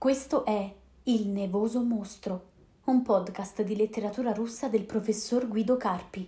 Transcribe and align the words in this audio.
Questo 0.00 0.46
è 0.46 0.74
Il 1.02 1.28
Nevoso 1.28 1.82
Mostro, 1.82 2.44
un 2.84 3.02
podcast 3.02 3.60
di 3.60 3.76
letteratura 3.76 4.32
russa 4.32 4.68
del 4.68 4.84
professor 4.84 5.46
Guido 5.46 5.76
Carpi. 5.76 6.26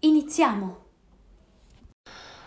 Iniziamo! 0.00 0.78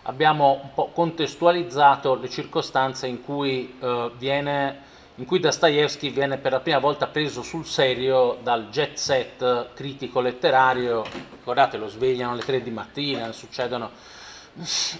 Abbiamo 0.02 0.60
un 0.64 0.74
po' 0.74 0.90
contestualizzato 0.92 2.16
le 2.16 2.28
circostanze 2.28 3.06
in 3.06 3.24
cui, 3.24 3.74
eh, 3.80 4.10
viene, 4.18 4.80
in 5.14 5.24
cui 5.24 5.40
Dostoevsky 5.40 6.10
viene 6.10 6.36
per 6.36 6.52
la 6.52 6.60
prima 6.60 6.78
volta 6.78 7.06
preso 7.06 7.40
sul 7.40 7.64
serio 7.64 8.36
dal 8.42 8.68
jet 8.68 8.98
set 8.98 9.72
critico 9.72 10.20
letterario. 10.20 11.04
Ricordate, 11.38 11.78
lo 11.78 11.88
svegliano 11.88 12.32
alle 12.32 12.42
3 12.42 12.62
di 12.62 12.70
mattina, 12.70 13.32
succedono 13.32 13.88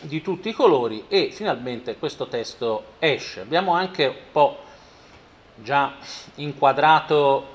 di 0.01 0.23
tutti 0.23 0.49
i 0.49 0.55
colori 0.55 1.05
e 1.09 1.29
finalmente 1.31 1.99
questo 1.99 2.29
testo 2.29 2.95
esce. 2.99 3.43
Abbiamo 3.43 3.75
anche 3.75 4.07
un 4.07 4.33
po' 4.33 4.71
già 5.57 5.95
inquadrato 6.37 7.47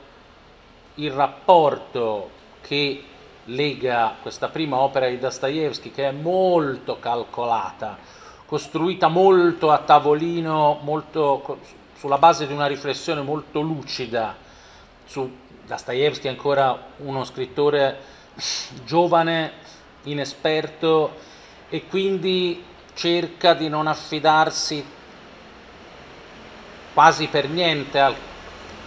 il 0.95 1.11
rapporto 1.11 2.31
che 2.61 3.03
lega 3.45 4.15
questa 4.21 4.49
prima 4.49 4.77
opera 4.77 5.07
di 5.07 5.19
Dostoevsky 5.19 5.91
che 5.91 6.09
è 6.09 6.11
molto 6.11 6.99
calcolata, 6.99 7.97
costruita 8.45 9.07
molto 9.07 9.71
a 9.71 9.79
tavolino, 9.79 10.79
molto, 10.81 11.59
sulla 11.97 12.17
base 12.17 12.47
di 12.47 12.53
una 12.53 12.67
riflessione 12.67 13.21
molto 13.21 13.61
lucida. 13.61 14.35
Su 15.05 15.29
Dostoevsky 15.65 16.27
ancora 16.27 16.87
uno 16.97 17.23
scrittore 17.23 18.15
giovane, 18.83 19.51
inesperto 20.03 21.15
e 21.69 21.85
quindi 21.87 22.63
cerca 22.93 23.53
di 23.53 23.69
non 23.69 23.87
affidarsi 23.87 24.95
quasi 26.97 27.27
per 27.27 27.47
niente 27.47 27.99
al, 27.99 28.15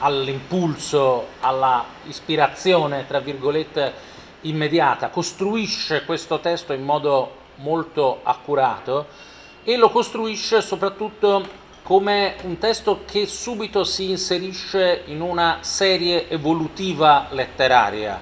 all'impulso, 0.01 1.29
alla 1.39 1.85
ispirazione, 2.09 3.07
tra 3.07 3.21
virgolette, 3.21 3.93
immediata, 4.41 5.11
costruisce 5.11 6.05
questo 6.05 6.41
testo 6.41 6.73
in 6.73 6.83
modo 6.83 7.37
molto 7.59 8.19
accurato 8.25 9.07
e 9.63 9.77
lo 9.77 9.91
costruisce 9.91 10.61
soprattutto 10.61 11.47
come 11.85 12.35
un 12.43 12.59
testo 12.59 13.03
che 13.07 13.27
subito 13.27 13.85
si 13.85 14.11
inserisce 14.11 15.05
in 15.07 15.21
una 15.21 15.59
serie 15.61 16.29
evolutiva 16.29 17.29
letteraria. 17.31 18.21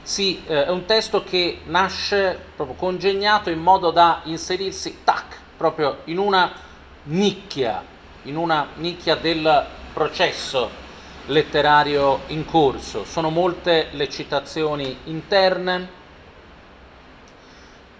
Sì, 0.00 0.42
eh, 0.46 0.64
è 0.64 0.70
un 0.70 0.86
testo 0.86 1.22
che 1.22 1.60
nasce 1.66 2.40
proprio 2.56 2.74
congegnato 2.74 3.50
in 3.50 3.60
modo 3.60 3.90
da 3.90 4.22
inserirsi, 4.24 5.00
tac, 5.04 5.38
proprio 5.58 5.98
in 6.04 6.16
una 6.16 6.50
nicchia, 7.02 7.94
in 8.26 8.36
una 8.36 8.68
nicchia 8.74 9.14
del 9.16 9.66
processo 9.92 10.84
letterario 11.26 12.20
in 12.28 12.44
corso. 12.44 13.04
Sono 13.04 13.30
molte 13.30 13.88
le 13.92 14.08
citazioni 14.08 14.98
interne, 15.04 15.88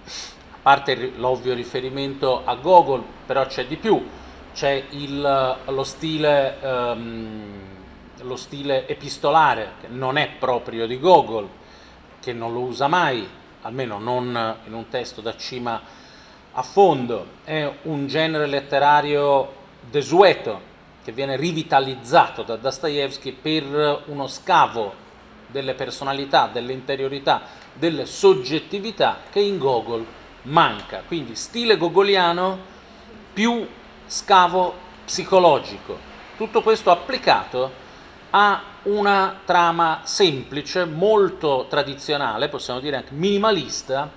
a 0.05 0.59
parte 0.63 1.13
l'ovvio 1.17 1.55
riferimento 1.55 2.43
a 2.45 2.55
Gogol, 2.57 3.03
però 3.25 3.47
c'è 3.47 3.67
di 3.67 3.77
più, 3.77 4.05
c'è 4.53 4.85
il, 4.91 5.57
lo, 5.65 5.85
stile, 5.85 6.57
um, 6.61 7.43
lo 8.23 8.37
stile 8.37 8.89
epistolare, 8.89 9.73
che 9.81 9.89
non 9.89 10.17
è 10.17 10.29
proprio 10.39 10.87
di 10.87 10.99
Gogol, 10.99 11.49
che 12.21 12.33
non 12.33 12.53
lo 12.53 12.61
usa 12.61 12.89
mai, 12.89 13.29
almeno 13.63 13.99
non 13.99 14.57
in 14.67 14.75
un 14.75 14.89
testo 14.89 15.21
da 15.21 15.37
cima 15.37 15.81
a 16.53 16.63
fondo, 16.63 17.27
è 17.45 17.71
un 17.83 18.07
genere 18.07 18.47
letterario 18.47 19.65
desueto 19.91 20.75
che 21.05 21.13
viene 21.13 21.37
rivitalizzato 21.37 22.43
da 22.43 22.57
Dostoevsky 22.57 23.33
per 23.33 24.03
uno 24.07 24.27
scavo 24.27 25.05
delle 25.47 25.75
personalità, 25.75 26.49
delle 26.53 26.73
interiorità, 26.73 27.43
delle 27.73 28.07
soggettività 28.07 29.21
che 29.31 29.41
in 29.41 29.59
Gogol 29.59 30.05
manca. 30.43 31.03
Quindi 31.07 31.37
stile 31.37 31.77
gogoliano 31.77 32.59
più 33.33 33.67
scavo 34.07 34.75
psicologico. 35.05 35.99
Tutto 36.37 36.63
questo 36.63 36.91
applicato 36.91 37.85
ha 38.31 38.63
una 38.85 39.41
trama 39.45 40.01
semplice, 40.05 40.85
molto 40.85 41.67
tradizionale, 41.69 42.49
possiamo 42.49 42.81
dire 42.81 42.97
anche 42.97 43.13
minimalista, 43.13 44.11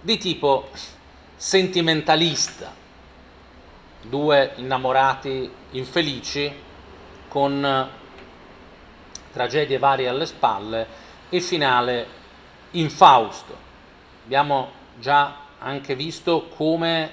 di 0.00 0.18
tipo 0.18 0.68
sentimentalista. 1.36 2.82
Due 4.06 4.52
innamorati 4.56 5.50
infelici 5.70 6.52
con 7.26 7.88
tragedie 9.32 9.78
varie 9.78 10.08
alle 10.08 10.26
spalle 10.26 10.86
e 11.30 11.40
finale 11.40 12.06
infausto. 12.72 13.56
Abbiamo 14.24 14.70
già 14.98 15.36
anche 15.58 15.94
visto 15.94 16.48
come 16.54 17.12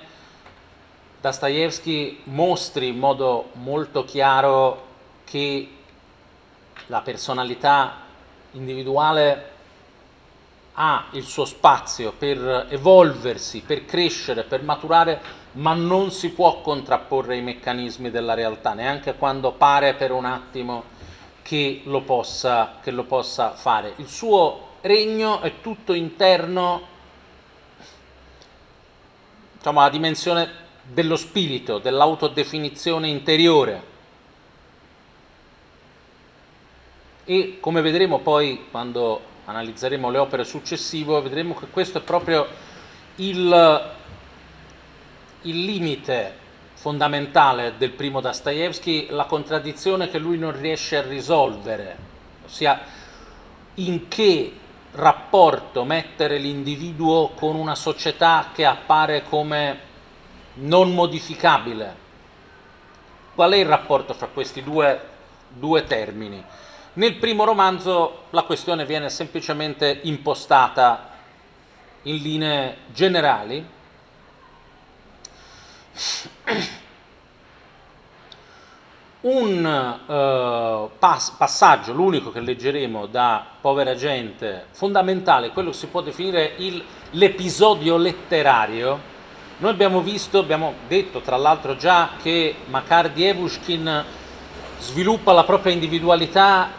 Dostoevsky 1.21 2.23
mostri 2.25 2.89
in 2.89 2.99
modo 2.99 3.51
molto 3.53 4.03
chiaro 4.03 4.87
che 5.23 5.69
la 6.87 6.99
personalità 6.99 7.99
individuale 8.51 9.49
ha 10.73 11.05
il 11.11 11.23
suo 11.23 11.45
spazio 11.45 12.11
per 12.11 12.67
evolversi, 12.69 13.61
per 13.61 13.85
crescere, 13.85 14.43
per 14.43 14.61
maturare, 14.63 15.21
ma 15.53 15.73
non 15.73 16.11
si 16.11 16.31
può 16.31 16.61
contrapporre 16.61 17.35
ai 17.35 17.41
meccanismi 17.41 18.09
della 18.09 18.33
realtà, 18.33 18.73
neanche 18.73 19.15
quando 19.15 19.51
pare 19.51 19.93
per 19.95 20.11
un 20.11 20.25
attimo 20.25 20.83
che 21.41 21.81
lo 21.85 22.01
possa, 22.01 22.77
che 22.81 22.91
lo 22.91 23.03
possa 23.03 23.51
fare. 23.51 23.93
Il 23.97 24.07
suo 24.07 24.69
regno 24.81 25.41
è 25.41 25.61
tutto 25.61 25.93
interno, 25.93 26.81
diciamo, 29.57 29.79
alla 29.79 29.89
dimensione 29.89 30.49
dello 30.83 31.15
spirito, 31.15 31.79
dell'autodefinizione 31.79 33.07
interiore 33.07 33.89
e 37.31 37.59
come 37.59 37.81
vedremo 37.81 38.19
poi 38.19 38.65
quando 38.71 39.21
analizzeremo 39.45 40.09
le 40.09 40.17
opere 40.17 40.43
successive, 40.43 41.21
vedremo 41.21 41.53
che 41.55 41.67
questo 41.67 41.99
è 41.99 42.01
proprio 42.01 42.47
il, 43.15 43.89
il 45.43 45.63
limite 45.63 46.37
fondamentale 46.73 47.75
del 47.77 47.91
primo 47.91 48.21
Dostoevsky, 48.21 49.07
la 49.09 49.25
contraddizione 49.25 50.09
che 50.09 50.17
lui 50.17 50.37
non 50.37 50.59
riesce 50.59 50.97
a 50.97 51.01
risolvere, 51.01 51.97
ossia 52.45 52.79
in 53.75 54.07
che 54.07 54.53
rapporto 54.93 55.83
mettere 55.83 56.37
l'individuo 56.37 57.29
con 57.29 57.55
una 57.55 57.75
società 57.75 58.49
che 58.53 58.65
appare 58.65 59.23
come 59.23 59.79
non 60.55 60.93
modificabile. 60.93 61.95
Qual 63.33 63.51
è 63.51 63.57
il 63.57 63.65
rapporto 63.65 64.13
fra 64.13 64.27
questi 64.27 64.61
due, 64.63 64.99
due 65.47 65.85
termini? 65.85 66.43
Nel 66.93 67.15
primo 67.15 67.45
romanzo 67.45 68.23
la 68.31 68.43
questione 68.43 68.85
viene 68.85 69.09
semplicemente 69.09 69.99
impostata 70.03 71.09
in 72.03 72.15
linee 72.15 72.77
generali. 72.87 73.65
Un 79.21 79.63
uh, 79.63 80.89
pass- 80.97 81.31
passaggio, 81.37 81.93
l'unico 81.93 82.31
che 82.31 82.39
leggeremo 82.39 83.05
da 83.05 83.45
Povera 83.61 83.93
Gente, 83.93 84.65
fondamentale, 84.71 85.49
quello 85.51 85.69
che 85.69 85.77
si 85.77 85.87
può 85.87 86.01
definire 86.01 86.53
il, 86.57 86.83
l'episodio 87.11 87.97
letterario. 87.97 89.09
Noi 89.57 89.69
abbiamo 89.69 90.01
visto, 90.01 90.39
abbiamo 90.39 90.73
detto 90.87 91.19
tra 91.19 91.37
l'altro 91.37 91.75
già 91.75 92.11
che 92.19 92.55
Makar 92.65 93.11
Dievushkin 93.11 94.05
sviluppa 94.79 95.33
la 95.33 95.43
propria 95.43 95.73
individualità 95.73 96.69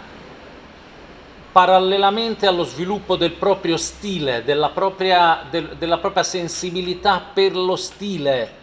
parallelamente 1.53 2.49
allo 2.49 2.65
sviluppo 2.65 3.15
del 3.15 3.33
proprio 3.33 3.77
stile, 3.77 4.43
della 4.43 4.71
propria, 4.71 5.45
del, 5.49 5.77
della 5.77 5.99
propria 5.99 6.25
sensibilità 6.25 7.23
per 7.33 7.55
lo 7.55 7.77
stile 7.77 8.61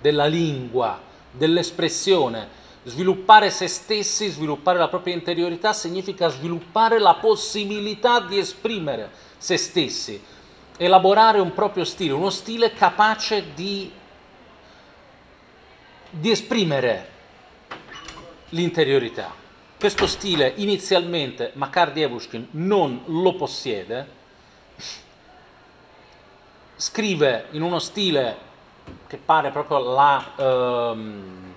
della 0.00 0.26
lingua, 0.26 1.00
dell'espressione. 1.30 2.56
Sviluppare 2.84 3.50
se 3.50 3.66
stessi, 3.66 4.28
sviluppare 4.28 4.78
la 4.78 4.88
propria 4.88 5.14
interiorità 5.14 5.72
significa 5.72 6.28
sviluppare 6.28 6.98
la 6.98 7.14
possibilità 7.14 8.20
di 8.20 8.38
esprimere 8.38 9.10
se 9.36 9.56
stessi, 9.56 10.20
elaborare 10.76 11.40
un 11.40 11.52
proprio 11.52 11.84
stile, 11.84 12.12
uno 12.12 12.30
stile 12.30 12.72
capace 12.72 13.52
di, 13.54 13.90
di 16.10 16.30
esprimere 16.30 17.10
l'interiorità. 18.50 19.34
Questo 19.78 20.06
stile 20.06 20.54
inizialmente 20.56 21.52
Makar 21.54 21.92
Dievushkin 21.92 22.48
non 22.52 23.02
lo 23.06 23.34
possiede, 23.34 24.16
scrive 26.74 27.46
in 27.50 27.62
uno 27.62 27.78
stile 27.78 28.46
che 29.06 29.16
pare 29.16 29.50
proprio 29.50 29.78
la, 29.78 30.24
ehm, 30.36 31.54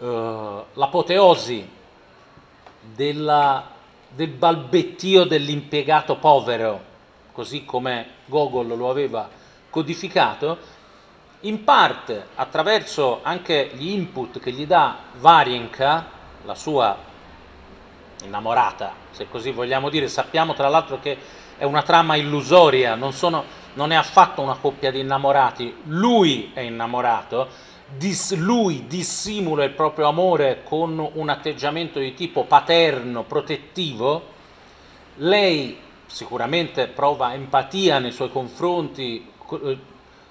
eh, 0.00 0.64
l'apoteosi 0.72 1.70
della, 2.94 3.64
del 4.08 4.30
balbettio 4.30 5.24
dell'impiegato 5.24 6.16
povero, 6.16 6.80
così 7.32 7.64
come 7.64 8.06
Gogol 8.26 8.76
lo 8.76 8.90
aveva 8.90 9.28
codificato, 9.70 10.76
in 11.40 11.62
parte 11.62 12.28
attraverso 12.34 13.20
anche 13.22 13.70
gli 13.74 13.90
input 13.90 14.40
che 14.40 14.50
gli 14.50 14.66
dà 14.66 14.96
Varienka, 15.18 16.06
la 16.44 16.54
sua 16.54 16.96
innamorata, 18.24 18.92
se 19.10 19.28
così 19.28 19.52
vogliamo 19.52 19.88
dire. 19.88 20.08
Sappiamo 20.08 20.54
tra 20.54 20.68
l'altro 20.68 20.98
che 21.00 21.16
è 21.58 21.64
una 21.64 21.82
trama 21.82 22.14
illusoria, 22.14 22.94
non, 22.94 23.12
sono, 23.12 23.44
non 23.74 23.90
è 23.90 23.96
affatto 23.96 24.40
una 24.40 24.54
coppia 24.54 24.90
di 24.90 25.00
innamorati, 25.00 25.74
lui 25.86 26.52
è 26.54 26.60
innamorato, 26.60 27.48
dis, 27.96 28.34
lui 28.36 28.86
dissimula 28.86 29.64
il 29.64 29.72
proprio 29.72 30.06
amore 30.06 30.62
con 30.62 30.98
un 31.12 31.28
atteggiamento 31.28 31.98
di 31.98 32.14
tipo 32.14 32.44
paterno, 32.44 33.24
protettivo, 33.24 34.36
lei 35.16 35.76
sicuramente 36.06 36.86
prova 36.86 37.34
empatia 37.34 37.98
nei 37.98 38.12
suoi 38.12 38.30
confronti, 38.30 39.28
eh, 39.50 39.78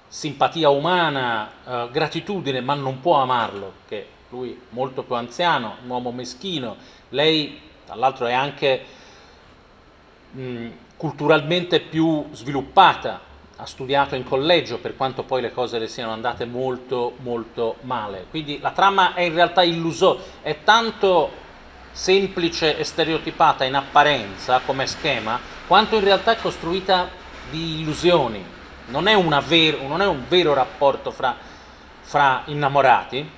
simpatia 0.08 0.70
umana, 0.70 1.50
eh, 1.64 1.88
gratitudine, 1.92 2.62
ma 2.62 2.72
non 2.72 3.00
può 3.00 3.20
amarlo, 3.20 3.72
perché 3.86 4.06
lui 4.30 4.58
molto 4.70 5.02
più 5.02 5.14
anziano, 5.14 5.76
un 5.82 5.90
uomo 5.90 6.10
meschino, 6.10 6.76
lei 7.10 7.60
tra 7.84 7.96
l'altro 7.96 8.26
è 8.26 8.32
anche 8.32 8.84
mh, 10.32 10.68
culturalmente 10.98 11.80
più 11.80 12.26
sviluppata, 12.32 13.20
ha 13.56 13.64
studiato 13.66 14.16
in 14.16 14.24
collegio 14.24 14.78
per 14.78 14.96
quanto 14.96 15.22
poi 15.22 15.40
le 15.40 15.52
cose 15.52 15.78
le 15.78 15.88
siano 15.88 16.12
andate 16.12 16.44
molto 16.44 17.14
molto 17.20 17.76
male. 17.82 18.26
Quindi 18.28 18.58
la 18.60 18.72
trama 18.72 19.14
è 19.14 19.22
in 19.22 19.34
realtà 19.34 19.62
illusoria, 19.62 20.22
è 20.42 20.58
tanto 20.64 21.30
semplice 21.92 22.76
e 22.76 22.84
stereotipata 22.84 23.64
in 23.64 23.74
apparenza 23.74 24.60
come 24.64 24.86
schema, 24.86 25.40
quanto 25.66 25.96
in 25.96 26.04
realtà 26.04 26.32
è 26.32 26.40
costruita 26.40 27.08
di 27.50 27.80
illusioni. 27.80 28.44
Non 28.86 29.06
è, 29.06 29.16
ver- 29.42 29.80
non 29.82 30.02
è 30.02 30.06
un 30.06 30.24
vero 30.28 30.52
rapporto 30.52 31.10
fra, 31.10 31.36
fra 32.00 32.42
innamorati, 32.46 33.28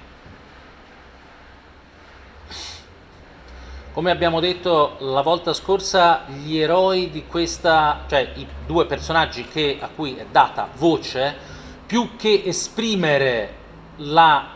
Come 4.01 4.13
abbiamo 4.13 4.41
detto 4.41 4.97
la 5.01 5.21
volta 5.21 5.53
scorsa, 5.53 6.25
gli 6.27 6.57
eroi 6.57 7.11
di 7.11 7.27
questa, 7.27 8.07
cioè 8.09 8.33
i 8.37 8.47
due 8.65 8.87
personaggi 8.87 9.45
che, 9.45 9.77
a 9.79 9.91
cui 9.95 10.15
è 10.15 10.25
data 10.25 10.71
voce, 10.75 11.37
più 11.85 12.17
che 12.17 12.45
esprimere 12.47 13.57
la, 13.97 14.53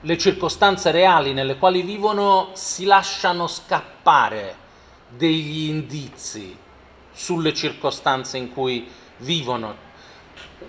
le 0.00 0.18
circostanze 0.18 0.90
reali 0.90 1.32
nelle 1.32 1.58
quali 1.58 1.82
vivono, 1.82 2.50
si 2.54 2.86
lasciano 2.86 3.46
scappare 3.46 4.56
degli 5.08 5.68
indizi 5.68 6.58
sulle 7.12 7.54
circostanze 7.54 8.36
in 8.36 8.52
cui 8.52 8.90
vivono. 9.18 9.76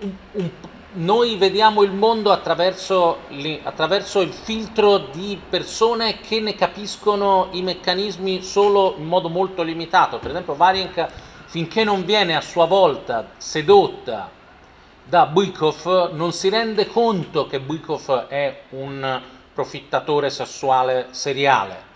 Un, 0.02 0.16
un, 0.34 0.50
noi 0.94 1.38
vediamo 1.38 1.81
il 1.81 1.92
mondo 1.92 2.31
attraverso, 2.31 3.19
attraverso, 3.63 4.22
il 4.22 4.31
filtro 4.31 4.98
di 4.98 5.40
persone 5.50 6.19
che 6.19 6.40
ne 6.40 6.56
capiscono 6.56 7.48
i 7.51 7.62
meccanismi 7.62 8.44
solo 8.44 8.95
in 8.98 9.06
modo 9.06 9.30
molto 9.30 9.63
limitato. 9.63 10.19
Per 10.19 10.30
esempio, 10.30 10.56
Varienka, 10.56 11.10
finché 11.45 11.84
non 11.84 12.06
viene 12.06 12.36
a 12.36 12.42
sua 12.42 12.66
volta 12.66 13.31
sedotta 13.38 14.30
da 15.04 15.25
Bykov, 15.25 16.12
non 16.13 16.31
si 16.31 16.50
rende 16.50 16.88
conto 16.88 17.48
che 17.48 17.60
Bykov 17.60 18.28
è 18.28 18.62
un 18.69 19.22
profittatore 19.54 20.30
sessuale 20.30 21.07
seriale. 21.12 21.92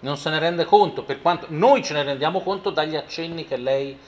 Non 0.00 0.16
se 0.16 0.30
ne 0.30 0.38
rende 0.38 0.64
conto, 0.64 1.04
per 1.04 1.22
quanto 1.22 1.46
noi 1.50 1.82
ce 1.82 1.94
ne 1.94 2.02
rendiamo 2.02 2.40
conto 2.40 2.70
dagli 2.70 2.96
accenni 2.96 3.46
che 3.46 3.56
lei, 3.56 3.98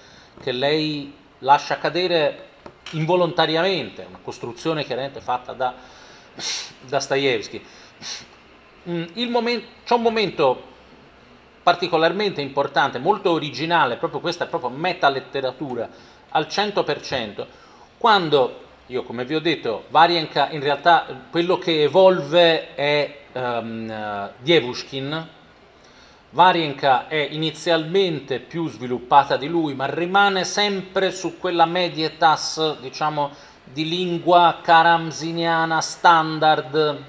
che 0.43 0.53
lei 0.53 1.15
lascia 1.39 1.79
cadere 1.79 2.53
involontariamente, 2.93 4.07
una 4.09 4.21
costruzione 4.23 4.85
chiaramente 4.85 5.21
fatta 5.21 5.53
da 5.53 5.75
Dostoevsky. 6.81 7.63
Mm, 8.89 9.05
c'è 9.85 9.95
un 9.95 10.03
momento 10.03 10.73
particolarmente 11.63 12.43
importante, 12.43 12.99
molto 12.99 13.31
originale, 13.31 13.97
proprio 13.97 14.21
questa 14.21 14.45
è 14.45 14.49
proprio 14.49 14.71
metaletteratura 14.71 15.89
al 16.29 16.47
100%, 16.47 17.47
quando 17.97 18.63
io 18.89 19.03
come 19.03 19.25
vi 19.25 19.35
ho 19.35 19.41
detto, 19.41 19.85
Varienka 19.89 20.51
in 20.51 20.61
realtà 20.61 21.07
quello 21.31 21.57
che 21.57 21.85
evolve 21.85 22.75
è 22.75 23.21
um, 23.33 24.31
Dievushkin, 24.41 25.29
Varienka 26.35 27.07
è 27.07 27.29
inizialmente 27.31 28.41
più 28.41 28.69
sviluppata 28.69 29.37
di 29.37 29.47
lui, 29.47 29.75
ma 29.75 29.87
rimane 29.87 30.43
sempre 30.43 31.13
su 31.13 31.39
quella 31.39 31.65
medietas, 31.65 32.81
diciamo, 32.81 33.31
di 33.63 33.89
lingua 33.89 34.59
karamziniana 34.61 35.81
standard 35.81 37.03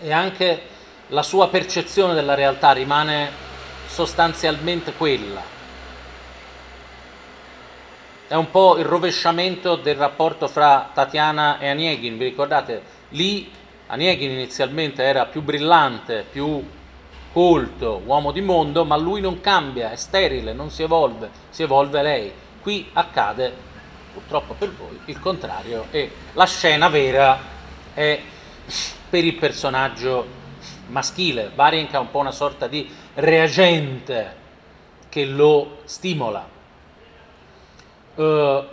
e 0.00 0.12
anche 0.12 0.62
la 1.08 1.24
sua 1.24 1.48
percezione 1.48 2.14
della 2.14 2.34
realtà 2.34 2.70
rimane 2.70 3.30
sostanzialmente 3.88 4.92
quella. 4.92 5.42
È 8.28 8.34
un 8.34 8.48
po' 8.48 8.78
il 8.78 8.84
rovesciamento 8.84 9.74
del 9.74 9.96
rapporto 9.96 10.46
fra 10.46 10.88
Tatiana 10.94 11.58
e 11.58 11.68
Anieghin, 11.68 12.16
vi 12.16 12.26
ricordate? 12.26 12.80
Lì 13.08 13.50
Anieghin 13.88 14.30
inizialmente 14.30 15.02
era 15.02 15.26
più 15.26 15.42
brillante, 15.42 16.24
più 16.30 16.64
colto, 17.32 18.02
uomo 18.04 18.30
di 18.30 18.40
mondo, 18.40 18.84
ma 18.84 18.96
lui 18.96 19.20
non 19.20 19.40
cambia, 19.40 19.90
è 19.90 19.96
sterile, 19.96 20.52
non 20.52 20.70
si 20.70 20.82
evolve, 20.82 21.30
si 21.48 21.62
evolve 21.62 22.02
lei. 22.02 22.32
Qui 22.60 22.90
accade, 22.92 23.52
purtroppo 24.12 24.54
per 24.54 24.72
voi, 24.72 25.00
il 25.06 25.18
contrario 25.18 25.86
e 25.90 26.10
la 26.34 26.46
scena 26.46 26.88
vera 26.88 27.38
è 27.94 28.20
per 29.08 29.24
il 29.24 29.34
personaggio 29.34 30.40
maschile. 30.88 31.50
Varienka 31.54 31.96
è 31.96 32.00
un 32.00 32.10
po' 32.10 32.18
una 32.18 32.32
sorta 32.32 32.66
di 32.66 32.88
reagente 33.14 34.40
che 35.08 35.24
lo 35.24 35.78
stimola. 35.84 36.48
Uh, 38.14 38.64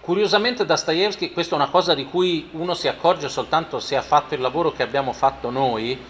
curiosamente 0.00 0.64
Dostoevsky, 0.64 1.32
questa 1.32 1.56
è 1.56 1.58
una 1.58 1.68
cosa 1.68 1.94
di 1.94 2.04
cui 2.04 2.48
uno 2.52 2.74
si 2.74 2.88
accorge 2.88 3.28
soltanto 3.28 3.80
se 3.80 3.96
ha 3.96 4.02
fatto 4.02 4.34
il 4.34 4.40
lavoro 4.40 4.72
che 4.72 4.82
abbiamo 4.82 5.12
fatto 5.12 5.50
noi, 5.50 6.00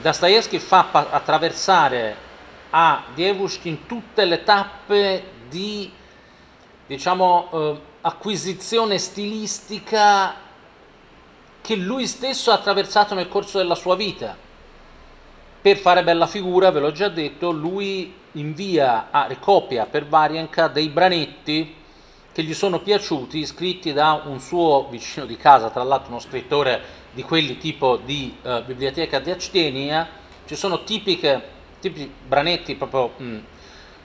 Dostoevsky 0.00 0.58
fa 0.58 0.88
attraversare 0.90 2.16
a 2.70 3.04
Dievushkin 3.14 3.86
tutte 3.86 4.24
le 4.24 4.42
tappe 4.42 5.30
di 5.48 5.90
diciamo, 6.86 7.48
eh, 7.52 7.80
acquisizione 8.02 8.98
stilistica 8.98 10.34
che 11.60 11.74
lui 11.74 12.06
stesso 12.06 12.50
ha 12.50 12.54
attraversato 12.54 13.14
nel 13.14 13.28
corso 13.28 13.58
della 13.58 13.74
sua 13.74 13.96
vita. 13.96 14.36
Per 15.60 15.76
fare 15.78 16.04
bella 16.04 16.28
figura, 16.28 16.70
ve 16.70 16.78
l'ho 16.78 16.92
già 16.92 17.08
detto, 17.08 17.50
lui 17.50 18.14
invia 18.32 19.08
a 19.10 19.26
ricopia 19.26 19.86
per 19.86 20.06
Varianka 20.06 20.68
dei 20.68 20.88
branetti 20.88 21.74
che 22.32 22.42
gli 22.42 22.54
sono 22.54 22.80
piaciuti, 22.80 23.44
scritti 23.46 23.92
da 23.92 24.22
un 24.26 24.38
suo 24.38 24.86
vicino 24.88 25.26
di 25.26 25.36
casa, 25.36 25.70
tra 25.70 25.82
l'altro 25.82 26.10
uno 26.10 26.20
scrittore 26.20 27.04
di 27.16 27.22
quelli 27.22 27.56
tipo 27.56 27.96
di 27.96 28.36
uh, 28.42 28.62
biblioteca 28.62 29.18
di 29.20 29.30
Actenia, 29.30 30.06
ci 30.44 30.54
sono 30.54 30.84
tipiche, 30.84 31.42
tipici 31.80 32.12
branetti 32.28 32.74
proprio 32.74 33.12
mh, 33.16 33.36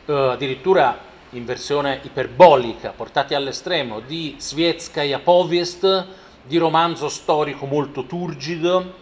uh, 0.05 0.11
addirittura 0.11 0.97
in 1.31 1.43
versione 1.43 1.99
iperbolica, 2.03 2.91
portati 2.91 3.33
all'estremo, 3.33 3.99
di 3.99 4.35
Svietskaya 4.37 5.19
Povest, 5.19 6.05
di 6.43 6.55
romanzo 6.55 7.09
storico 7.09 7.65
molto 7.65 8.05
turgido. 8.05 8.93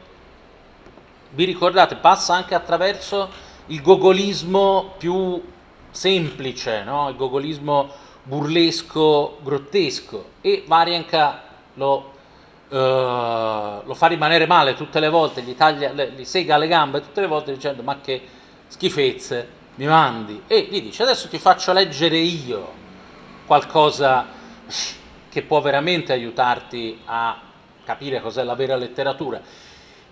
Vi 1.29 1.43
ricordate, 1.43 1.95
passa 1.97 2.33
anche 2.33 2.55
attraverso 2.55 3.29
il 3.67 3.79
gogolismo 3.79 4.95
più 4.97 5.39
semplice, 5.91 6.83
no? 6.83 7.09
il 7.09 7.15
gogolismo 7.15 7.93
burlesco, 8.23 9.37
grottesco, 9.43 10.29
e 10.41 10.63
Varianka 10.65 11.43
lo 11.75 12.17
Uh, 12.69 13.83
lo 13.83 13.95
fa 13.95 14.05
rimanere 14.05 14.45
male 14.45 14.75
tutte 14.75 14.99
le 14.99 15.09
volte, 15.09 15.41
gli, 15.41 15.55
taglia, 15.55 15.91
le, 15.91 16.11
gli 16.11 16.23
sega 16.23 16.55
le 16.57 16.67
gambe 16.67 17.01
tutte 17.01 17.19
le 17.19 17.25
volte 17.25 17.51
dicendo 17.51 17.81
ma 17.81 17.99
che 17.99 18.21
schifezze 18.67 19.47
mi 19.73 19.87
mandi 19.87 20.43
e 20.45 20.67
gli 20.69 20.79
dice 20.79 21.01
adesso 21.01 21.27
ti 21.29 21.39
faccio 21.39 21.73
leggere 21.73 22.17
io 22.17 22.71
qualcosa 23.47 24.27
che 25.29 25.41
può 25.41 25.61
veramente 25.61 26.13
aiutarti 26.13 26.99
a 27.05 27.41
capire 27.83 28.21
cos'è 28.21 28.43
la 28.43 28.53
vera 28.53 28.75
letteratura. 28.75 29.41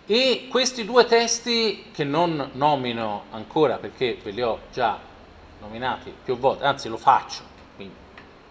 E 0.07 0.47
questi 0.49 0.85
due 0.85 1.05
testi 1.05 1.85
che 1.91 2.03
non 2.03 2.51
nomino 2.53 3.25
ancora 3.31 3.77
perché 3.77 4.17
ve 4.23 4.31
li 4.31 4.41
ho 4.41 4.61
già 4.71 4.97
nominati 5.59 6.11
più 6.23 6.37
volte, 6.37 6.63
anzi 6.63 6.87
lo 6.87 6.97
faccio, 6.97 7.41
quindi 7.75 7.95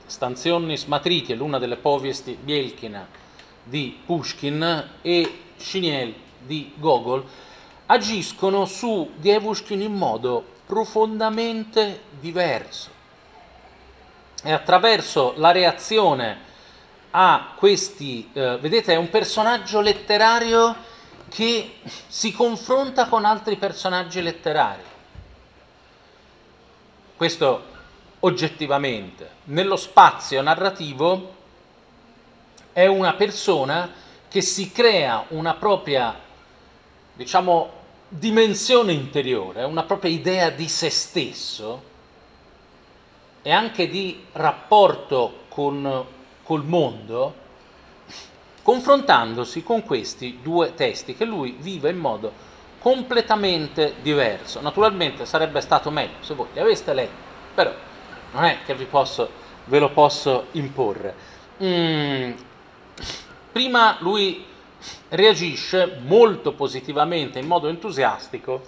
Stanzionis 0.04 0.84
Matriti 0.84 1.32
è 1.32 1.34
l'una 1.34 1.58
delle 1.58 1.76
povesti 1.76 2.38
Bielkina 2.40 3.24
di 3.66 3.98
Pushkin 4.04 4.90
e 5.02 5.40
Chiniel 5.56 6.14
di 6.38 6.72
Gogol 6.76 7.24
agiscono 7.86 8.64
su 8.64 9.10
Dievushkin 9.16 9.80
in 9.80 9.94
modo 9.94 10.44
profondamente 10.66 12.02
diverso. 12.20 12.90
E 14.42 14.52
attraverso 14.52 15.34
la 15.36 15.50
reazione 15.50 16.38
a 17.10 17.54
questi, 17.56 18.28
eh, 18.32 18.58
vedete, 18.60 18.92
è 18.92 18.96
un 18.96 19.10
personaggio 19.10 19.80
letterario 19.80 20.74
che 21.28 21.78
si 22.06 22.32
confronta 22.32 23.08
con 23.08 23.24
altri 23.24 23.56
personaggi 23.56 24.22
letterari. 24.22 24.82
Questo 27.16 27.74
oggettivamente. 28.20 29.30
Nello 29.44 29.76
spazio 29.76 30.42
narrativo 30.42 31.35
è 32.76 32.84
una 32.84 33.14
persona 33.14 33.90
che 34.28 34.42
si 34.42 34.70
crea 34.70 35.24
una 35.28 35.54
propria, 35.54 36.14
diciamo, 37.14 37.70
dimensione 38.06 38.92
interiore, 38.92 39.64
una 39.64 39.84
propria 39.84 40.10
idea 40.10 40.50
di 40.50 40.68
se 40.68 40.90
stesso 40.90 41.82
e 43.40 43.50
anche 43.50 43.88
di 43.88 44.22
rapporto 44.32 45.44
con 45.48 46.04
col 46.42 46.64
mondo, 46.64 47.34
confrontandosi 48.60 49.62
con 49.62 49.82
questi 49.82 50.40
due 50.42 50.74
testi 50.74 51.16
che 51.16 51.24
lui 51.24 51.56
vive 51.58 51.88
in 51.88 51.96
modo 51.96 52.30
completamente 52.78 53.94
diverso. 54.02 54.60
Naturalmente 54.60 55.24
sarebbe 55.24 55.62
stato 55.62 55.90
meglio 55.90 56.16
se 56.20 56.34
voi 56.34 56.48
li 56.52 56.60
aveste 56.60 56.92
letti, 56.92 57.22
però 57.54 57.72
non 58.32 58.44
è 58.44 58.58
che 58.66 58.74
posso, 58.74 59.30
ve 59.64 59.78
lo 59.78 59.88
posso 59.88 60.48
imporre. 60.52 61.14
Mm, 61.62 62.32
prima 63.56 63.96
lui 64.00 64.44
reagisce 65.08 65.96
molto 66.04 66.52
positivamente, 66.52 67.38
in 67.38 67.46
modo 67.46 67.68
entusiastico, 67.68 68.60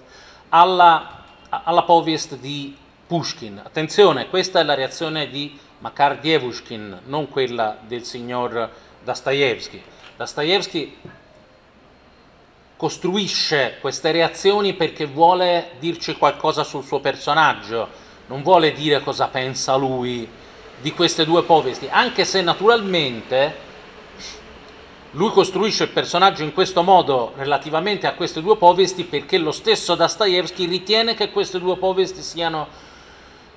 alla, 0.49 1.25
alla 1.51 1.83
povest 1.83 2.37
di 2.37 2.75
Pushkin. 3.07 3.61
Attenzione, 3.63 4.31
questa 4.31 4.61
è 4.61 4.63
la 4.63 4.73
reazione 4.73 5.29
di 5.29 5.59
Makar 5.81 6.21
Dievushkin, 6.21 7.01
non 7.05 7.29
quella 7.29 7.77
del 7.87 8.05
signor 8.05 8.71
Dostoevsky. 9.05 9.83
Dostoevsky 10.17 10.97
costruisce 12.75 13.77
queste 13.83 14.11
reazioni 14.11 14.73
perché 14.73 15.05
vuole 15.05 15.73
dirci 15.79 16.17
qualcosa 16.17 16.65
sul 16.65 16.83
suo 16.83 17.01
personaggio, 17.01 17.89
non 18.29 18.43
vuole 18.43 18.73
dire 18.73 19.03
cosa 19.03 19.29
pensa 19.29 19.77
lui 19.77 20.27
di 20.81 20.93
queste 20.95 21.27
due 21.27 21.43
povesti, 21.43 21.89
anche 21.91 22.25
se 22.25 22.41
naturalmente 22.41 23.67
lui 25.13 25.31
costruisce 25.31 25.85
il 25.85 25.91
personaggio 25.91 26.43
in 26.43 26.53
questo 26.53 26.83
modo 26.83 27.33
relativamente 27.37 28.07
a 28.07 28.15
queste 28.15 28.43
due 28.43 28.57
povesti 28.57 29.05
perché 29.05 29.39
lo 29.39 29.53
stesso 29.53 29.95
Dostoevsky 29.95 30.67
ritiene 30.67 31.15
che 31.15 31.31
queste 31.31 31.59
due 31.59 31.77
povesti 31.79 32.23
siano, 32.23 32.69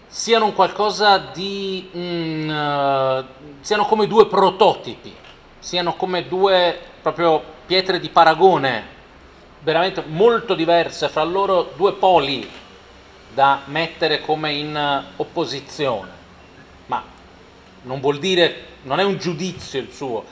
siano 0.07 0.51
qualcosa 0.53 1.17
di... 1.17 1.89
Mm, 1.95 2.49
uh, 2.49 3.25
siano 3.59 3.85
come 3.85 4.07
due 4.07 4.27
prototipi, 4.27 5.13
siano 5.59 5.95
come 5.95 6.27
due 6.27 6.79
proprio 7.01 7.43
pietre 7.65 7.99
di 7.99 8.09
paragone 8.09 8.99
veramente 9.59 10.03
molto 10.07 10.55
diverse 10.55 11.09
fra 11.09 11.23
loro, 11.23 11.73
due 11.75 11.93
poli 11.93 12.49
da 13.33 13.61
mettere 13.65 14.21
come 14.21 14.53
in 14.53 15.03
opposizione. 15.17 16.09
Ma 16.87 17.03
non 17.83 17.99
vuol 17.99 18.19
dire, 18.19 18.65
non 18.83 18.99
è 18.99 19.03
un 19.03 19.17
giudizio 19.17 19.79
il 19.79 19.91
suo. 19.91 20.23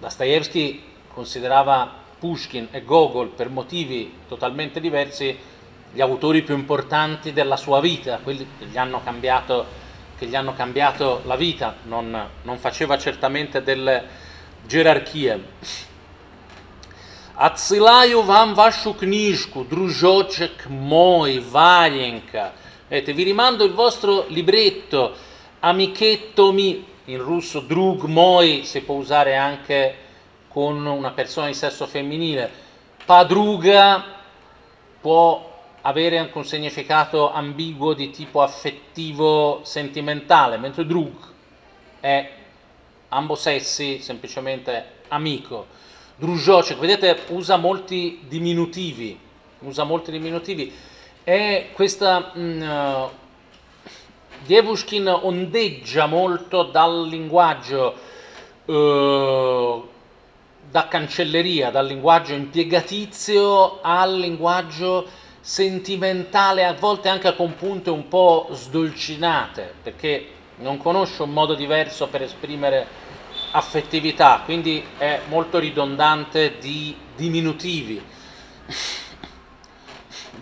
Dostoevsky 0.00 0.82
considerava 1.12 2.04
Pushkin 2.18 2.68
e 2.70 2.82
Gogol 2.82 3.28
per 3.28 3.48
motivi 3.48 4.12
totalmente 4.28 4.80
diversi 4.80 5.36
gli 5.92 6.00
autori 6.00 6.42
più 6.42 6.54
importanti 6.54 7.32
della 7.32 7.56
sua 7.56 7.80
vita, 7.80 8.18
quelli 8.22 8.46
che 8.58 8.66
gli 8.66 8.76
hanno 8.76 9.00
cambiato, 9.02 9.64
gli 10.18 10.34
hanno 10.34 10.54
cambiato 10.54 11.22
la 11.24 11.36
vita, 11.36 11.76
non, 11.84 12.28
non 12.42 12.58
faceva 12.58 12.98
certamente 12.98 13.62
delle 13.62 14.04
gerarchie. 14.66 15.40
Отсылаю 17.38 18.22
вам 18.22 18.54
вашу 18.54 18.94
книжку, 18.94 19.62
дружочек 19.64 20.66
мой, 20.68 21.38
Варенька. 21.38 22.54
Vedete, 22.88 23.12
vi 23.12 23.24
rimando 23.24 23.64
il 23.64 23.72
vostro 23.72 24.24
libretto, 24.28 25.14
amichetto 25.60 26.50
mi, 26.52 26.82
in 27.05 27.21
russo 27.21 27.61
drug 27.61 28.03
moi 28.03 28.63
si 28.65 28.81
può 28.81 28.95
usare 28.95 29.35
anche 29.35 29.95
con 30.47 30.85
una 30.85 31.11
persona 31.11 31.47
di 31.47 31.53
sesso 31.53 31.87
femminile. 31.87 32.49
Padruga 33.05 34.03
può 34.99 35.49
avere 35.81 36.17
anche 36.17 36.37
un 36.37 36.45
significato 36.45 37.31
ambiguo 37.31 37.93
di 37.93 38.11
tipo 38.11 38.41
affettivo 38.41 39.61
sentimentale, 39.63 40.57
mentre 40.57 40.85
drug 40.85 41.15
è 41.99 42.31
ambo 43.09 43.35
sessi 43.35 43.99
semplicemente 43.99 44.99
amico. 45.07 45.67
Druzhocek, 46.17 46.77
vedete, 46.77 47.17
usa 47.29 47.57
molti 47.57 48.25
diminutivi, 48.27 49.17
usa 49.59 49.83
molti 49.83 50.11
diminutivi. 50.11 50.71
E 51.23 51.69
questa 51.73 52.31
mh, 52.33 53.09
uh, 54.40 54.44
Dievushkin 54.44 55.08
ondeggia 55.08 56.06
molto 56.06 56.64
dal 56.64 57.06
linguaggio 57.06 57.94
uh, 58.64 59.88
da 60.70 60.88
cancelleria, 60.88 61.70
dal 61.70 61.86
linguaggio 61.86 62.34
impiegatizio 62.34 63.80
al 63.82 64.18
linguaggio 64.18 65.06
sentimentale, 65.40 66.64
a 66.64 66.74
volte 66.74 67.08
anche 67.08 67.34
con 67.36 67.54
punte 67.54 67.90
un 67.90 68.08
po' 68.08 68.48
sdolcinate, 68.50 69.74
perché 69.82 70.28
non 70.56 70.76
conosce 70.78 71.22
un 71.22 71.32
modo 71.32 71.54
diverso 71.54 72.08
per 72.08 72.22
esprimere 72.22 72.86
affettività, 73.52 74.42
quindi 74.44 74.84
è 74.98 75.20
molto 75.28 75.58
ridondante 75.58 76.58
di 76.58 76.94
diminutivi. 77.14 78.02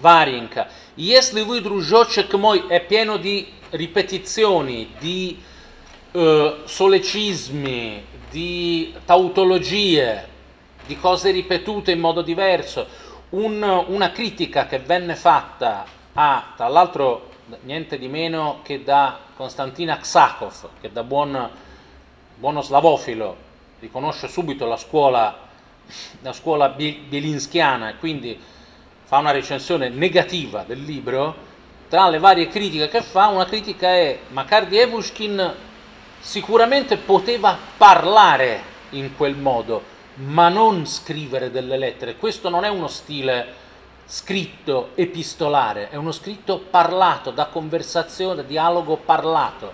Varinka. 0.00 0.69
Если 0.97 1.43
вы, 1.43 1.61
дружочек 1.61 2.35
мой, 2.35 2.67
è 2.69 2.85
pieno 2.85 3.17
di 3.17 3.50
ripetizioni, 3.72 4.94
di 5.00 5.42
uh, 6.12 6.66
solecismi, 6.66 8.06
di 8.30 8.94
tautologie, 9.06 10.28
di 10.86 10.98
cose 10.98 11.32
ripetute 11.32 11.92
in 11.92 12.00
modo 12.00 12.22
diverso. 12.22 12.88
Un, 13.30 13.62
una 13.88 14.12
critica 14.12 14.66
che 14.66 14.80
venne 14.80 15.16
fatta 15.16 15.86
a, 16.14 16.54
tra 16.56 16.68
l'altro, 16.68 17.30
niente 17.62 17.98
di 17.98 18.08
meno 18.08 18.60
che 18.64 18.84
da 18.84 19.20
Konstantin 19.36 19.92
Aksakov, 19.92 20.70
che 20.82 20.92
da 20.92 21.04
buon 21.04 21.50
buono 22.40 22.62
slavofilo 22.62 23.36
riconosce 23.82 24.30
subito 24.30 24.66
la 24.66 24.78
scuola, 24.78 25.38
la 26.22 26.34
scuola 26.34 26.70
bielinskiana 26.70 27.90
e 27.90 27.98
quindi 27.98 28.40
fa 29.04 29.18
una 29.18 29.32
recensione 29.32 29.90
negativa 29.90 30.64
del 30.64 30.84
libro, 30.84 31.48
tra 31.89 32.08
le 32.08 32.19
varie 32.19 32.48
critiche 32.48 32.88
che 32.88 33.01
fa, 33.01 33.27
una 33.27 33.46
critica 33.46 33.88
è 33.88 34.19
Makar 34.29 34.72
Evushkin 34.72 35.55
sicuramente 36.19 36.98
poteva 36.98 37.58
parlare 37.77 38.62
in 38.91 39.15
quel 39.17 39.36
modo, 39.36 39.81
ma 40.15 40.50
non 40.50 40.86
scrivere 40.86 41.50
delle 41.50 41.77
lettere. 41.77 42.15
Questo 42.15 42.50
non 42.50 42.63
è 42.63 42.67
uno 42.67 42.88
stile 42.88 43.67
scritto 44.05 44.91
epistolare, 44.93 45.89
è 45.89 45.96
uno 45.96 46.12
scritto 46.12 46.60
parlato, 46.60 47.31
da 47.31 47.48
conversazione, 47.48 48.46
dialogo 48.46 48.98
parlato. 48.98 49.74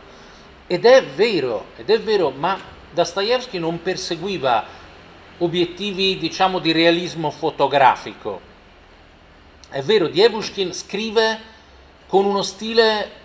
Ed 0.68 0.86
è 0.86 1.04
vero, 1.04 1.66
ed 1.76 1.90
è 1.90 2.00
vero, 2.00 2.30
ma 2.30 2.58
Dostoevsky 2.92 3.60
non 3.60 3.82
perseguiva 3.82 4.64
obiettivi, 5.40 6.18
diciamo, 6.18 6.60
di 6.60 6.72
realismo 6.72 7.30
fotografico. 7.30 8.40
È 9.70 9.82
vero, 9.82 10.08
Dievushkin 10.08 10.72
scrive 10.74 11.54
con 12.08 12.26
uno 12.26 12.42
stile 12.42 13.24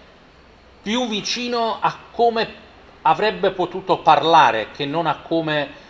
più 0.83 1.09
vicino 1.09 1.79
a 1.81 1.97
come 2.11 2.69
avrebbe 3.03 3.51
potuto 3.53 3.99
parlare 3.99 4.71
che 4.73 4.85
non 4.87 5.07
a 5.07 5.17
come 5.17 5.89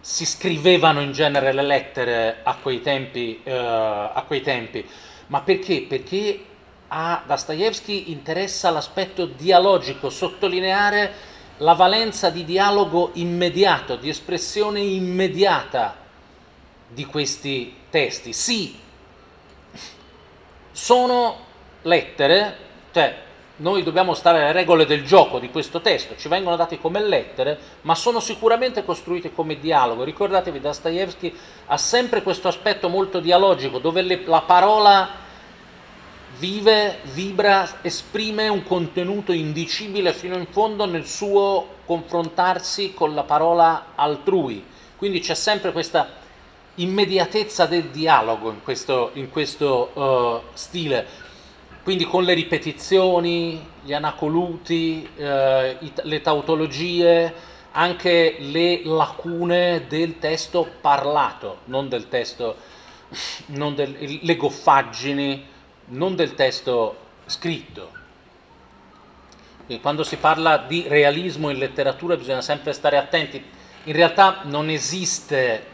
si 0.00 0.24
scrivevano 0.24 1.00
in 1.00 1.12
genere 1.12 1.52
le 1.52 1.62
lettere 1.62 2.40
a 2.42 2.56
quei 2.56 2.80
tempi. 2.80 3.40
Uh, 3.42 3.50
a 3.50 4.24
quei 4.26 4.40
tempi. 4.40 4.86
Ma 5.28 5.40
perché? 5.40 5.82
Perché 5.82 6.44
a 6.88 7.22
Dostoevsky 7.26 8.12
interessa 8.12 8.70
l'aspetto 8.70 9.26
dialogico, 9.26 10.08
sottolineare 10.08 11.34
la 11.58 11.72
valenza 11.72 12.30
di 12.30 12.44
dialogo 12.44 13.10
immediato, 13.14 13.96
di 13.96 14.08
espressione 14.08 14.80
immediata 14.80 15.96
di 16.88 17.04
questi 17.04 17.74
testi. 17.90 18.32
Sì, 18.32 18.78
sono 20.76 21.38
lettere, 21.82 22.56
cioè 22.92 23.16
noi 23.56 23.82
dobbiamo 23.82 24.12
stare 24.12 24.42
alle 24.42 24.52
regole 24.52 24.84
del 24.84 25.06
gioco 25.06 25.38
di 25.38 25.48
questo 25.48 25.80
testo, 25.80 26.16
ci 26.16 26.28
vengono 26.28 26.54
dati 26.54 26.78
come 26.78 27.00
lettere, 27.00 27.58
ma 27.80 27.94
sono 27.94 28.20
sicuramente 28.20 28.84
costruiti 28.84 29.32
come 29.32 29.58
dialogo. 29.58 30.04
Ricordatevi, 30.04 30.60
Dostoevsky 30.60 31.34
ha 31.64 31.78
sempre 31.78 32.22
questo 32.22 32.48
aspetto 32.48 32.90
molto 32.90 33.20
dialogico, 33.20 33.78
dove 33.78 34.02
le, 34.02 34.20
la 34.26 34.42
parola 34.42 35.08
vive, 36.38 36.98
vibra, 37.14 37.78
esprime 37.80 38.48
un 38.48 38.62
contenuto 38.62 39.32
indicibile 39.32 40.12
fino 40.12 40.36
in 40.36 40.46
fondo 40.50 40.84
nel 40.84 41.06
suo 41.06 41.68
confrontarsi 41.86 42.92
con 42.92 43.14
la 43.14 43.22
parola 43.22 43.92
altrui. 43.94 44.62
Quindi 44.98 45.20
c'è 45.20 45.34
sempre 45.34 45.72
questa 45.72 46.24
immediatezza 46.76 47.66
del 47.66 47.84
dialogo 47.84 48.50
in 48.50 48.62
questo, 48.62 49.10
in 49.14 49.30
questo 49.30 49.90
uh, 49.94 50.54
stile 50.54 51.24
quindi 51.86 52.04
con 52.04 52.24
le 52.24 52.34
ripetizioni, 52.34 53.64
gli 53.84 53.92
anacoluti, 53.92 55.08
eh, 55.14 55.78
le 56.02 56.20
tautologie, 56.20 57.32
anche 57.70 58.38
le 58.40 58.80
lacune 58.82 59.84
del 59.86 60.18
testo 60.18 60.68
parlato, 60.80 61.58
non 61.66 61.88
del 61.88 62.08
testo, 62.08 62.56
non 63.46 63.76
del, 63.76 64.18
le 64.20 64.34
goffaggini, 64.34 65.46
non 65.90 66.16
del 66.16 66.34
testo 66.34 66.96
scritto. 67.26 67.90
Quindi 69.66 69.80
quando 69.80 70.02
si 70.02 70.16
parla 70.16 70.56
di 70.58 70.86
realismo 70.88 71.50
in 71.50 71.58
letteratura 71.58 72.16
bisogna 72.16 72.42
sempre 72.42 72.72
stare 72.72 72.96
attenti. 72.96 73.40
In 73.84 73.92
realtà 73.92 74.40
non 74.42 74.70
esiste 74.70 75.64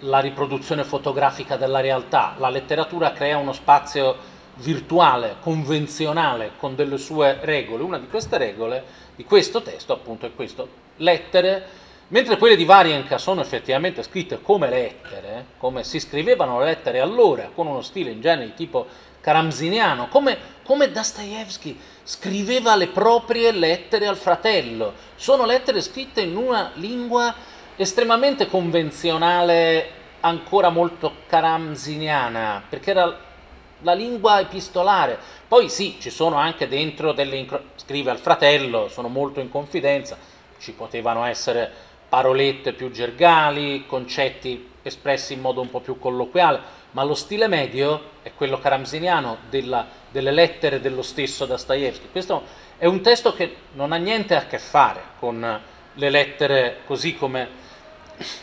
la 0.00 0.20
riproduzione 0.20 0.84
fotografica 0.84 1.56
della 1.56 1.80
realtà, 1.80 2.34
la 2.38 2.48
letteratura 2.48 3.12
crea 3.12 3.38
uno 3.38 3.52
spazio 3.52 4.32
virtuale, 4.56 5.36
convenzionale, 5.40 6.52
con 6.56 6.74
delle 6.74 6.98
sue 6.98 7.38
regole. 7.40 7.82
Una 7.82 7.98
di 7.98 8.08
queste 8.08 8.38
regole, 8.38 8.84
di 9.16 9.24
questo 9.24 9.62
testo, 9.62 9.92
appunto, 9.92 10.26
è 10.26 10.34
questo, 10.34 10.68
lettere, 10.96 11.66
mentre 12.08 12.36
quelle 12.36 12.56
di 12.56 12.64
Varianka 12.64 13.18
sono 13.18 13.40
effettivamente 13.40 14.02
scritte 14.02 14.40
come 14.40 14.68
lettere, 14.68 15.46
come 15.58 15.82
si 15.82 15.98
scrivevano 15.98 16.58
le 16.58 16.66
lettere 16.66 17.00
allora, 17.00 17.50
con 17.54 17.66
uno 17.66 17.82
stile 17.82 18.10
in 18.10 18.20
genere 18.20 18.46
di 18.46 18.54
tipo 18.54 18.86
caramsiniano, 19.20 20.08
come, 20.08 20.36
come 20.64 20.90
Dostoevsky 20.90 21.78
scriveva 22.02 22.76
le 22.76 22.88
proprie 22.88 23.52
lettere 23.52 24.06
al 24.06 24.18
fratello. 24.18 24.92
Sono 25.16 25.46
lettere 25.46 25.80
scritte 25.80 26.20
in 26.20 26.36
una 26.36 26.72
lingua 26.74 27.34
estremamente 27.76 28.46
convenzionale, 28.46 30.02
ancora 30.20 30.70
molto 30.70 31.12
caramsiniana, 31.26 32.62
perché 32.68 32.90
era 32.90 33.18
la 33.80 33.92
lingua 33.92 34.40
epistolare. 34.40 35.18
Poi 35.46 35.68
sì, 35.68 35.96
ci 36.00 36.10
sono 36.10 36.36
anche 36.36 36.68
dentro 36.68 37.12
delle... 37.12 37.36
Incro- 37.36 37.62
scrive 37.76 38.10
al 38.10 38.18
fratello, 38.18 38.88
sono 38.88 39.08
molto 39.08 39.40
in 39.40 39.50
confidenza, 39.50 40.16
ci 40.58 40.72
potevano 40.72 41.24
essere 41.24 41.70
parolette 42.08 42.72
più 42.72 42.90
gergali, 42.90 43.86
concetti 43.86 44.70
espressi 44.82 45.32
in 45.32 45.40
modo 45.40 45.60
un 45.60 45.70
po' 45.70 45.80
più 45.80 45.98
colloquiale, 45.98 46.60
ma 46.92 47.02
lo 47.02 47.14
stile 47.14 47.48
medio 47.48 48.12
è 48.22 48.32
quello 48.34 48.58
caramsiniano 48.58 49.38
della, 49.50 49.86
delle 50.10 50.30
lettere 50.30 50.80
dello 50.80 51.02
stesso 51.02 51.44
Dostoevsky. 51.44 52.08
Questo 52.10 52.42
è 52.78 52.86
un 52.86 53.00
testo 53.00 53.34
che 53.34 53.56
non 53.72 53.92
ha 53.92 53.96
niente 53.96 54.36
a 54.36 54.46
che 54.46 54.58
fare 54.58 55.02
con 55.18 55.60
le 55.93 56.09
lettere 56.09 56.79
così 56.85 57.15
come 57.15 57.47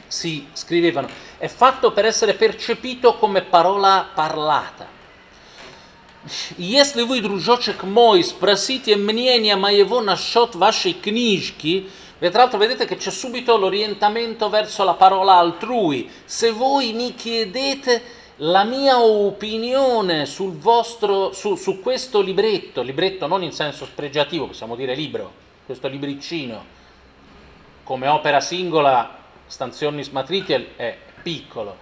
si 0.06 0.46
scrivevano, 0.52 1.08
è 1.38 1.48
fatto 1.48 1.92
per 1.92 2.04
essere 2.04 2.34
percepito 2.34 3.16
come 3.16 3.42
parola 3.42 4.08
parlata. 4.14 4.94
Если 6.56 7.02
вы, 7.02 7.20
дружочек 7.20 7.84
мой, 7.84 8.24
спросите 8.24 8.96
мнение 8.96 9.54
моего 9.54 10.00
насчет 10.00 10.56
вашей 10.56 10.92
книжки, 10.92 11.88
e 12.18 12.30
tra 12.30 12.42
l'altro 12.42 12.58
vedete 12.58 12.86
che 12.86 12.96
c'è 12.96 13.10
subito 13.10 13.56
l'orientamento 13.56 14.48
verso 14.48 14.82
la 14.84 14.94
parola 14.94 15.34
altrui. 15.34 16.10
Se 16.24 16.50
voi 16.50 16.94
mi 16.94 17.14
chiedete 17.14 18.02
la 18.36 18.64
mia 18.64 19.00
opinione 19.00 20.26
sul 20.26 20.56
vostro, 20.56 21.32
su, 21.32 21.54
su 21.56 21.80
questo 21.80 22.20
libretto, 22.20 22.82
libretto 22.82 23.26
non 23.26 23.42
in 23.42 23.52
senso 23.52 23.84
spregiativo, 23.84 24.46
possiamo 24.46 24.74
dire 24.74 24.94
libro, 24.94 25.32
questo 25.64 25.88
libricino, 25.88 26.64
come 27.91 28.07
opera 28.07 28.39
singola, 28.39 29.17
Stanzionis 29.47 30.07
Matritiel 30.11 30.77
è 30.77 30.95
piccolo. 31.21 31.75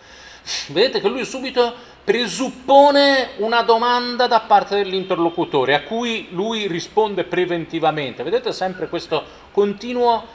Vedete 0.69 1.01
che 1.01 1.07
lui 1.07 1.23
subito 1.23 1.71
presuppone 2.03 3.33
una 3.37 3.61
domanda 3.61 4.25
da 4.25 4.39
parte 4.39 4.77
dell'interlocutore 4.77 5.75
a 5.75 5.83
cui 5.83 6.29
lui 6.31 6.65
risponde 6.65 7.25
preventivamente. 7.25 8.23
Vedete 8.23 8.51
sempre 8.53 8.89
questo 8.89 9.23
continuo 9.51 10.25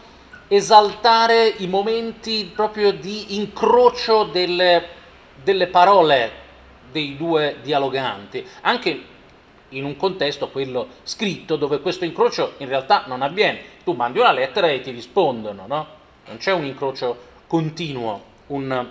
esaltare 0.47 1.55
i 1.57 1.67
momenti 1.67 2.53
proprio 2.55 2.93
di 2.93 3.35
incrocio 3.35 4.29
delle, 4.31 4.87
delle 5.43 5.67
parole 5.67 6.31
dei 6.93 7.17
due 7.17 7.57
dialoganti, 7.65 8.47
anche 8.61 9.07
in 9.74 9.86
un 9.86 9.96
contesto, 9.96 10.50
quello 10.50 10.88
scritto, 11.04 11.56
dove 11.56 11.80
questo 11.80 12.06
incrocio 12.06 12.54
in 12.58 12.68
realtà 12.68 13.04
non 13.08 13.22
avviene. 13.22 13.62
Tu 13.84 13.94
mandi 13.94 14.20
una 14.20 14.32
lettera 14.32 14.70
e 14.70 14.82
ti 14.82 14.92
rispondono, 14.92 15.66
no? 15.68 15.88
Non 16.26 16.38
c'è 16.38 16.52
un 16.52 16.66
incrocio 16.66 17.18
continuo, 17.48 18.24
un 18.48 18.90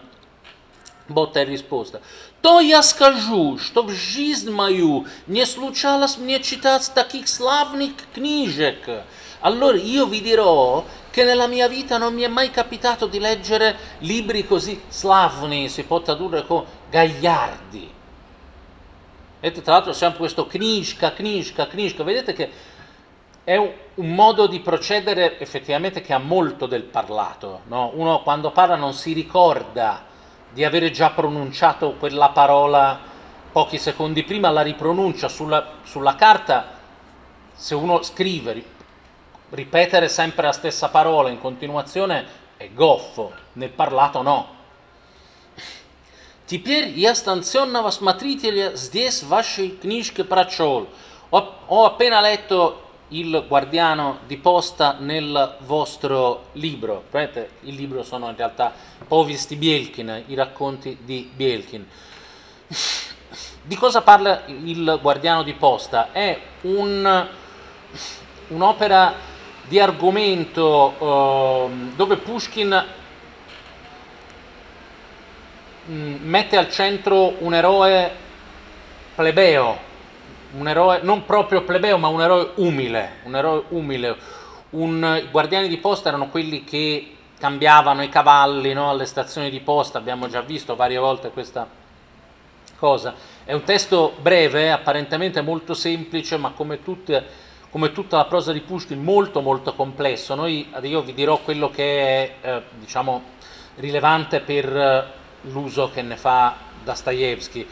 botta 1.06 1.40
e 1.40 1.44
risposta. 1.44 2.00
то 2.40 2.60
я 2.60 2.82
скажу, 2.82 3.58
что 3.58 3.82
в 3.82 3.90
жизнь 3.90 4.50
мою 4.50 5.06
не 5.26 5.44
случалось 5.44 6.18
мне 6.18 6.40
читать 6.40 6.90
таких 6.94 7.28
славных 7.28 7.92
книжек. 8.14 9.04
Allora 9.40 9.76
io 9.76 10.06
vi 10.06 10.20
dirò 10.20 10.84
che 11.10 11.24
nella 11.24 11.46
mia 11.46 11.68
vita 11.68 11.98
non 11.98 12.14
mi 12.14 12.22
è 12.22 12.28
mai 12.28 12.50
capitato 12.50 13.06
di 13.06 13.18
leggere 13.18 13.76
libri 14.00 14.46
così 14.46 14.80
slavni, 14.88 15.68
si 15.68 15.84
può 15.84 16.00
tradurre 16.00 16.46
con 16.46 16.64
gagliardi. 16.90 17.91
Vedete, 19.43 19.61
tra 19.61 19.73
l'altro 19.73 19.91
sempre 19.91 20.19
questo 20.19 20.47
knishka, 20.47 21.11
knishka, 21.11 21.67
knishka, 21.67 22.03
vedete 22.05 22.31
che 22.31 22.49
è 23.43 23.57
un, 23.57 23.69
un, 23.95 24.15
modo 24.15 24.47
di 24.47 24.61
procedere 24.61 25.37
effettivamente 25.37 25.99
che 25.99 26.13
ha 26.13 26.17
molto 26.17 26.65
del 26.65 26.83
parlato. 26.83 27.63
No? 27.65 27.91
Uno 27.93 28.21
quando 28.21 28.51
parla 28.51 28.77
non 28.77 28.93
si 28.93 29.11
ricorda 29.11 30.05
di 30.49 30.63
avere 30.63 30.91
già 30.91 31.09
pronunciato 31.09 31.95
quella 31.95 32.29
parola 32.29 32.97
pochi 33.51 33.77
secondi 33.77 34.23
prima, 34.23 34.49
la 34.49 34.61
ripronuncia 34.61 35.27
sulla, 35.27 35.71
sulla 35.83 36.15
carta, 36.15 36.77
se 37.53 37.75
uno 37.75 38.01
scrive, 38.01 38.63
ripetere 39.49 40.07
sempre 40.07 40.45
la 40.45 40.53
stessa 40.53 40.87
parola 40.87 41.27
in 41.27 41.41
continuazione 41.41 42.25
è 42.55 42.69
goffo, 42.69 43.33
nel 43.53 43.71
parlato 43.71 44.21
no. 44.21 44.61
Теперь 46.52 46.98
я 46.98 47.14
станционного 47.14 47.90
смотрителя 47.90 48.74
здесь 48.74 49.22
в 49.22 49.28
вашей 49.28 49.70
книжке 49.70 50.24
прочел. 50.24 50.88
Ho, 51.30 51.44
ho 51.68 51.84
appena 51.84 52.22
letto 52.22 52.88
il 53.10 53.44
guardiano 53.48 54.20
di 54.26 54.36
posta 54.36 54.96
nel 54.98 55.56
vostro 55.60 56.46
libro. 56.52 57.04
Vedete, 57.10 57.50
il 57.62 57.74
libro 57.74 58.02
sono 58.02 58.28
in 58.28 58.36
realtà 58.36 58.72
Povisti 59.06 59.56
Bielkin, 59.56 60.24
i 60.26 60.34
racconti 60.34 60.98
di 61.04 61.30
Bielkin. 61.34 61.86
Di 63.62 63.76
cosa 63.76 64.02
parla 64.02 64.44
il 64.46 64.98
guardiano 65.00 65.42
di 65.42 65.52
posta? 65.52 66.12
È 66.12 66.38
un, 66.62 67.28
un'opera 68.48 69.14
di 69.68 69.78
argomento 69.78 70.94
uh, 70.98 71.70
dove 71.94 72.16
Pushkin 72.16 72.68
mm, 72.68 73.01
mette 75.85 76.57
al 76.57 76.69
centro 76.69 77.35
un 77.39 77.53
eroe 77.53 78.11
plebeo, 79.15 79.77
un 80.57 80.67
eroe 80.67 80.99
non 81.01 81.25
proprio 81.25 81.63
plebeo, 81.63 81.97
ma 81.97 82.07
un 82.07 82.21
eroe 82.21 82.51
umile, 82.55 83.19
un 83.23 83.35
eroe 83.35 83.63
umile. 83.69 84.15
Un, 84.71 85.21
I 85.23 85.29
guardiani 85.29 85.67
di 85.67 85.77
posta 85.77 86.09
erano 86.09 86.29
quelli 86.29 86.63
che 86.63 87.15
cambiavano 87.37 88.01
i 88.01 88.09
cavalli 88.09 88.73
no, 88.73 88.89
alle 88.89 89.05
stazioni 89.05 89.49
di 89.49 89.59
posta, 89.59 89.97
abbiamo 89.97 90.27
già 90.29 90.41
visto 90.41 90.75
varie 90.75 90.97
volte 90.97 91.29
questa 91.29 91.67
cosa. 92.77 93.13
È 93.43 93.53
un 93.53 93.63
testo 93.63 94.13
breve, 94.19 94.71
apparentemente 94.71 95.41
molto 95.41 95.73
semplice, 95.73 96.37
ma 96.37 96.51
come, 96.51 96.81
tutte, 96.81 97.23
come 97.69 97.91
tutta 97.91 98.17
la 98.17 98.25
prosa 98.25 98.51
di 98.51 98.61
Pushkin 98.61 99.03
molto 99.03 99.41
molto 99.41 99.73
complesso. 99.73 100.33
Noi, 100.35 100.71
io 100.81 101.01
vi 101.01 101.13
dirò 101.13 101.37
quello 101.37 101.69
che 101.69 101.83
è 101.83 102.33
eh, 102.41 102.61
diciamo, 102.79 103.21
rilevante 103.75 104.39
per 104.39 104.75
eh, 104.75 105.21
l'uso 105.43 105.89
che 105.91 106.01
ne 106.01 106.17
fa 106.17 106.55
Dostoevsky. 106.83 107.67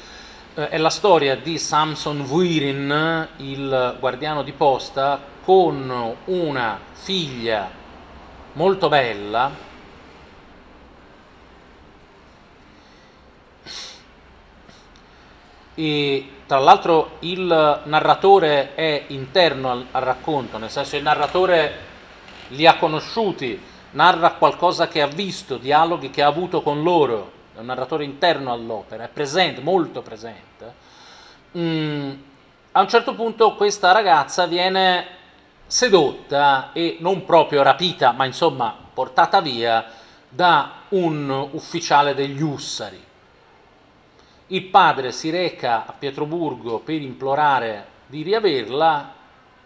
Eh, 0.53 0.69
è 0.69 0.77
la 0.77 0.89
storia 0.89 1.35
di 1.35 1.57
Samson 1.57 2.23
Vuirin, 2.23 3.27
il 3.37 3.97
guardiano 3.99 4.43
di 4.43 4.51
posta, 4.51 5.19
con 5.43 6.15
una 6.25 6.79
figlia 6.91 7.69
molto 8.53 8.89
bella, 8.89 9.69
e 15.73 16.31
tra 16.45 16.59
l'altro 16.59 17.15
il 17.19 17.81
narratore 17.85 18.75
è 18.75 19.05
interno 19.07 19.71
al, 19.71 19.85
al 19.91 20.01
racconto, 20.01 20.57
nel 20.57 20.69
senso 20.69 20.97
il 20.97 21.03
narratore 21.03 21.89
li 22.49 22.67
ha 22.67 22.75
conosciuti, 22.75 23.59
narra 23.91 24.33
qualcosa 24.33 24.87
che 24.87 25.01
ha 25.01 25.07
visto, 25.07 25.57
dialoghi 25.57 26.09
che 26.09 26.21
ha 26.21 26.27
avuto 26.27 26.61
con 26.61 26.83
loro, 26.83 27.39
un 27.61 27.67
narratore 27.67 28.03
interno 28.03 28.51
all'opera, 28.51 29.05
è 29.05 29.09
presente, 29.09 29.61
molto 29.61 30.01
presente. 30.01 30.73
Mm, 31.57 32.11
a 32.73 32.81
un 32.81 32.89
certo 32.89 33.15
punto 33.15 33.55
questa 33.55 33.91
ragazza 33.91 34.45
viene 34.45 35.05
sedotta 35.65 36.71
e 36.73 36.97
non 36.99 37.25
proprio 37.25 37.63
rapita, 37.63 38.11
ma 38.11 38.25
insomma 38.25 38.75
portata 38.93 39.41
via 39.41 39.85
da 40.27 40.83
un 40.89 41.49
ufficiale 41.51 42.13
degli 42.13 42.41
Ussari 42.41 43.09
il 44.51 44.63
padre 44.65 45.13
si 45.13 45.29
reca 45.29 45.85
a 45.85 45.93
Pietroburgo 45.93 46.79
per 46.79 47.01
implorare 47.01 47.87
di 48.07 48.21
riaverla, 48.21 49.13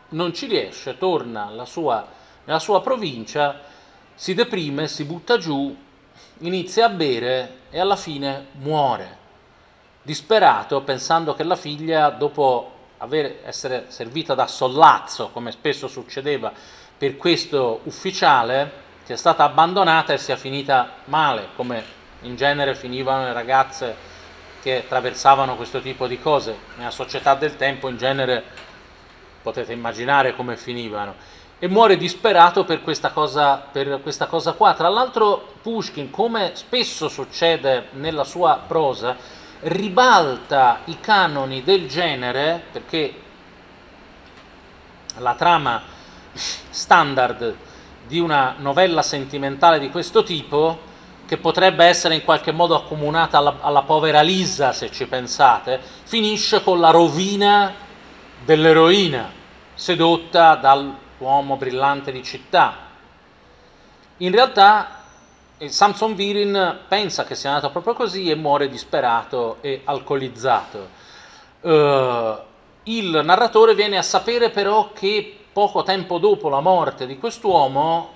non 0.10 0.34
ci 0.34 0.46
riesce, 0.46 0.98
torna 1.00 1.52
sua, 1.66 2.06
nella 2.44 2.60
sua 2.60 2.82
provincia, 2.82 3.62
si 4.14 4.36
deprime, 4.36 4.88
si 4.88 5.04
butta 5.06 5.38
giù, 5.38 5.76
inizia 6.40 6.86
a 6.86 6.90
bere 6.90 7.58
e 7.70 7.80
alla 7.80 7.96
fine 7.96 8.48
muore. 8.54 9.24
Disperato, 10.02 10.82
pensando 10.82 11.34
che 11.34 11.44
la 11.44 11.56
figlia, 11.56 12.10
dopo 12.10 12.72
aver, 12.98 13.40
essere 13.44 13.86
servita 13.90 14.34
da 14.34 14.48
sollazzo, 14.48 15.30
come 15.30 15.52
spesso 15.52 15.88
succedeva 15.88 16.52
per 16.98 17.18
questo 17.18 17.82
ufficiale, 17.84 18.84
sia 19.04 19.18
stata 19.18 19.44
abbandonata 19.44 20.14
e 20.14 20.18
sia 20.18 20.36
finita 20.36 20.90
male, 21.06 21.50
come 21.56 21.84
in 22.22 22.36
genere 22.36 22.76
finivano 22.76 23.26
le 23.26 23.34
ragazze 23.34 24.14
che 24.62 24.78
attraversavano 24.78 25.56
questo 25.56 25.80
tipo 25.82 26.08
di 26.08 26.20
cose. 26.20 26.58
Nella 26.78 26.92
società 26.92 27.36
del 27.36 27.56
tempo 27.56 27.88
in 27.88 27.98
genere 27.98 28.44
potete 29.42 29.74
immaginare 29.74 30.36
come 30.36 30.58
finivano. 30.58 31.14
E 31.60 31.68
muore 31.68 31.98
disperato 31.98 32.64
per 32.64 32.82
questa 32.82 33.12
cosa, 33.12 33.58
per 33.58 34.02
questa 34.02 34.26
cosa 34.26 34.54
qua. 34.54 34.74
Tra 34.74 34.90
l'altro 34.90 35.54
Pushkin, 35.66 36.12
come 36.12 36.52
spesso 36.54 37.10
succede 37.10 37.88
nella 37.94 38.24
sua 38.24 38.62
prosa, 38.68 39.18
ribalta 39.62 40.82
i 40.86 41.00
canoni 41.00 41.64
del 41.64 41.88
genere 41.88 42.62
perché 42.72 43.12
la 45.18 45.34
trama 45.34 45.82
standard 46.70 47.56
di 48.06 48.20
una 48.20 48.54
novella 48.60 49.02
sentimentale 49.02 49.80
di 49.80 49.90
questo 49.90 50.22
tipo 50.22 50.78
che 51.26 51.38
potrebbe 51.38 51.84
essere 51.84 52.14
in 52.14 52.24
qualche 52.24 52.52
modo 52.52 52.76
accomunata 52.76 53.40
alla, 53.40 53.58
alla 53.62 53.82
povera 53.82 54.22
Lisa, 54.22 54.72
se 54.72 54.92
ci 54.92 55.08
pensate, 55.08 55.82
finisce 56.04 56.62
con 56.62 56.80
la 56.80 56.92
rovina 56.92 57.74
dell'eroina, 58.44 59.32
sedotta 59.74 60.54
dall'uomo 60.54 61.58
brillante 61.58 62.12
di 62.12 62.22
città. 62.22 62.78
In 64.18 64.32
realtà 64.32 65.00
Samson 65.58 66.16
Virin 66.16 66.80
pensa 66.88 67.24
che 67.24 67.36
sia 67.36 67.52
andato 67.52 67.72
proprio 67.72 67.94
così 67.94 68.30
e 68.30 68.36
muore 68.36 68.68
disperato 68.68 69.58
e 69.62 69.82
alcolizzato. 69.86 70.90
Uh, 71.62 72.38
il 72.84 73.22
narratore 73.24 73.74
viene 73.74 73.98
a 73.98 74.02
sapere 74.02 74.50
però 74.50 74.92
che 74.92 75.46
poco 75.52 75.84
tempo 75.84 76.18
dopo 76.18 76.50
la 76.50 76.60
morte 76.60 77.08
di 77.08 77.18
quest'uomo 77.18 78.12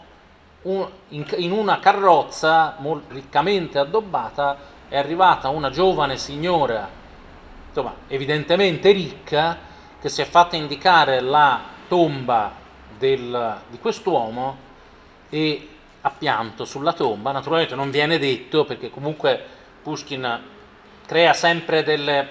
in, 0.64 1.52
una 1.52 1.80
carrozza 1.80 2.78
riccamente 3.08 3.80
addobbata 3.80 4.58
è 4.90 4.98
arrivata 4.98 5.48
una 5.48 5.70
giovane 5.70 6.18
signora, 6.18 6.90
insomma, 7.68 7.94
evidentemente 8.08 8.92
ricca, 8.92 9.58
che 10.02 10.10
si 10.10 10.22
è 10.22 10.26
fatta 10.26 10.58
indicare 10.58 11.22
la 11.22 11.62
tomba 11.88 12.52
del, 12.98 13.58
di 13.70 13.80
quest'uomo 13.80 14.58
e 15.30 15.70
ha 16.10 16.14
pianto 16.18 16.66
sulla 16.66 16.94
tomba. 16.94 17.32
Naturalmente 17.32 17.76
non 17.76 17.92
viene 17.92 18.18
detto 18.18 18.66
perché 18.66 18.90
comunque 18.90 19.42
Pushkin 19.84 20.42
crea 21.06 21.34
sempre 21.34 21.84
delle, 21.84 22.28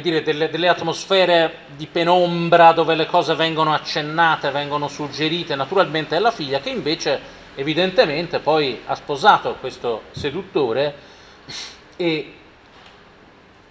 dire, 0.00 0.22
delle, 0.22 0.48
delle 0.48 0.68
atmosfere 0.68 1.66
di 1.76 1.86
penombra 1.86 2.72
dove 2.72 2.94
le 2.94 3.06
cose 3.06 3.34
vengono 3.34 3.74
accennate, 3.74 4.50
vengono 4.50 4.88
suggerite. 4.88 5.54
Naturalmente 5.54 6.16
è 6.16 6.18
la 6.18 6.30
figlia 6.30 6.60
che 6.60 6.70
invece 6.70 7.36
evidentemente 7.54 8.38
poi 8.38 8.82
ha 8.86 8.94
sposato 8.94 9.56
questo 9.56 10.02
seduttore 10.12 10.94
e 11.96 12.34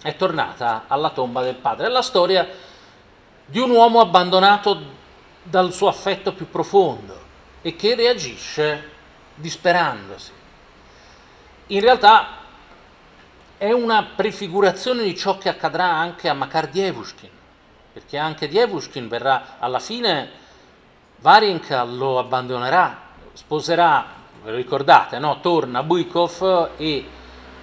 è 0.00 0.16
tornata 0.16 0.84
alla 0.86 1.10
tomba 1.10 1.42
del 1.42 1.56
padre. 1.56 1.86
È 1.86 1.90
la 1.90 2.02
storia 2.02 2.48
di 3.44 3.58
un 3.58 3.70
uomo 3.70 4.00
abbandonato 4.00 4.96
dal 5.42 5.72
suo 5.72 5.88
affetto 5.88 6.32
più 6.32 6.48
profondo 6.50 7.26
e 7.62 7.74
che 7.74 7.94
reagisce 7.94 8.96
disperandosi. 9.38 10.32
In 11.68 11.80
realtà 11.80 12.36
è 13.56 13.72
una 13.72 14.02
prefigurazione 14.14 15.02
di 15.02 15.16
ciò 15.16 15.38
che 15.38 15.48
accadrà 15.48 15.86
anche 15.86 16.28
a 16.28 16.34
Makar 16.34 16.68
Dievushkin, 16.68 17.30
perché 17.92 18.16
anche 18.18 18.48
Dievushkin 18.48 19.08
verrà 19.08 19.56
alla 19.58 19.80
fine, 19.80 20.30
Varinka 21.16 21.82
lo 21.82 22.18
abbandonerà 22.18 23.06
sposerà, 23.38 24.04
ve 24.42 24.50
lo 24.50 24.56
ricordate, 24.56 25.20
no? 25.20 25.40
torna 25.40 25.78
a 25.78 25.82
Buikov 25.84 26.70
e 26.76 27.06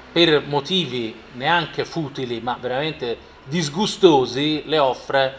per 0.09 0.43
motivi 0.45 1.13
neanche 1.33 1.83
futili 1.83 2.39
ma 2.39 2.57
veramente 2.57 3.17
disgustosi 3.43 4.63
le 4.65 4.79
offre 4.79 5.37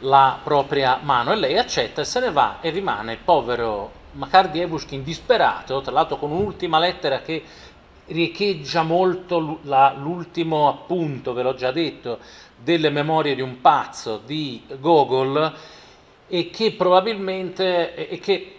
la 0.00 0.38
propria 0.40 1.00
mano 1.02 1.32
e 1.32 1.36
lei 1.36 1.58
accetta 1.58 2.02
e 2.02 2.04
se 2.04 2.20
ne 2.20 2.30
va 2.30 2.58
e 2.60 2.70
rimane 2.70 3.14
il 3.14 3.18
povero 3.18 3.98
Makar 4.12 4.50
Dievushkin 4.50 5.02
disperato, 5.02 5.80
tra 5.80 5.92
l'altro 5.92 6.16
con 6.16 6.30
un'ultima 6.30 6.78
lettera 6.78 7.20
che 7.20 7.42
riecheggia 8.06 8.82
molto 8.82 9.38
l'ultimo 9.38 10.68
appunto, 10.68 11.32
ve 11.32 11.42
l'ho 11.42 11.54
già 11.54 11.70
detto, 11.70 12.18
delle 12.56 12.90
memorie 12.90 13.34
di 13.34 13.40
un 13.40 13.60
pazzo 13.60 14.20
di 14.24 14.62
Gogol 14.78 15.54
e 16.26 16.50
che 16.50 16.72
probabilmente 16.72 18.08
e 18.08 18.18
che 18.18 18.56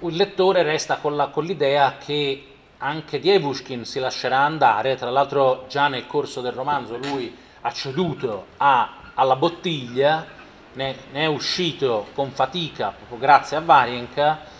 il 0.00 0.16
lettore 0.16 0.62
resta 0.62 0.96
con, 0.96 1.16
la, 1.16 1.28
con 1.28 1.44
l'idea 1.44 1.96
che 1.98 2.46
anche 2.78 3.18
Dievushkin 3.18 3.84
si 3.84 3.98
lascerà 3.98 4.38
andare, 4.38 4.96
tra 4.96 5.10
l'altro 5.10 5.64
già 5.68 5.88
nel 5.88 6.06
corso 6.06 6.40
del 6.40 6.52
romanzo 6.52 6.98
lui 6.98 7.34
ha 7.62 7.72
ceduto 7.72 8.46
a, 8.58 9.12
alla 9.14 9.36
bottiglia, 9.36 10.26
ne, 10.74 10.96
ne, 11.12 11.22
è 11.22 11.26
uscito 11.26 12.08
con 12.14 12.30
fatica 12.30 12.88
proprio 12.90 13.18
grazie 13.18 13.56
a 13.56 13.60
Varienka 13.60 14.52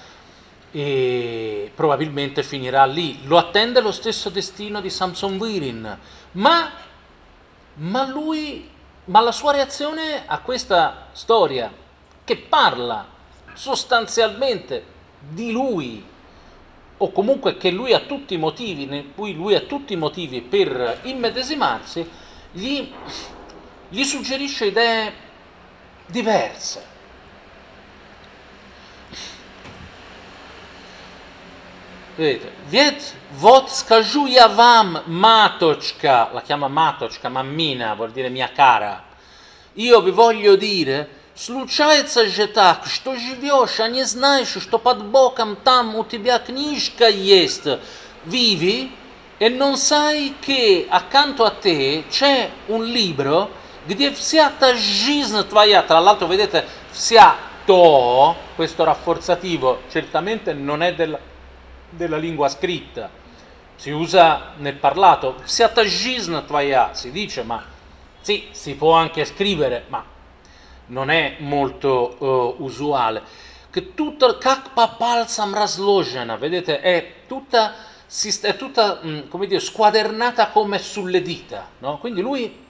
e 0.76 1.70
probabilmente 1.72 2.42
finirà 2.42 2.84
lì. 2.84 3.24
Lo 3.26 3.38
attende 3.38 3.80
lo 3.80 3.92
stesso 3.92 4.28
destino 4.28 4.80
di 4.80 4.90
Samson 4.90 5.38
Virin, 5.38 5.98
ma, 6.32 6.72
ma 7.74 8.08
lui, 8.08 8.68
ma 9.04 9.20
la 9.20 9.30
sua 9.30 9.52
reazione 9.52 10.24
a 10.26 10.40
questa 10.40 11.10
storia 11.12 11.72
che 12.24 12.36
parla 12.36 13.06
sostanzialmente 13.52 14.84
di 15.20 15.52
lui 15.52 16.04
o 16.96 17.12
comunque 17.12 17.56
che 17.56 17.70
lui 17.70 17.92
ha 17.92 18.00
tutti 18.00 18.34
i 18.34 18.38
motivi, 18.38 18.82
in 18.82 19.14
cui 19.14 19.32
lui 19.32 19.54
ha 19.54 19.60
tutti 19.60 19.92
i 19.92 19.96
motivi 19.96 20.40
per 20.40 20.98
immedesimarsi, 21.02 22.08
gli, 22.50 22.90
gli 23.90 24.02
suggerisce 24.02 24.66
idee 24.66 25.12
diverse. 26.06 26.93
Vedete, 32.15 32.51
Viet 32.69 33.13
vot 33.39 33.69
skaju 33.69 34.27
ya 34.27 34.47
vam 34.47 35.01
matochka, 35.05 36.29
la 36.33 36.41
chiama 36.41 36.67
matochka, 36.67 37.29
mammina, 37.29 37.93
vuol 37.95 38.11
dire 38.11 38.29
mia 38.29 38.49
cara. 38.49 39.03
Io 39.73 40.01
vi 40.01 40.11
voglio 40.11 40.55
dire 40.55 41.17
Случается 41.39 42.27
же 42.27 42.47
так, 42.47 42.85
что 42.85 43.15
живешь, 43.15 43.79
а 43.79 43.87
не 43.87 44.03
знаешь, 44.03 44.57
что 44.61 44.77
под 44.77 45.05
боком 45.05 45.55
там 45.55 45.95
у 45.95 46.03
тебя 46.03 46.37
книжка 46.37 47.07
есть. 47.07 47.63
Vivi 48.25 48.91
e 49.37 49.47
non 49.47 49.77
sai 49.77 50.35
che 50.41 50.85
accanto 50.89 51.45
a 51.45 51.51
te 51.51 52.03
c'è 52.09 52.49
un 52.67 52.83
libro 52.83 53.49
где 53.87 54.11
вся 54.11 54.51
та 54.59 54.75
жизнь 54.75 55.41
твоя, 55.47 55.81
tra 55.81 55.99
l'altro 55.99 56.27
vedete, 56.27 56.65
вся 56.91 57.35
то, 57.65 58.35
questo 58.55 58.83
rafforzativo 58.83 59.83
certamente 59.89 60.53
non 60.53 60.83
è 60.83 60.93
della, 60.93 61.19
della 61.96 62.16
lingua 62.16 62.48
scritta, 62.48 63.10
si 63.76 63.90
usa 63.90 64.52
nel 64.56 64.76
parlato, 64.76 65.36
si 65.44 67.10
dice, 67.10 67.42
ma 67.42 67.64
sì, 68.20 68.48
si 68.52 68.74
può 68.74 68.92
anche 68.92 69.24
scrivere, 69.24 69.84
ma 69.88 70.04
non 70.86 71.10
è 71.10 71.36
molto 71.40 72.16
uh, 72.18 72.62
usuale. 72.64 73.22
Che 73.70 73.94
tutto 73.94 74.38
kakpa 74.38 74.88
palsam 74.88 75.52
razlojena, 75.52 76.36
vedete, 76.36 76.80
è 76.80 77.12
tutta, 77.26 77.74
è 78.40 78.56
tutta 78.56 79.00
mm, 79.04 79.28
come 79.28 79.46
dire, 79.46 79.60
squadernata 79.60 80.48
come 80.48 80.78
sulle 80.78 81.20
dita, 81.22 81.68
no? 81.80 81.98
Quindi 81.98 82.20
lui 82.20 82.62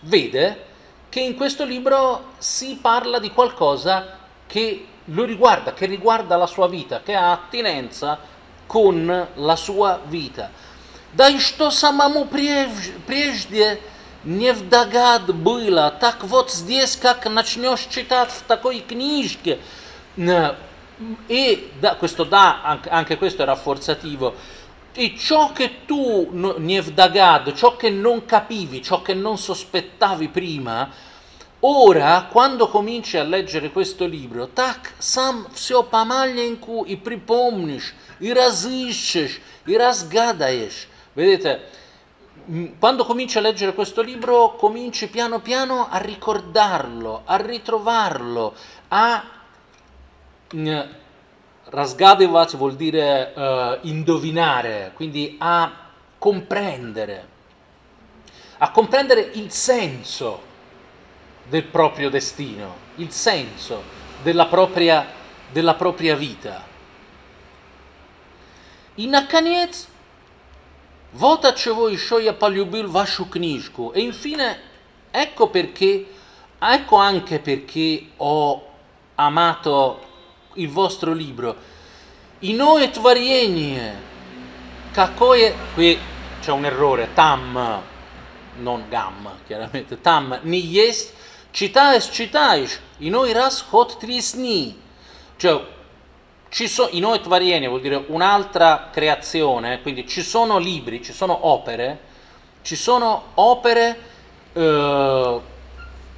vede 0.00 0.66
che 1.08 1.20
in 1.20 1.34
questo 1.34 1.64
libro 1.64 2.32
si 2.38 2.78
parla 2.80 3.18
di 3.18 3.30
qualcosa 3.30 4.19
che 4.49 4.85
lo 5.05 5.23
riguarda, 5.23 5.73
che 5.73 5.85
riguarda 5.85 6.35
la 6.35 6.47
sua 6.47 6.67
vita, 6.67 7.01
che 7.01 7.13
ha 7.13 7.31
attinenza 7.31 8.19
con 8.65 9.27
la 9.33 9.55
sua 9.55 9.99
vita. 10.05 10.49
Да 11.13 11.29
и 11.29 11.39
что 11.39 11.71
самому 11.71 12.25
прежде 12.25 13.79
не 14.25 14.51
в 14.51 14.67
догад 14.67 15.33
было, 15.33 15.89
так 15.91 16.23
вот 16.23 16.51
здесь, 16.51 16.97
как 16.97 17.25
начнешь 17.27 17.85
читать 17.85 18.31
в 18.31 18.41
такой 18.41 18.79
книжке, 18.81 19.59
e 21.29 21.71
da, 21.79 21.95
questo 21.95 22.23
da, 22.25 22.79
anche 22.89 23.17
questo 23.17 23.43
è 23.43 23.45
rafforzativo, 23.45 24.35
e 24.93 25.15
ciò 25.17 25.51
che 25.51 25.85
tu, 25.85 26.29
Nevdagad, 26.31 27.53
ciò 27.53 27.75
che 27.75 27.89
non 27.89 28.25
capivi, 28.25 28.81
ciò 28.81 29.01
che 29.01 29.13
non 29.13 29.37
sospettavi 29.37 30.29
prima, 30.29 30.89
ora, 31.61 32.27
quando 32.31 32.67
cominci 32.67 33.17
a 33.17 33.23
leggere 33.23 33.71
questo 33.71 34.05
libro, 34.05 34.47
так 34.47 34.93
сам 34.99 35.47
все 35.53 35.83
помаленьку 35.83 36.83
и 36.83 36.95
припомнишь, 36.95 37.95
и 38.19 38.33
разыщешь, 38.33 39.41
и 39.65 39.75
разгадаешь. 39.75 40.87
Vedete, 41.15 41.61
quando 42.79 43.05
cominci 43.05 43.37
a 43.37 43.41
leggere 43.41 43.73
questo 43.73 44.01
libro, 44.01 44.55
cominci 44.55 45.07
piano 45.07 45.39
piano 45.39 45.87
a 45.89 45.97
ricordarlo, 45.97 47.21
a 47.25 47.35
ritrovarlo, 47.37 48.53
a 48.89 49.23
Rasgadevat 51.67 52.55
vuol 52.55 52.75
dire 52.75 53.33
uh, 53.35 53.87
indovinare, 53.87 54.91
quindi 54.93 55.35
a 55.39 55.71
comprendere, 56.19 57.27
a 58.59 58.71
comprendere 58.71 59.31
il 59.33 59.51
senso 59.51 60.48
del 61.49 61.63
proprio 61.63 62.09
destino, 62.09 62.75
il 62.95 63.11
senso 63.11 63.83
della 64.23 64.47
propria, 64.47 65.05
della 65.51 65.75
propria 65.75 66.15
vita. 66.15 66.63
И, 68.97 69.07
наконец, 69.07 69.87
вот 71.11 71.45
от 71.45 71.57
чего 71.57 71.89
еще 71.89 72.23
я 72.23 72.33
полюбил 72.33 72.89
вашу 72.89 73.25
книжку. 73.25 73.91
E 73.93 74.01
infine, 74.01 74.57
ecco 75.11 75.49
perché, 75.49 76.05
ecco 76.59 76.95
anche 76.95 77.39
perché 77.39 78.07
ho 78.17 78.67
amato 79.15 80.01
il 80.55 80.69
vostro 80.69 81.13
libro. 81.13 81.55
Inoe 82.39 82.89
tvarienie, 82.89 83.93
kakoye, 84.91 85.55
qui 85.73 85.97
c'è 86.41 86.51
un 86.51 86.65
errore, 86.65 87.13
tam, 87.13 87.81
non 88.57 88.85
gam, 88.89 89.39
chiaramente, 89.45 89.99
tam, 90.01 90.39
ni 90.43 90.59
есть, 90.59 91.13
читаешь, 91.51 92.09
читаешь, 92.09 92.79
иной 92.99 93.33
раз 93.33 93.61
ход 93.61 93.99
тресни. 93.99 94.77
Cioè, 95.37 95.61
ci 96.49 96.67
so, 96.67 96.87
Inoe 96.91 97.19
tvarienie 97.19 97.67
vuol 97.67 97.81
dire 97.81 98.03
un'altra 98.07 98.89
creazione, 98.91 99.81
quindi 99.81 100.07
ci 100.07 100.21
sono 100.21 100.57
libri, 100.57 101.03
ci 101.03 101.11
sono 101.11 101.47
opere, 101.47 101.99
ci 102.61 102.75
sono 102.75 103.31
opere 103.33 103.99
eh, 104.53 105.39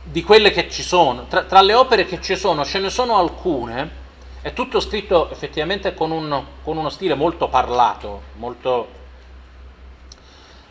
di 0.04 0.24
quelle 0.24 0.52
che 0.52 0.70
ci 0.70 0.84
sono, 0.84 1.26
tra, 1.28 1.44
tra 1.44 1.62
le 1.62 1.74
opere 1.74 2.06
che 2.06 2.22
ci 2.22 2.36
sono 2.36 2.64
ce 2.64 2.80
ne 2.80 2.90
sono 2.90 3.18
alcune 3.18 4.06
è 4.42 4.54
tutto 4.54 4.80
scritto 4.80 5.30
effettivamente 5.32 5.94
con, 5.94 6.12
un, 6.12 6.44
con 6.64 6.78
uno 6.78 6.90
stile 6.90 7.16
molto 7.16 7.50
parlato, 7.50 8.22
molto... 8.36 8.96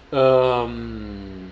Um, 0.08 1.50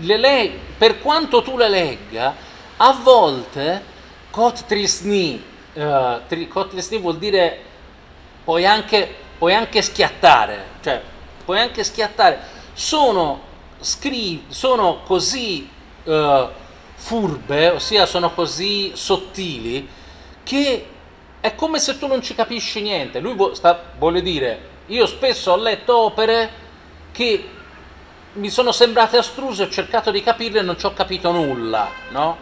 le 0.00 0.58
per 0.76 1.00
quanto 1.00 1.42
tu 1.42 1.56
le 1.56 1.68
legga, 1.68 2.34
a 2.76 2.92
volte 2.92 3.82
Kot 4.30 4.66
Trisni, 4.66 5.42
uh, 5.74 6.20
tri, 6.26 6.48
Kot 6.48 6.70
Trisni 6.70 6.98
vuol 6.98 7.18
dire 7.18 7.62
puoi 8.44 8.64
anche, 8.66 9.14
puoi 9.36 9.54
anche 9.54 9.82
schiattare, 9.82 10.64
cioè 10.82 11.02
puoi 11.44 11.58
anche 11.58 11.84
schiattare, 11.84 12.40
sono, 12.72 13.40
scri- 13.80 14.44
sono 14.48 15.02
così... 15.04 15.68
Uh, 16.04 16.66
furbe, 16.98 17.68
ossia 17.68 18.06
sono 18.06 18.34
così 18.34 18.90
sottili, 18.94 19.88
che 20.42 20.86
è 21.40 21.54
come 21.54 21.78
se 21.78 21.96
tu 21.96 22.06
non 22.08 22.20
ci 22.20 22.34
capisci 22.34 22.82
niente. 22.82 23.20
Lui 23.20 23.36
sta, 23.54 23.82
vuole 23.96 24.20
dire, 24.20 24.60
io 24.86 25.06
spesso 25.06 25.52
ho 25.52 25.56
letto 25.56 25.96
opere 25.96 26.50
che 27.12 27.48
mi 28.34 28.50
sono 28.50 28.72
sembrate 28.72 29.16
astruse, 29.16 29.64
ho 29.64 29.68
cercato 29.68 30.10
di 30.10 30.22
capirle 30.22 30.60
e 30.60 30.62
non 30.62 30.78
ci 30.78 30.86
ho 30.86 30.92
capito 30.92 31.30
nulla, 31.32 31.88
no? 32.10 32.36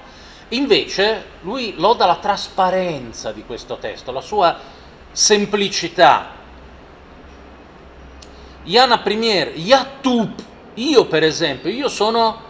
Invece 0.50 1.24
lui 1.42 1.74
loda 1.76 2.06
la 2.06 2.16
trasparenza 2.16 3.32
di 3.32 3.44
questo 3.44 3.78
testo, 3.78 4.12
la 4.12 4.20
sua 4.20 4.58
semplicità. 5.10 6.34
Iana 8.64 8.98
Premier, 8.98 9.56
Yatub, 9.56 10.34
io 10.74 11.06
per 11.06 11.22
esempio, 11.22 11.70
io 11.70 11.88
sono 11.88 12.40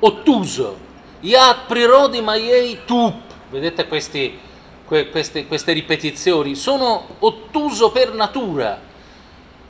ottuso, 0.00 0.84
Iat 1.20 1.66
prirodi 1.66 2.20
maiei 2.20 2.80
tup, 2.84 3.14
vedete 3.50 3.86
questi, 3.88 4.38
que, 4.86 5.08
queste, 5.08 5.46
queste, 5.46 5.72
ripetizioni, 5.72 6.54
sono 6.54 7.16
ottuso 7.20 7.90
per 7.90 8.12
natura, 8.12 8.80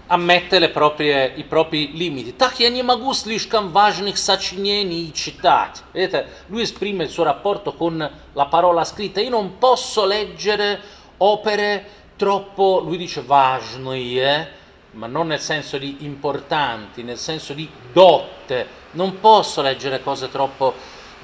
ammette 0.07 0.69
proprie, 0.69 1.33
i 1.37 1.43
propri 1.43 1.91
limiti. 1.93 2.33
Так 2.33 2.59
я 2.59 2.69
не 2.69 2.83
могу 2.83 3.13
слишком 3.13 3.71
важных 3.71 4.17
сочинений 4.17 5.11
читать. 5.13 5.83
Vedete, 5.93 6.27
lui 6.47 6.63
esprime 6.63 7.05
il 7.05 7.09
suo 7.09 7.23
rapporto 7.23 7.73
con 7.73 8.09
la 8.33 8.45
parola 8.45 8.83
scritta. 8.83 9.21
Io 9.21 9.29
non 9.29 9.57
posso 9.57 10.05
leggere 10.05 10.81
opere 11.17 11.85
troppo, 12.17 12.81
lui 12.83 12.97
dice 12.97 13.21
важные, 13.21 14.51
ma 14.91 15.07
non 15.07 15.27
nel 15.27 15.39
senso 15.39 15.77
di 15.77 15.97
importanti, 15.99 17.03
nel 17.03 17.17
senso 17.17 17.53
di 17.53 17.69
dotte. 17.93 18.79
Non 18.91 19.19
posso 19.21 19.61
leggere 19.61 20.01
cose 20.01 20.29
troppo 20.29 20.73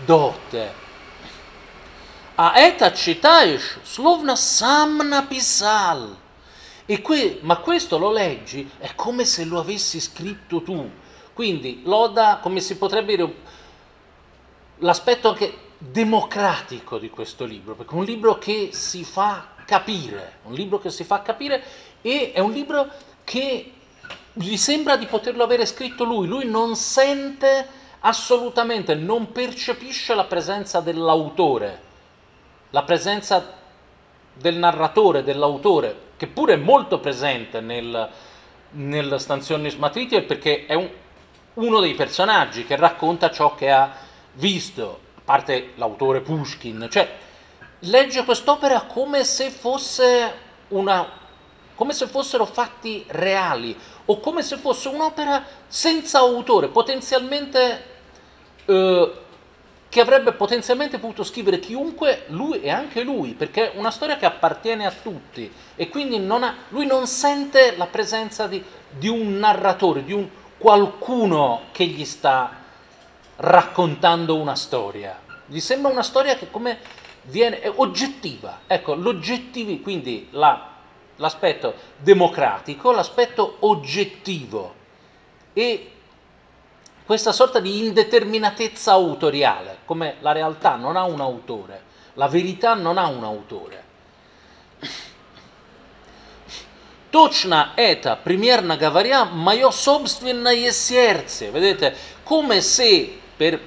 доте. 0.06 0.86
А 2.38 2.54
это 2.56 2.92
читаешь, 2.92 3.80
словно 3.84 4.36
сам 4.36 4.98
написал. 5.00 6.10
E 6.87 7.01
que, 7.01 7.39
ma 7.43 7.59
questo 7.59 7.99
lo 7.99 8.11
leggi, 8.11 8.69
è 8.79 8.95
come 8.95 9.25
se 9.25 9.45
lo 9.45 9.61
avessi 9.61 10.01
scritto 10.01 10.63
tu. 10.63 10.91
Quindi 11.33 11.83
loda, 11.85 12.39
come 12.43 12.61
si 12.61 12.77
potrebbe 12.77 13.17
dire, 13.17 13.35
l'aspetto 14.79 15.29
anche 15.29 15.71
democratico 15.79 16.99
di 16.99 17.11
questo 17.11 17.45
libro, 17.45 17.75
perché 17.75 17.93
è 17.93 17.99
un 17.99 18.05
libro 18.05 18.39
che 18.39 18.71
si 18.73 19.05
fa 19.05 19.49
capire, 19.65 20.39
un 20.45 20.55
libro 20.55 20.79
che 20.79 20.91
si 20.91 21.05
fa 21.05 21.23
capire 21.23 21.63
e 22.03 22.33
è 22.33 22.41
un 22.41 22.53
libro 22.53 22.89
che 23.25 23.73
gli 24.33 24.57
sembra 24.57 24.97
di 24.97 25.07
poterlo 25.07 25.43
avere 25.43 25.67
scritto 25.67 26.05
lui, 26.05 26.27
lui 26.27 26.45
non 26.45 26.77
sente 26.77 27.81
assolutamente 28.01 28.95
non 28.95 29.31
percepisce 29.33 30.15
la 30.15 30.25
presenza 30.25 30.81
dell'autore, 30.81 31.81
la 32.71 32.83
presenza 32.83 33.61
del 34.35 34.57
narratore, 34.57 35.23
dell'autore, 35.23 36.11
che 36.23 36.29
pure 36.29 36.53
è 36.53 36.57
molto 36.57 37.01
presente 37.01 37.61
nel, 37.61 38.09
nel 38.71 39.17
Stanzionis 39.19 39.75
Matritiel 39.75 40.23
perché 40.23 40.67
è 40.67 40.75
un, 40.75 40.89
uno 41.55 41.81
dei 41.81 41.95
personaggi 41.95 42.65
che 42.65 42.77
racconta 42.77 43.29
ciò 43.29 43.57
che 43.57 43.73
ha 43.73 43.93
visto, 44.35 45.01
a 45.17 45.21
parte 45.25 45.73
l'autore 45.75 46.21
Pushkin, 46.21 46.87
cioè 46.89 47.13
legge 47.81 48.23
quest'opera 48.23 48.83
come 48.83 49.25
se 49.25 49.51
fosse 49.51 50.33
una 50.69 51.11
come 51.75 51.93
se 51.93 52.07
fossero 52.07 52.47
fatti 52.47 53.05
reali 53.09 53.77
o 54.05 54.21
come 54.21 54.43
se 54.43 54.59
fosse 54.59 54.91
un'opera 54.91 55.45
senza 55.67 56.19
autore, 56.19 56.69
potenzialmente 56.69 57.85
eh, 58.65 59.13
che 59.93 60.01
avrebbe 60.01 60.33
potenzialmente 60.33 60.99
potuto 60.99 61.23
scrivere 61.23 61.59
chiunque, 61.59 62.25
lui 62.29 62.63
e 62.63 62.71
anche 62.71 63.03
lui, 63.03 63.35
perché 63.35 63.73
è 63.73 63.77
una 63.77 63.91
storia 63.91 64.17
che 64.17 64.25
appartiene 64.25 64.87
a 64.87 64.91
tutti 64.91 65.53
e 65.77 65.91
quindi 65.91 66.19
non 66.19 66.43
ha, 66.45 66.55
lui 66.71 66.87
non 66.87 67.07
sente 67.07 67.77
la 67.77 67.85
presenza 67.85 68.47
di, 68.47 68.65
di 68.89 69.09
un 69.09 69.37
narratore, 69.37 70.03
di 70.03 70.15
un 70.15 70.27
qualcuno 70.57 71.65
che 71.73 71.85
gli 71.85 72.07
sta 72.07 72.57
raccontando 73.37 74.35
una 74.35 74.55
storia. 74.55 75.21
Gli 75.45 75.61
sembra 75.61 75.93
una 75.93 76.03
storia 76.03 76.37
che 76.37 76.51
come 76.51 76.79
viene 77.25 77.61
è 77.61 77.71
oggettiva. 77.71 78.61
Ecco, 78.67 78.95
l'oggettivi, 78.95 79.83
quindi 79.83 80.29
la, 80.31 80.71
l'aspetto 81.17 81.75
democratico, 81.99 82.93
l'aspetto 82.93 83.57
oggettivo. 83.61 84.75
E 85.53 85.92
questa 87.06 87.32
sorta 87.32 87.60
di 87.60 87.86
indeterminatezza 87.86 88.92
autoriale, 88.92 89.80
come 89.86 90.16
la 90.20 90.34
realtà 90.34 90.76
non 90.76 90.98
ha 90.98 91.04
un 91.04 91.22
autore, 91.22 91.84
la 92.16 92.28
verità 92.28 92.74
non 92.74 92.98
ha 92.98 93.08
un 93.08 93.24
autore. 93.24 93.86
Точно 97.10 97.72
это 97.78 98.20
примерно 98.22 98.76
говоря 98.76 99.24
мое 99.26 99.72
собственное 99.72 100.72
сердце. 100.72 101.50
Vedete, 101.50 101.96
come 102.26 102.62
se 102.62 103.18
per, 103.38 103.62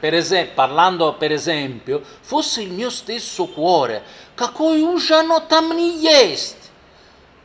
per 0.00 0.14
esempio, 0.14 0.54
parlando 0.54 1.12
per 1.14 1.30
esempio, 1.30 2.02
fosse 2.22 2.62
il 2.62 2.70
mio 2.70 2.88
stesso 2.88 3.46
cuore. 3.46 4.02
Какой 4.34 4.80
уж 4.80 5.10
оно 5.10 5.40
там 5.40 5.76
не 5.76 5.98
есть, 5.98 6.70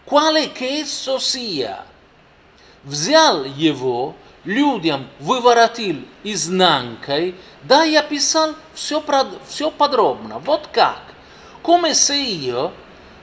quale 0.06 0.52
che 0.54 0.80
esso 0.80 1.20
sia. 1.20 1.86
Взял 2.84 3.44
его, 3.44 4.16
людям 4.48 5.08
выворотил 5.20 6.06
изнанкой, 6.24 7.36
да 7.64 7.86
и 7.86 7.96
описал 7.96 8.56
все, 8.74 9.04
все 9.48 9.72
подробно. 9.72 10.40
Вот 10.40 10.68
как. 10.68 11.02
Come 11.62 11.94
se 11.94 12.16
io, 12.16 12.74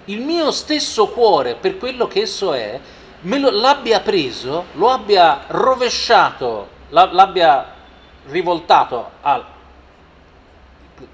il 0.06 0.20
mio 0.22 0.50
stesso 0.50 1.08
cuore, 1.08 1.56
per 1.56 1.76
quello 1.76 2.06
che 2.06 2.22
esso 2.22 2.54
è, 2.54 2.80
me 3.22 3.38
lo, 3.38 3.50
l'abbia 3.50 4.00
preso, 4.00 4.64
lo 4.74 4.88
abbia 4.88 5.44
rovesciato, 5.48 6.68
l'abbia 6.88 7.74
rivoltato 8.26 9.10
al, 9.20 9.44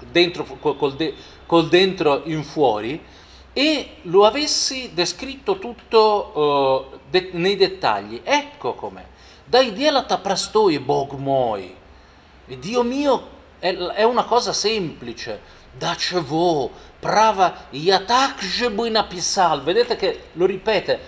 dentro, 0.09 0.45
col, 0.45 0.95
de, 0.95 1.13
col, 1.45 1.67
dentro 1.67 2.21
in 2.25 2.43
fuori 2.43 3.03
e 3.51 3.89
lo 4.03 4.25
avessi 4.25 4.91
descritto 4.93 5.57
tutto 5.59 6.89
uh, 6.93 6.99
de, 7.09 7.29
nei 7.33 7.55
dettagli. 7.55 8.21
Ecco 8.23 8.73
com'è. 8.73 9.03
Dai 9.52 9.74
dielata 9.74 10.16
prastoi 10.16 10.78
bog 10.78 11.12
moi. 11.12 11.76
Dio 12.46 12.82
mio 12.82 13.28
è, 13.58 14.02
una 14.02 14.24
cosa 14.24 14.54
semplice. 14.54 15.42
Da 15.76 15.94
cevo, 15.94 16.70
prava, 16.98 17.66
yatak 17.68 18.42
je 18.42 18.70
bui 18.70 18.88
napisal. 18.88 19.62
Vedete 19.62 19.96
che 19.96 20.28
lo 20.32 20.46
ripete. 20.46 20.98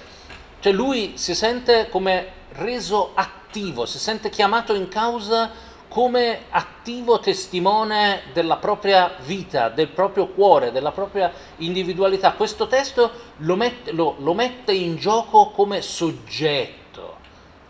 Cioè 0.61 0.75
lui 0.75 1.17
si 1.17 1.35
sente 1.35 1.89
come 1.89 2.33
reso 2.57 3.13
attivo, 3.15 3.87
si 3.87 3.99
sente 3.99 4.29
chiamato 4.29 4.75
in 4.75 4.89
causa 4.89 5.51
come 5.89 6.41
attivo 6.51 7.21
testimone 7.21 8.25
della 8.35 8.59
propria 8.59 9.17
vita, 9.25 9.71
del 9.71 9.89
proprio 9.89 10.27
cuore, 10.27 10.71
della 10.71 10.93
propria 10.93 11.33
individualità. 11.57 12.33
Questo 12.33 12.67
testo 12.67 13.11
lo 13.39 13.57
mette, 13.57 13.93
lo, 13.93 14.17
lo 14.19 14.35
mette 14.35 14.75
in 14.75 14.97
gioco 14.97 15.49
come 15.49 15.81
soggetto, 15.81 16.84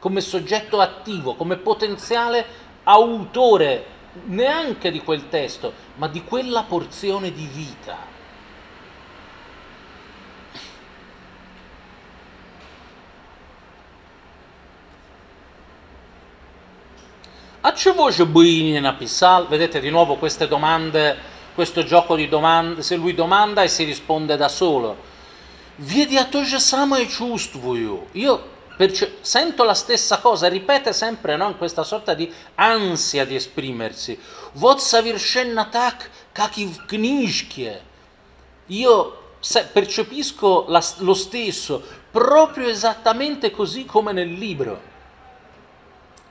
come 0.04 0.22
soggetto 0.22 0.80
attivo, 0.80 1.36
come 1.36 1.58
potenziale 1.58 2.46
autore 2.84 3.98
neanche 4.26 4.92
di 4.92 5.02
quel 5.02 5.30
testo, 5.30 5.74
ma 5.96 6.08
di 6.08 6.24
quella 6.24 6.64
porzione 6.64 7.32
di 7.32 7.46
vita. 7.46 8.18
A 17.62 17.74
чего 17.74 18.10
же 18.10 18.26
бы 18.26 18.80
написал? 18.80 19.48
Vedete 19.48 19.82
di 19.82 19.90
nuovo 19.90 20.16
queste 20.16 20.48
domande, 20.48 21.18
questo 21.54 21.84
gioco 21.84 22.16
di 22.16 22.30
domande, 22.30 22.82
se 22.82 22.96
lui 22.96 23.14
domanda 23.14 23.64
e 23.64 23.68
si 23.68 23.84
risponde 23.84 24.38
da 24.38 24.48
solo. 24.48 24.96
Ведь 25.78 26.10
я 26.10 26.24
то 26.24 26.46
же 26.46 26.60
самое 26.60 27.06
чувствую. 27.08 28.08
Io 28.14 28.42
perce- 28.78 29.18
sento 29.22 29.64
la 29.64 29.74
stessa 29.74 30.20
cosa, 30.20 30.48
ripete 30.48 30.94
sempre 30.94 31.36
no, 31.36 31.48
in 31.48 31.58
questa 31.58 31.84
sorta 31.84 32.14
di 32.14 32.32
ansia 32.56 33.26
di 33.26 33.36
esprimersi. 33.36 34.20
Вот 34.54 34.82
совершенно 34.82 35.66
так, 35.66 36.10
как 36.34 36.58
и 36.58 36.66
в 36.66 36.86
книжке. 36.86 37.82
Io 38.68 39.36
se- 39.40 39.66
percepisco 39.66 40.66
la, 40.68 40.84
lo 41.00 41.14
stesso, 41.14 41.84
proprio 42.12 42.70
esattamente 42.70 43.52
così 43.52 43.86
come 43.86 44.14
nel 44.14 44.32
libro. 44.32 44.80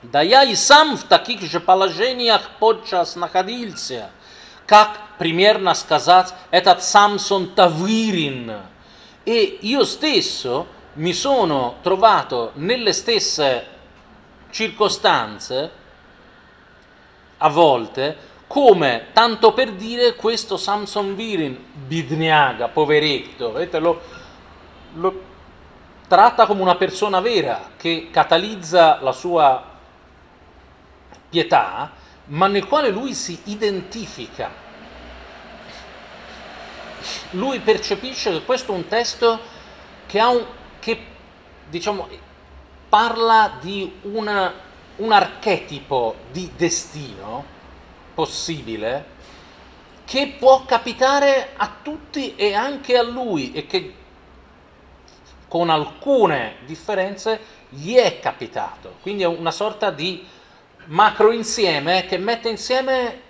Да 0.01 0.21
я 0.21 0.43
и 0.43 0.55
сам 0.55 0.95
в 0.97 1.03
таких 1.03 1.41
же 1.41 1.59
положениях 1.59 2.51
подчас 2.59 3.15
находился, 3.17 4.11
как, 4.65 4.97
примерно 5.17 5.73
сказать, 5.73 6.33
этот 6.51 6.83
Самсон 6.83 7.49
Тавирин. 7.49 8.61
E 9.25 9.59
io 9.61 9.83
stesso 9.83 10.65
mi 10.94 11.12
sono 11.12 11.76
trovato 11.82 12.52
nelle 12.54 12.92
stesse 12.92 13.66
circostanze, 14.50 15.82
a 17.38 17.48
volte, 17.48 18.16
come, 18.46 19.06
tanto 19.12 19.52
per 19.52 19.72
dire, 19.72 20.14
questo 20.14 20.56
Samson 20.56 21.14
Virin, 21.14 21.72
bidniaga, 21.72 22.68
poveretto, 22.68 23.52
vedete, 23.52 23.78
lo, 23.80 24.00
lo 24.94 25.22
tratta 26.06 26.46
come 26.46 26.62
una 26.62 26.76
persona 26.76 27.20
vera 27.20 27.70
che 27.76 28.08
catalizza 28.10 29.00
la 29.00 29.12
sua 29.12 29.72
pietà, 31.28 31.90
ma 32.26 32.46
nel 32.46 32.66
quale 32.66 32.90
lui 32.90 33.14
si 33.14 33.38
identifica. 33.44 34.62
Lui 37.30 37.58
percepisce 37.58 38.30
che 38.30 38.44
questo 38.44 38.72
è 38.72 38.76
un 38.76 38.86
testo 38.86 39.40
che, 40.06 40.20
un, 40.20 40.44
che 40.84 40.98
diciamo, 41.70 42.06
parla 42.90 43.56
di 43.58 43.90
una, 44.02 44.52
un 44.96 45.12
archetipo 45.12 46.16
di 46.30 46.50
destino 46.54 47.42
possibile 48.12 49.12
che 50.04 50.34
può 50.38 50.66
capitare 50.66 51.52
a 51.56 51.72
tutti 51.82 52.36
e 52.36 52.52
anche 52.52 52.98
a 52.98 53.02
lui 53.02 53.52
e 53.52 53.66
che 53.66 53.94
con 55.48 55.70
alcune 55.70 56.56
differenze 56.66 57.40
gli 57.70 57.94
è 57.94 58.20
capitato. 58.20 58.96
Quindi 59.00 59.22
è 59.22 59.26
una 59.26 59.52
sorta 59.52 59.90
di 59.90 60.22
macro 60.86 61.32
insieme 61.32 62.04
che 62.04 62.18
mette 62.18 62.50
insieme 62.50 63.22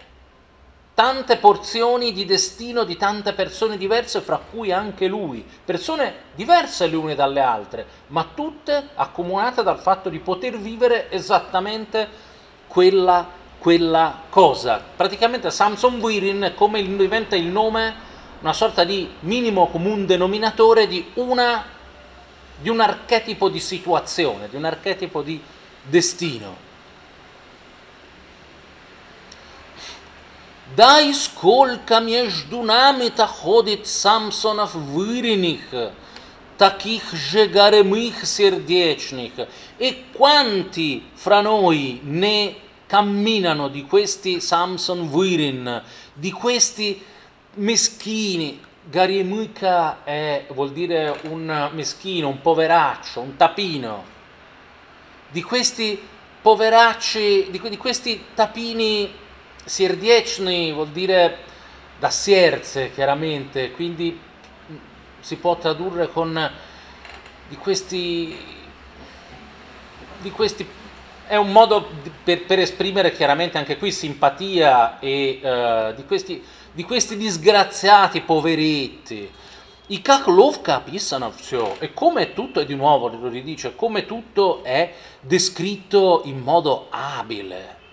tante 0.94 1.38
porzioni 1.38 2.12
di 2.12 2.24
destino 2.24 2.85
di 2.85 2.96
tante 2.96 3.33
persone 3.33 3.76
diverse, 3.76 4.20
fra 4.20 4.38
cui 4.38 4.70
anche 4.70 5.09
lui, 5.09 5.44
persone 5.64 6.14
diverse 6.35 6.87
le 6.87 6.96
une 6.96 7.14
dalle 7.16 7.40
altre, 7.40 7.87
ma 8.09 8.26
tutte 8.33 8.90
accomunate 8.94 9.64
dal 9.64 9.80
fatto 9.80 10.09
di 10.09 10.20
poter 10.20 10.57
vivere 10.57 11.11
esattamente 11.11 12.09
quella, 12.68 13.28
quella 13.59 14.20
cosa. 14.30 14.80
Praticamente 14.96 15.50
Samson 15.50 15.98
Wirin 16.00 16.52
come 16.54 16.80
diventa 16.83 17.35
il 17.35 17.46
nome, 17.46 18.12
una 18.40 18.52
sorta 18.52 18.85
di 18.85 19.11
minimo 19.20 19.66
comune 19.68 20.04
denominatore 20.04 20.87
di, 20.87 21.11
una, 21.14 21.64
di 22.61 22.68
un 22.68 22.78
archetipo 22.78 23.48
di 23.48 23.59
situazione, 23.59 24.48
di 24.48 24.54
un 24.54 24.64
archetipo 24.64 25.22
di 25.22 25.42
destino. 25.83 26.63
Дай 30.75 31.13
сколько 31.13 31.99
между 31.99 32.62
нами-то 32.62 33.25
ходит 33.25 33.88
Самсонов 33.88 34.75
вырених, 34.75 35.62
таких 36.58 37.13
же 37.13 37.47
горемых 37.47 38.25
сердечных, 38.25 39.32
e 39.79 40.05
quanti 40.13 41.10
fra 41.15 41.41
noi 41.41 42.01
ne 42.03 42.55
camminano 42.86 43.69
di 43.69 43.86
questi 43.86 44.41
Samson 44.41 45.10
Virin, 45.10 45.82
di 46.13 46.32
questi 46.32 47.01
meschini, 47.55 48.60
Garimika 48.89 50.03
è, 50.03 50.45
vuol 50.49 50.71
dire 50.71 51.19
un 51.23 51.69
meschino, 51.73 52.27
un 52.27 52.41
poveraccio, 52.41 53.21
un 53.21 53.36
tapino, 53.36 54.03
di 55.29 55.43
questi 55.43 56.01
poveracci, 56.41 57.47
di, 57.51 57.62
di 57.69 57.77
questi 57.77 58.25
tapini 58.34 59.12
Sierdiecny 59.64 60.72
vuol 60.72 60.88
dire 60.88 61.38
da 61.98 62.11
sierze, 62.11 62.92
chiaramente, 62.92 63.70
quindi 63.70 64.20
si 65.20 65.37
può 65.37 65.57
tradurre 65.57 66.09
con 66.09 66.50
di 67.48 67.57
questi, 67.57 68.37
di 70.20 70.31
questi 70.31 70.68
è 71.27 71.37
un 71.37 71.50
modo 71.50 71.88
per, 72.22 72.44
per, 72.44 72.59
esprimere 72.59 73.12
chiaramente 73.12 73.57
anche 73.57 73.79
qui 73.79 73.90
simpatia 73.90 74.98
e 74.98 75.40
uh, 75.42 75.94
di, 75.94 76.05
questi, 76.05 76.44
di, 76.72 76.83
questi, 76.83 77.16
disgraziati 77.16 78.20
poveretti. 78.20 79.30
I 79.86 80.03
Kaklovka 80.03 80.80
pissano 80.80 81.32
e 81.78 81.95
come 81.95 82.34
tutto, 82.34 82.61
e 82.61 82.66
di 82.66 82.74
nuovo 82.74 83.09
lo 83.09 83.28
ridice, 83.28 83.74
come 83.74 84.05
tutto 84.05 84.62
è 84.62 84.93
descritto 85.20 86.22
in 86.24 86.41
modo 86.41 86.88
abile 86.91 87.84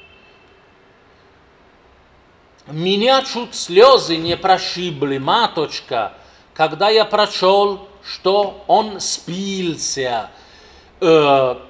Меня 2.67 3.23
чуть 3.23 3.55
слезы 3.55 4.17
не 4.17 4.37
прошибли, 4.37 5.19
маточка, 5.19 6.15
когда 6.55 6.89
я 6.89 7.05
прочел, 7.05 7.89
что 8.03 8.65
он 8.67 9.01
spilся. 9.01 10.31
Uh, 10.99 11.61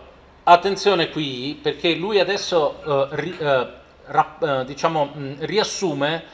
attenzione 0.44 1.10
qui, 1.10 1.58
perché 1.60 1.96
lui 1.96 2.20
adesso 2.20 2.76
uh, 2.84 3.08
ri, 3.10 3.36
uh, 3.40 3.66
rap, 4.06 4.64
diciamo, 4.64 5.06
mh, 5.06 5.36
riassume 5.40 6.24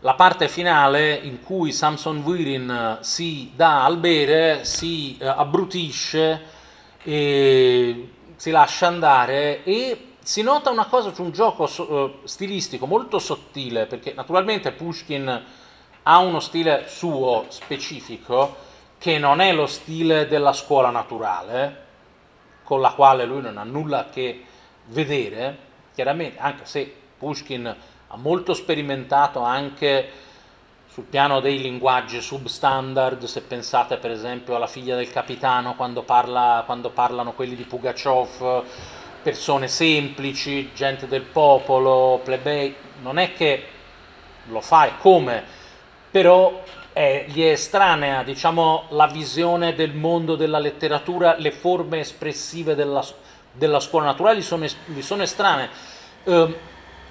la 0.00 0.14
parte 0.14 0.48
finale 0.48 1.14
in 1.14 1.42
cui 1.42 1.72
Samson 1.72 2.24
Virin 2.24 2.98
si 3.02 3.52
dà 3.54 3.84
al 3.84 3.98
bere, 3.98 4.64
si 4.64 5.16
eh, 5.18 5.26
abbrutisce, 5.26 6.42
e 7.04 8.08
si 8.36 8.50
lascia 8.50 8.86
andare 8.86 9.62
e 9.64 10.14
si 10.27 10.41
nota 10.41 10.71
una 10.71 10.87
cosa, 10.87 11.13
c'è 11.13 11.21
un 11.21 11.31
gioco 11.31 11.67
so, 11.67 11.87
eh, 11.87 12.27
stilistico 12.27 12.85
molto 12.85 13.17
sottile, 13.17 13.85
perché 13.85 14.11
naturalmente 14.13 14.73
Pushkin 14.73 15.45
ha 16.03 16.17
uno 16.17 16.41
stile 16.41 16.83
suo 16.89 17.45
specifico, 17.47 18.53
che 18.97 19.19
non 19.19 19.39
è 19.39 19.53
lo 19.53 19.67
stile 19.67 20.27
della 20.27 20.51
scuola 20.51 20.89
naturale, 20.89 21.85
con 22.65 22.81
la 22.81 22.91
quale 22.91 23.23
lui 23.23 23.41
non 23.41 23.57
ha 23.57 23.63
nulla 23.63 23.99
a 23.99 24.09
che 24.09 24.43
vedere, 24.87 25.57
chiaramente, 25.95 26.37
anche 26.39 26.65
se 26.65 26.93
Pushkin 27.17 27.65
ha 28.07 28.17
molto 28.17 28.53
sperimentato 28.53 29.39
anche 29.39 30.09
sul 30.89 31.05
piano 31.05 31.39
dei 31.39 31.61
linguaggi 31.61 32.19
substandard, 32.19 33.23
se 33.23 33.43
pensate 33.43 33.95
per 33.95 34.11
esempio 34.11 34.57
alla 34.57 34.67
figlia 34.67 34.97
del 34.97 35.09
capitano 35.09 35.75
quando, 35.75 36.03
parla, 36.03 36.63
quando 36.65 36.89
parlano 36.89 37.31
quelli 37.31 37.55
di 37.55 37.63
Pugachov, 37.63 38.65
persone 39.21 39.67
semplici, 39.67 40.71
gente 40.73 41.07
del 41.07 41.21
popolo, 41.21 42.21
plebei, 42.23 42.75
non 43.01 43.17
è 43.17 43.33
che 43.33 43.65
lo 44.45 44.61
fa 44.61 44.85
e 44.85 44.97
come, 44.99 45.43
però 46.09 46.63
è, 46.93 47.25
gli 47.27 47.43
è 47.43 47.51
estranea 47.51 48.23
diciamo, 48.23 48.85
la 48.89 49.07
visione 49.07 49.75
del 49.75 49.93
mondo 49.93 50.35
della 50.35 50.59
letteratura, 50.59 51.35
le 51.37 51.51
forme 51.51 51.99
espressive 51.99 52.75
della, 52.75 53.05
della 53.51 53.79
scuola 53.79 54.05
naturale 54.05 54.39
gli 54.39 54.43
sono, 54.43 54.65
gli 54.85 55.01
sono 55.01 55.23
estranee. 55.23 55.69
Uh, 56.23 56.55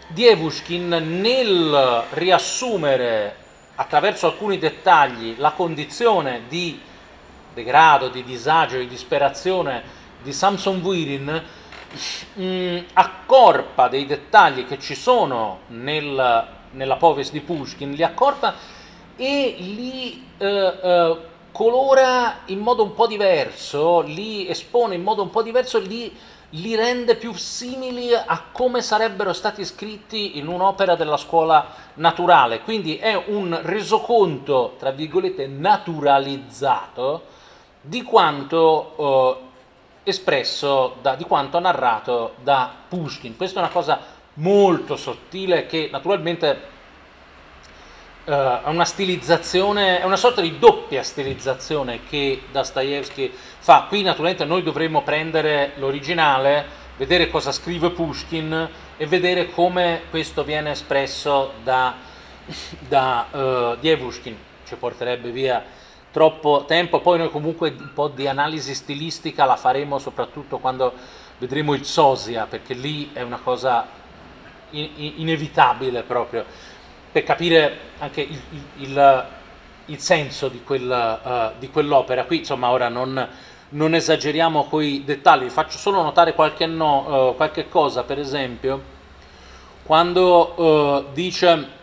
Dievushkin 0.09 0.89
nel 0.89 2.05
riassumere 2.11 3.35
attraverso 3.75 4.27
alcuni 4.27 4.59
dettagli 4.59 5.35
la 5.39 5.51
condizione 5.51 6.43
di 6.49 6.81
degrado, 7.53 8.09
di 8.09 8.23
disagio, 8.23 8.79
di 8.79 8.87
disperazione 8.87 9.83
di 10.23 10.33
Samson 10.33 10.83
Virin, 10.83 11.43
mh, 12.35 12.43
mm, 12.43 12.79
accorpa 12.95 13.89
dei 13.89 14.07
dettagli 14.07 14.67
che 14.67 14.79
ci 14.79 14.95
sono 14.95 15.61
nel, 15.69 16.47
nella 16.73 16.97
povest 16.97 17.33
di 17.33 17.41
Pushkin, 17.41 17.93
li 17.93 18.03
accorpa 18.03 18.55
e 19.17 19.57
li 19.59 20.27
eh, 20.39 20.47
eh, 20.47 21.17
colora 21.51 22.41
in 22.47 22.59
modo 22.59 22.83
un 22.83 22.95
po' 22.95 23.07
diverso, 23.07 24.03
li 24.03 24.47
espone 24.49 24.95
in 24.95 25.03
modo 25.03 25.23
un 25.23 25.31
po' 25.31 25.43
diverso, 25.43 25.79
li, 25.79 26.15
li 26.51 26.75
rende 26.75 27.17
più 27.17 27.33
simili 27.33 28.13
a 28.15 28.45
come 28.53 28.83
sarebbero 28.83 29.33
stati 29.33 29.65
scritti 29.65 30.37
in 30.39 30.49
un'opera 30.49 30.97
della 30.97 31.17
scuola 31.17 31.67
naturale. 31.95 32.61
Quindi 32.61 32.97
è 32.99 33.15
un 33.29 33.59
resoconto, 33.63 34.75
tra 34.79 34.91
virgolette, 34.91 35.47
naturalizzato 35.47 37.23
di 37.81 38.03
quanto 38.03 39.41
eh, 39.41 39.46
espresso, 40.07 40.99
da, 41.03 41.17
di 41.17 41.25
quanto 41.25 41.59
narrato 41.59 42.37
da 42.45 42.73
Pushkin. 42.89 43.37
Questa 43.37 43.59
è 43.59 43.63
una 43.63 43.73
cosa 43.73 43.99
molto 44.35 44.97
sottile 44.97 45.67
che 45.67 45.89
naturalmente 45.91 46.61
uh, 48.25 48.33
una 48.71 48.85
stilizzazione, 48.85 50.01
è 50.01 50.05
una 50.05 50.17
sorta 50.17 50.41
di 50.41 50.61
doppia 50.61 51.03
stilizzazione 51.03 52.05
che 52.09 52.43
Dostoevsky 52.53 53.33
fa. 53.59 53.87
Qui 53.89 54.03
naturalmente 54.03 54.45
noi 54.45 54.63
dovremmo 54.63 55.03
prendere 55.03 55.73
l'originale, 55.79 56.65
vedere 56.97 57.29
cosa 57.29 57.51
scrive 57.51 57.91
Pushkin 57.91 58.69
e 58.97 59.07
vedere 59.09 59.51
come 59.51 60.03
questo 60.11 60.45
viene 60.45 60.71
espresso 60.71 61.55
da, 61.65 61.97
da 62.87 63.27
uh, 63.33 63.77
Dievushkin. 63.81 64.39
Ci 64.65 64.77
porterebbe 64.77 65.31
via 65.31 65.65
troppo 66.17 66.65
tempo, 66.67 67.01
poi 67.01 67.19
noi 67.19 67.29
comunque 67.29 67.75
un 67.79 67.91
po' 67.93 68.09
di 68.09 68.27
analisi 68.27 68.75
stilistica 68.75 69.45
la 69.45 69.57
faremo 69.57 69.99
soprattutto 69.99 70.57
quando 70.57 70.95
vedremo 71.37 71.75
il 71.75 71.85
Sosia, 71.85 72.47
perché 72.47 72.73
lì 72.73 73.11
è 73.13 73.21
una 73.21 73.37
cosa 73.37 73.87
in, 74.71 74.89
in, 74.95 75.13
inevitabile 75.17 76.05
proprio 76.05 76.43
per 77.13 77.23
capire 77.23 77.81
anche 77.99 78.23
il, 78.23 78.41
il, 78.77 79.27
il 79.85 79.99
senso 79.99 80.49
di, 80.49 80.63
quel, 80.65 81.21
uh, 81.23 81.59
di, 81.59 81.69
quell'opera. 81.69 82.25
Qui 82.25 82.39
insomma 82.39 82.71
ora 82.71 82.89
non, 82.89 83.29
non 83.69 83.95
esageriamo 83.95 84.65
con 84.69 84.83
i 84.83 85.05
dettagli, 85.05 85.51
faccio 85.51 85.77
solo 85.77 86.01
notare 86.01 86.33
qualche, 86.33 86.65
no, 86.65 87.29
uh, 87.29 87.37
qualche 87.37 87.69
cosa, 87.69 88.05
per 88.05 88.19
esempio, 88.19 88.83
quando 89.83 90.55
uh, 90.63 91.13
dice 91.13 91.76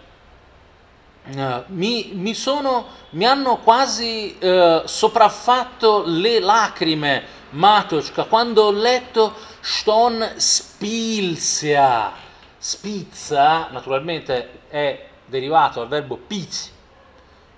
mi, 1.67 2.11
mi, 2.13 2.33
sono, 2.33 2.85
mi, 3.11 3.25
hanno 3.25 3.57
quasi 3.57 4.37
sopraffatto 4.85 6.03
le 6.05 6.39
lacrime, 6.39 7.41
Matochka, 7.51 8.25
quando 8.25 8.63
ho 8.63 8.71
letto 8.71 9.33
Ston 9.61 10.33
Spilzia. 10.37 12.11
Spizza, 12.57 13.67
naturalmente, 13.71 14.61
è 14.69 15.07
derivato 15.25 15.79
dal 15.79 15.89
verbo 15.89 16.15
piz 16.15 16.71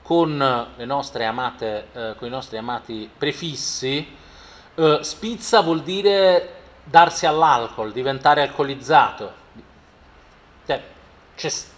con, 0.05 0.39
amate, 1.25 1.87
eh, 1.93 2.15
con 2.15 2.27
i 2.27 2.31
nostri 2.31 2.57
amati 2.57 3.09
prefissi, 3.17 4.15
eh, 4.75 4.99
spizza 5.01 5.61
vuol 5.61 5.81
dire 5.81 6.53
darsi 6.83 7.25
all'alcol, 7.25 7.91
diventare 7.91 8.43
alcolizzato. 8.43 9.33
Cioè, 10.67 10.83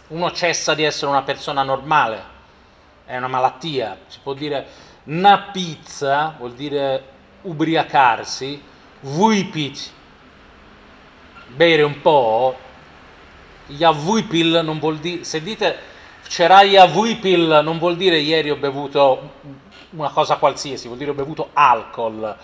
uno 0.07 0.31
cessa 0.31 0.73
di 0.73 0.83
essere 0.83 1.11
una 1.11 1.23
persona 1.23 1.63
normale, 1.63 2.35
è 3.05 3.17
una 3.17 3.27
malattia. 3.27 3.97
Si 4.07 4.19
può 4.21 4.33
dire 4.33 4.65
una 5.05 5.49
pizza, 5.51 6.35
vuol 6.37 6.53
dire 6.53 7.03
ubriacarsi, 7.41 8.61
vuipit, 9.01 9.91
bere 11.47 11.81
un 11.83 12.01
po', 12.01 12.55
Yavuipil 13.67 14.61
non 14.63 14.79
vuol 14.79 14.97
dire, 14.97 15.23
se 15.23 15.41
dite 15.41 15.95
c'era 16.27 16.61
Yavuipil 16.61 17.61
non 17.63 17.77
vuol 17.77 17.97
dire 17.97 18.17
ieri 18.17 18.49
ho 18.49 18.55
bevuto 18.55 19.33
una 19.91 20.09
cosa 20.09 20.37
qualsiasi, 20.37 20.87
vuol 20.87 20.97
dire 20.97 21.11
ho 21.11 21.15
bevuto 21.15 21.49
alcol 21.53 22.35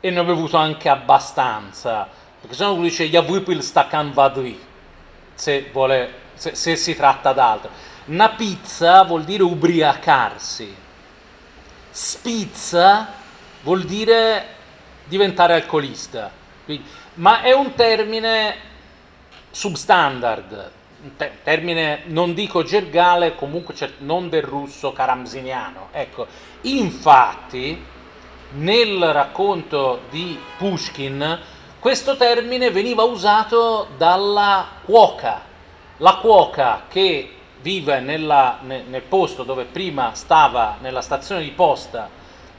e 0.00 0.10
ne 0.10 0.18
ho 0.18 0.24
bevuto 0.24 0.56
anche 0.56 0.88
abbastanza, 0.88 2.08
perché 2.40 2.54
se 2.54 2.64
no 2.64 2.74
uno 2.74 2.82
dice 2.82 3.04
Yavuipil 3.04 3.62
stakan 3.62 4.12
vadui, 4.12 4.60
se, 5.34 5.68
vuole, 5.72 6.12
se, 6.38 6.54
se 6.54 6.76
si 6.76 6.96
tratta 6.96 7.32
d'altro. 7.32 7.70
Una 8.06 8.30
pizza 8.30 9.02
vuol 9.02 9.24
dire 9.24 9.42
ubriacarsi, 9.42 10.74
spizza 11.90 13.12
vuol 13.62 13.84
dire 13.84 14.56
diventare 15.04 15.54
alcolista, 15.54 16.30
Quindi, 16.64 16.84
ma 17.14 17.42
è 17.42 17.52
un 17.52 17.74
termine 17.74 18.56
substandard, 19.50 20.70
termine 21.42 22.02
non 22.06 22.34
dico 22.34 22.62
gergale, 22.62 23.34
comunque 23.34 23.74
non 23.98 24.28
del 24.28 24.42
russo 24.42 24.92
karamziniano. 24.92 25.88
Ecco, 25.92 26.26
infatti 26.62 27.84
nel 28.50 29.12
racconto 29.12 30.02
di 30.10 30.38
Pushkin 30.56 31.40
questo 31.78 32.16
termine 32.16 32.70
veniva 32.70 33.04
usato 33.04 33.88
dalla 33.96 34.66
cuoca, 34.84 35.42
la 35.98 36.16
cuoca 36.16 36.82
che 36.88 37.32
vive 37.60 38.00
nella, 38.00 38.58
nel 38.62 39.02
posto 39.02 39.42
dove 39.42 39.64
prima 39.64 40.14
stava 40.14 40.76
nella 40.80 41.00
stazione 41.00 41.42
di 41.42 41.50
posta 41.50 42.08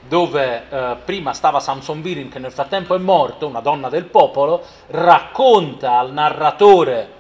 dove 0.08 0.66
eh, 0.70 0.96
prima 1.04 1.34
stava 1.34 1.60
Samson 1.60 2.02
Virin, 2.02 2.30
che 2.30 2.40
nel 2.40 2.52
frattempo 2.52 2.96
è 2.96 2.98
morto, 2.98 3.48
una 3.48 3.60
donna 3.60 3.90
del 3.90 4.06
popolo, 4.06 4.64
racconta 4.88 6.00
al 6.00 6.12
narratore, 6.12 7.14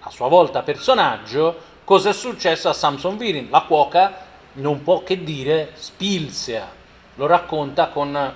a 0.00 0.10
sua 0.10 0.28
volta 0.28 0.62
personaggio, 0.62 1.56
cosa 1.82 2.10
è 2.10 2.12
successo 2.12 2.68
a 2.68 2.72
Samson 2.72 3.16
Virin. 3.16 3.48
La 3.50 3.62
cuoca 3.62 4.24
non 4.54 4.82
può 4.82 5.02
che 5.02 5.24
dire 5.24 5.72
spilzia, 5.74 6.70
lo 7.16 7.26
racconta 7.26 7.88
con 7.88 8.34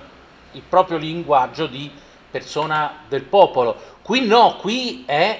il 0.51 0.61
proprio 0.67 0.97
linguaggio 0.97 1.67
di 1.67 1.89
persona 2.29 3.03
del 3.07 3.23
popolo. 3.23 3.75
Qui 4.01 4.25
no, 4.25 4.57
qui 4.59 5.03
è 5.05 5.39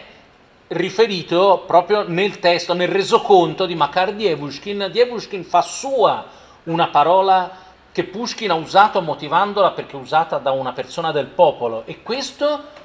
riferito 0.71 1.63
proprio 1.65 2.07
nel 2.07 2.39
testo, 2.39 2.73
nel 2.73 2.87
resoconto 2.87 3.65
di 3.65 3.75
Makar 3.75 4.13
Dievushkin. 4.13 4.89
Dievushkin 4.91 5.43
fa 5.43 5.61
sua 5.61 6.25
una 6.63 6.87
parola 6.87 7.69
che 7.91 8.03
Pushkin 8.05 8.51
ha 8.51 8.55
usato 8.55 9.01
motivandola 9.01 9.71
perché 9.71 9.97
usata 9.97 10.37
da 10.37 10.51
una 10.51 10.71
persona 10.71 11.11
del 11.11 11.25
popolo 11.25 11.83
e 11.85 12.01
questo 12.01 12.79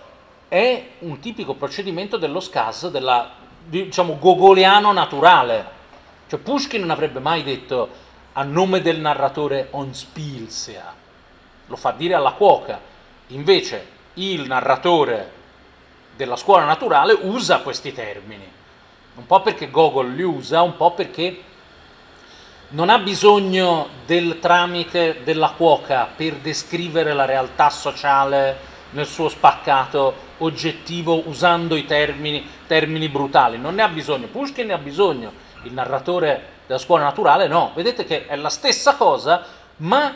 è 0.48 0.90
un 1.00 1.20
tipico 1.20 1.54
procedimento 1.54 2.16
dello 2.16 2.40
scas, 2.40 2.88
della, 2.88 3.30
diciamo, 3.64 4.18
gogoliano 4.18 4.92
naturale. 4.92 5.74
Cioè 6.26 6.40
Pushkin 6.40 6.80
non 6.80 6.90
avrebbe 6.90 7.20
mai 7.20 7.44
detto 7.44 7.88
a 8.32 8.42
nome 8.42 8.82
del 8.82 8.98
narratore 8.98 9.68
on 9.70 9.94
spilsia, 9.94 10.92
lo 11.66 11.76
fa 11.76 11.92
dire 11.92 12.14
alla 12.14 12.32
cuoca. 12.32 12.80
Invece 13.28 13.94
il 14.14 14.46
narratore 14.46 15.35
della 16.16 16.36
scuola 16.36 16.64
naturale 16.64 17.12
usa 17.12 17.60
questi 17.60 17.92
termini, 17.92 18.50
un 19.14 19.26
po' 19.26 19.42
perché 19.42 19.70
Gogol 19.70 20.12
li 20.12 20.22
usa, 20.22 20.62
un 20.62 20.76
po' 20.76 20.92
perché 20.92 21.42
non 22.68 22.88
ha 22.88 22.98
bisogno 22.98 23.88
del 24.06 24.38
tramite 24.40 25.22
della 25.22 25.50
cuoca 25.56 26.08
per 26.16 26.34
descrivere 26.36 27.12
la 27.12 27.24
realtà 27.24 27.70
sociale 27.70 28.74
nel 28.90 29.06
suo 29.06 29.28
spaccato 29.28 30.24
oggettivo 30.38 31.28
usando 31.28 31.76
i 31.76 31.84
termini, 31.84 32.44
termini 32.66 33.08
brutali, 33.08 33.58
non 33.58 33.74
ne 33.74 33.82
ha 33.82 33.88
bisogno, 33.88 34.26
Pushkin 34.26 34.66
ne 34.66 34.72
ha 34.72 34.78
bisogno, 34.78 35.32
il 35.62 35.72
narratore 35.72 36.54
della 36.66 36.78
scuola 36.78 37.04
naturale 37.04 37.46
no, 37.46 37.72
vedete 37.74 38.04
che 38.04 38.26
è 38.26 38.36
la 38.36 38.50
stessa 38.50 38.96
cosa, 38.96 39.44
ma 39.78 40.14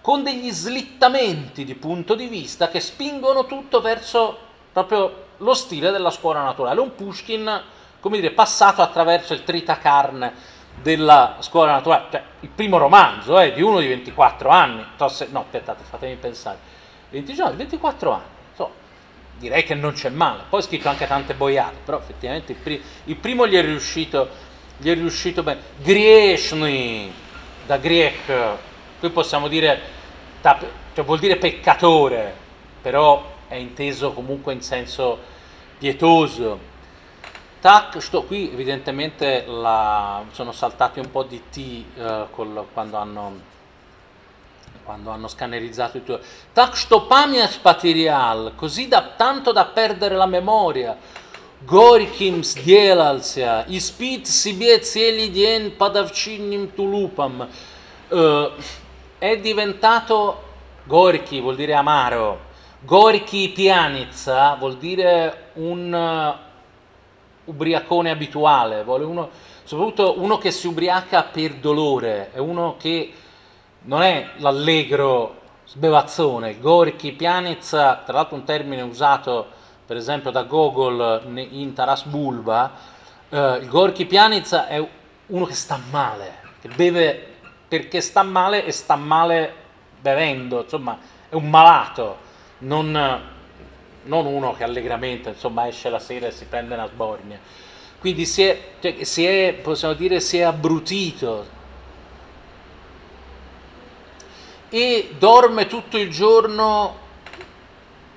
con 0.00 0.22
degli 0.22 0.50
slittamenti 0.50 1.64
di 1.64 1.74
punto 1.74 2.14
di 2.14 2.26
vista 2.26 2.68
che 2.68 2.80
spingono 2.80 3.46
tutto 3.46 3.80
verso 3.80 4.48
proprio 4.72 5.28
lo 5.38 5.54
stile 5.54 5.90
della 5.90 6.10
scuola 6.10 6.42
naturale, 6.42 6.80
un 6.80 6.94
Pushkin, 6.94 7.62
come 8.00 8.20
dire, 8.20 8.32
passato 8.32 8.82
attraverso 8.82 9.32
il 9.32 9.44
tritacarne 9.44 10.58
della 10.82 11.36
scuola 11.40 11.72
naturale, 11.72 12.06
cioè 12.10 12.22
il 12.40 12.48
primo 12.48 12.78
romanzo 12.78 13.38
è 13.38 13.46
eh, 13.46 13.52
di 13.52 13.62
uno 13.62 13.80
di 13.80 13.88
24 13.88 14.48
anni, 14.48 14.84
no 14.96 15.40
aspettate, 15.40 15.82
fatemi 15.84 16.16
pensare, 16.16 16.58
20, 17.10 17.36
no, 17.36 17.54
24 17.54 18.12
anni, 18.12 18.22
so, 18.54 18.72
direi 19.38 19.64
che 19.64 19.74
non 19.74 19.92
c'è 19.92 20.08
male, 20.08 20.44
poi 20.48 20.60
ha 20.60 20.62
scritto 20.62 20.88
anche 20.88 21.06
tante 21.06 21.34
boiate, 21.34 21.76
però 21.84 21.98
effettivamente 21.98 22.52
il, 22.52 22.58
pri- 22.58 22.82
il 23.04 23.16
primo 23.16 23.46
gli 23.46 23.56
è 23.56 23.62
riuscito, 23.62 24.28
gli 24.76 24.90
è 24.90 24.94
riuscito 24.94 25.42
bene, 25.42 25.60
Grieshny, 25.78 27.12
da 27.66 27.76
Griech, 27.76 28.32
qui 28.98 29.10
possiamo 29.10 29.48
dire, 29.48 29.80
cioè 30.42 31.04
vuol 31.04 31.18
dire 31.18 31.36
peccatore, 31.36 32.34
però 32.80 33.38
è 33.49 33.55
inteso 33.55 34.11
comunque 34.13 34.53
in 34.53 34.61
senso 34.61 35.19
pietoso, 35.77 36.73
Tac, 37.65 37.99
sto 37.99 38.21
qui 38.25 38.51
evidentemente 38.51 39.43
la, 39.47 40.23
sono 40.33 40.51
saltati 40.51 40.99
un 40.99 41.09
po' 41.09 41.23
di 41.23 41.41
T 41.49 41.83
eh, 41.97 42.27
col, 42.29 42.63
quando, 42.71 42.97
hanno, 42.97 43.39
quando 44.83 45.09
hanno 45.09 45.27
scannerizzato 45.27 45.97
il 45.97 46.03
tuo. 46.03 46.19
Tak, 46.53 46.77
sto 46.77 47.07
pamięć 47.07 47.61
material, 47.63 48.53
così 48.55 48.87
da, 48.87 49.13
tanto 49.17 49.51
da 49.51 49.65
perdere 49.65 50.15
la 50.15 50.27
memoria. 50.27 50.95
Горьким 51.65 52.43
сделался, 52.43 53.65
и 53.67 53.79
спит 53.79 54.27
себе 54.27 54.77
целый 54.77 55.29
день 55.29 55.71
под 55.71 55.95
овчинным 55.95 56.67
тулупом. 56.67 57.49
Uh, 58.11 58.51
è 59.17 59.37
diventato 59.37 60.43
Gorky, 60.83 61.41
vuol 61.41 61.55
dire 61.55 61.73
amaro. 61.73 62.48
Gorky 62.82 63.50
pianizza 63.50 64.54
vuol 64.54 64.78
dire 64.78 65.50
un 65.54 66.38
ubriacone 67.44 68.10
abituale, 68.10 68.84
vuole 68.84 69.04
uno, 69.04 69.28
soprattutto 69.64 70.18
uno 70.18 70.38
che 70.38 70.50
si 70.50 70.66
ubriaca 70.66 71.24
per 71.24 71.56
dolore, 71.56 72.30
è 72.32 72.38
uno 72.38 72.76
che 72.78 73.12
non 73.82 74.00
è 74.00 74.30
l'allegro 74.36 75.38
sbevazzone, 75.66 76.58
Gorky 76.58 77.12
Pianezza, 77.12 77.96
tra 78.04 78.14
l'altro 78.14 78.36
un 78.36 78.44
termine 78.44 78.80
usato 78.80 79.58
per 79.84 79.98
esempio 79.98 80.30
da 80.30 80.44
Gogol 80.44 81.22
in 81.50 81.74
Taras 81.74 82.04
Bulba, 82.04 82.72
eh, 83.28 83.58
il 83.60 83.68
Gorky 83.68 84.06
Pianezza 84.06 84.68
è 84.68 84.82
uno 85.26 85.44
che 85.44 85.54
sta 85.54 85.78
male, 85.90 86.34
che 86.62 86.68
beve 86.68 87.26
perché 87.68 88.00
sta 88.00 88.22
male 88.22 88.64
e 88.64 88.72
sta 88.72 88.96
male 88.96 89.54
bevendo, 90.00 90.62
insomma 90.62 90.98
è 91.28 91.34
un 91.34 91.50
malato, 91.50 92.28
non, 92.60 93.22
non 94.04 94.26
uno 94.26 94.54
che 94.54 94.64
allegramente 94.64 95.30
insomma, 95.30 95.68
esce 95.68 95.90
la 95.90 95.98
sera 95.98 96.26
e 96.26 96.30
si 96.32 96.46
prende 96.46 96.74
una 96.74 96.86
sbornia. 96.86 97.38
Quindi 97.98 98.24
si 98.24 98.42
è, 98.42 98.72
cioè, 98.80 99.04
si 99.04 99.26
è, 99.26 99.52
possiamo 99.54 99.94
dire, 99.94 100.20
si 100.20 100.38
è 100.38 100.42
abbrutito 100.42 101.58
e 104.70 105.14
dorme 105.18 105.66
tutto 105.66 105.98
il 105.98 106.10
giorno 106.10 106.96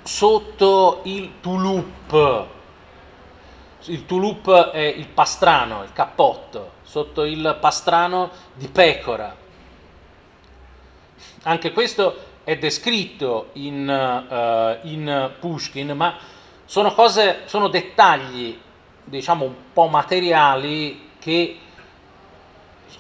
sotto 0.04 1.02
il 1.04 1.34
tulup. 1.42 2.48
Il 3.86 4.06
tulup 4.06 4.70
è 4.70 4.80
il 4.80 5.08
pastrano, 5.08 5.84
il 5.84 5.92
cappotto, 5.92 6.74
sotto 6.84 7.24
il 7.24 7.58
pastrano 7.60 8.32
di 8.54 8.68
pecora. 8.70 9.36
Anche 11.44 11.74
questo 11.74 12.32
è 12.44 12.58
descritto 12.58 13.50
in, 13.54 13.88
uh, 13.88 14.88
in 14.88 15.32
Pushkin, 15.40 15.92
ma 15.92 16.18
sono 16.66 16.94
cose, 16.94 17.42
sono 17.46 17.68
dettagli, 17.70 18.58
diciamo, 19.04 19.46
un 19.46 19.54
po' 19.72 19.88
materiali 19.88 21.10
che 21.20 21.58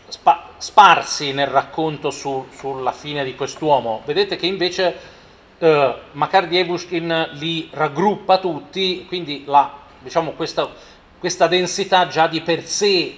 spa- 0.07 0.51
sparsi 0.57 1.33
nel 1.33 1.47
racconto 1.47 2.09
su, 2.09 2.47
sulla 2.51 2.91
fine 2.91 3.23
di 3.23 3.35
quest'uomo. 3.35 4.01
Vedete 4.05 4.35
che 4.37 4.45
invece 4.45 4.95
uh, 5.57 5.93
Makar 6.11 6.47
Dievushkin 6.47 7.31
li 7.33 7.69
raggruppa 7.71 8.37
tutti, 8.37 9.05
quindi 9.07 9.43
la, 9.45 9.79
diciamo, 9.99 10.31
questa, 10.31 10.69
questa 11.19 11.47
densità 11.47 12.07
già 12.07 12.27
di 12.27 12.41
per 12.41 12.65
sé 12.65 13.17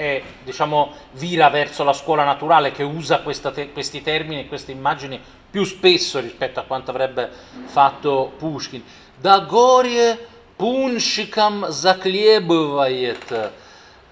e 0.00 0.22
diciamo, 0.44 0.92
vira 1.14 1.50
verso 1.50 1.82
la 1.82 1.92
scuola 1.92 2.22
naturale 2.22 2.70
che 2.70 2.84
usa 2.84 3.18
te- 3.52 3.72
questi 3.72 4.00
termini 4.00 4.42
e 4.42 4.46
queste 4.46 4.70
immagini 4.70 5.20
più 5.50 5.64
spesso 5.64 6.20
rispetto 6.20 6.60
a 6.60 6.62
quanto 6.62 6.92
avrebbe 6.92 7.28
fatto 7.64 8.32
Pushkin. 8.38 8.80
Da 9.16 9.40
gorie 9.40 10.16
punshikam 10.54 11.68
zaklebvayet. 11.68 13.50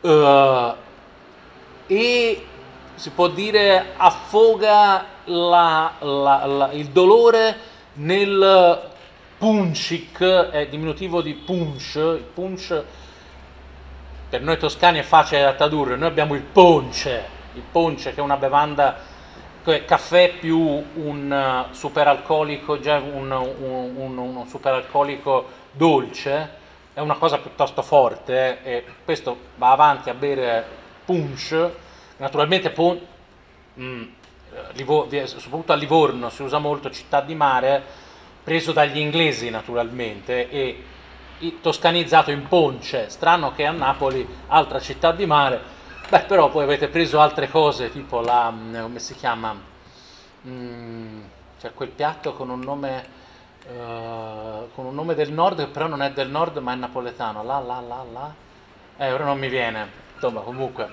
Uh, 0.01 0.09
eh, 0.09 0.75
e 1.87 2.47
si 2.97 3.11
può 3.11 3.29
dire 3.29 3.93
affoga 3.97 5.05
la, 5.27 5.93
la, 6.01 6.47
la, 6.47 6.73
il 6.73 6.89
dolore 6.89 7.57
nel 7.95 8.91
punchik, 9.39 10.19
è 10.51 10.67
diminutivo 10.67 11.23
di 11.23 11.35
punch, 11.35 12.19
punch 12.35 12.85
per 14.29 14.43
noi 14.43 14.59
toscani 14.59 14.99
è 14.99 15.03
facile 15.03 15.43
da 15.43 15.55
tradurre, 15.55 15.97
noi 15.97 16.09
abbiamo 16.09 16.35
il 16.35 16.43
ponce, 16.43 17.25
il 17.55 17.63
ponce 17.71 18.13
che 18.13 18.21
è 18.21 18.23
una 18.23 18.37
bevanda 18.37 19.15
caffè 19.85 20.35
più 20.39 20.59
un 20.59 21.67
uh, 21.71 21.75
superalcolico, 21.75 22.79
già 22.79 22.99
un, 22.99 23.31
un, 23.33 23.97
un, 23.97 24.17
un 24.17 24.47
superalcolico 24.47 25.49
dolce, 25.73 26.51
è 26.95 27.01
una 27.01 27.17
cosa 27.17 27.39
piuttosto 27.39 27.83
forte 27.83 28.63
eh, 28.63 28.73
e 28.77 28.85
questo 29.05 29.37
va 29.57 29.73
avanti 29.73 30.09
a 30.09 30.15
bere 30.15 30.65
punch, 31.05 31.71
naturalmente 32.19 32.71
pun- 32.71 33.01
mm, 33.79 34.03
soprattutto 35.25 35.73
a 35.73 35.77
Livorno 35.77 36.31
si 36.31 36.43
usa 36.43 36.59
molto 36.59 36.91
città 36.91 37.21
di 37.21 37.35
mare, 37.35 37.83
preso 38.45 38.71
dagli 38.73 38.99
inglesi 38.99 39.51
naturalmente 39.51 40.49
e 40.49 40.85
toscanizzato 41.61 42.31
in 42.31 42.47
ponce, 42.49 43.09
strano 43.09 43.53
che 43.53 43.67
a 43.67 43.73
Napoli, 43.73 44.27
altra 44.49 44.81
città 44.81 45.13
di 45.13 45.27
mare, 45.27 45.75
Beh, 46.09 46.21
però 46.21 46.51
poi 46.51 46.63
avete 46.63 46.87
preso 46.87 47.19
altre 47.19 47.49
cose, 47.51 47.91
tipo 47.91 48.21
la, 48.21 48.49
mm, 48.49 48.81
come 48.81 49.01
si 49.01 49.17
chiama, 49.17 49.57
mm, 50.47 51.21
cioè 51.59 51.75
quel 51.75 51.89
piatto 51.89 52.33
con 52.35 52.49
un 52.49 52.61
nome, 52.61 53.05
uh, 53.67 54.71
con 54.73 54.87
un 54.87 54.95
nome 54.95 55.15
del 55.17 55.33
nord, 55.33 55.65
che 55.65 55.67
però 55.67 55.89
non 55.89 56.03
è 56.03 56.13
del 56.13 56.29
nord 56.31 56.59
ma 56.59 56.73
è 56.73 56.77
napoletano, 56.77 57.43
la 57.43 57.59
la 57.59 57.81
la 57.81 58.05
la, 58.13 58.35
eh, 58.99 59.13
ora 59.13 59.25
non 59.25 59.37
mi 59.37 59.49
viene, 59.49 59.89
insomma 60.15 60.43
comunque. 60.43 60.91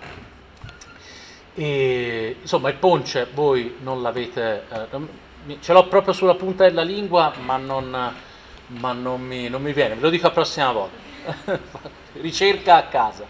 E, 1.53 2.37
insomma 2.41 2.69
il 2.69 2.75
ponce 2.77 3.27
voi 3.35 3.77
non 3.81 4.01
l'avete, 4.01 4.65
eh, 4.67 5.59
ce 5.59 5.73
l'ho 5.73 5.87
proprio 5.87 6.13
sulla 6.13 6.33
punta 6.33 6.63
della 6.63 6.81
lingua 6.81 7.31
ma 7.45 7.57
non, 7.57 8.13
ma 8.72 8.92
non, 8.92 9.20
mi, 9.22 9.48
non 9.48 9.62
mi 9.62 9.72
viene, 9.72 9.94
ve 9.94 10.00
lo 10.00 10.10
dico 10.10 10.26
la 10.26 10.32
prossima 10.32 10.72
volta, 10.72 10.96
ricerca 12.20 12.76
a 12.76 12.82
casa. 12.84 13.26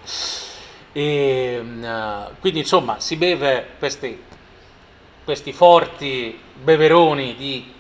E, 0.93 1.61
uh, 1.61 2.35
quindi 2.41 2.61
insomma 2.61 2.99
si 2.99 3.17
beve 3.17 3.69
questi, 3.79 4.23
questi 5.25 5.53
forti 5.53 6.41
beveroni 6.55 7.37
di, 7.37 7.73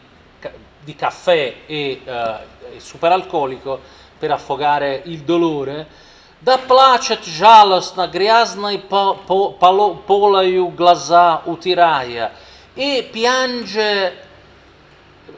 di 0.84 0.94
caffè 0.94 1.54
e 1.66 2.00
uh, 2.04 2.78
superalcolico 2.78 3.80
per 4.18 4.30
affogare 4.30 5.02
il 5.06 5.20
dolore. 5.20 6.06
Да 6.40 6.56
плачет 6.56 7.24
жалостно, 7.24 8.06
грязной 8.06 8.78
полою 8.78 10.68
глаза 10.68 11.42
утирая, 11.46 12.30
e 12.76 13.08
piange, 13.10 14.12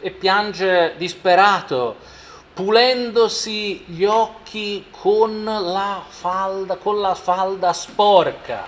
e 0.01 0.11
piange 0.11 0.93
disperato 0.99 1.97
pulendosi 2.56 3.84
gli 3.86 4.06
occhi 4.06 4.86
con 4.90 5.44
la 5.44 6.02
falda, 6.08 6.78
con 6.78 7.02
la 7.02 7.14
falda 7.14 7.74
sporca. 7.74 8.64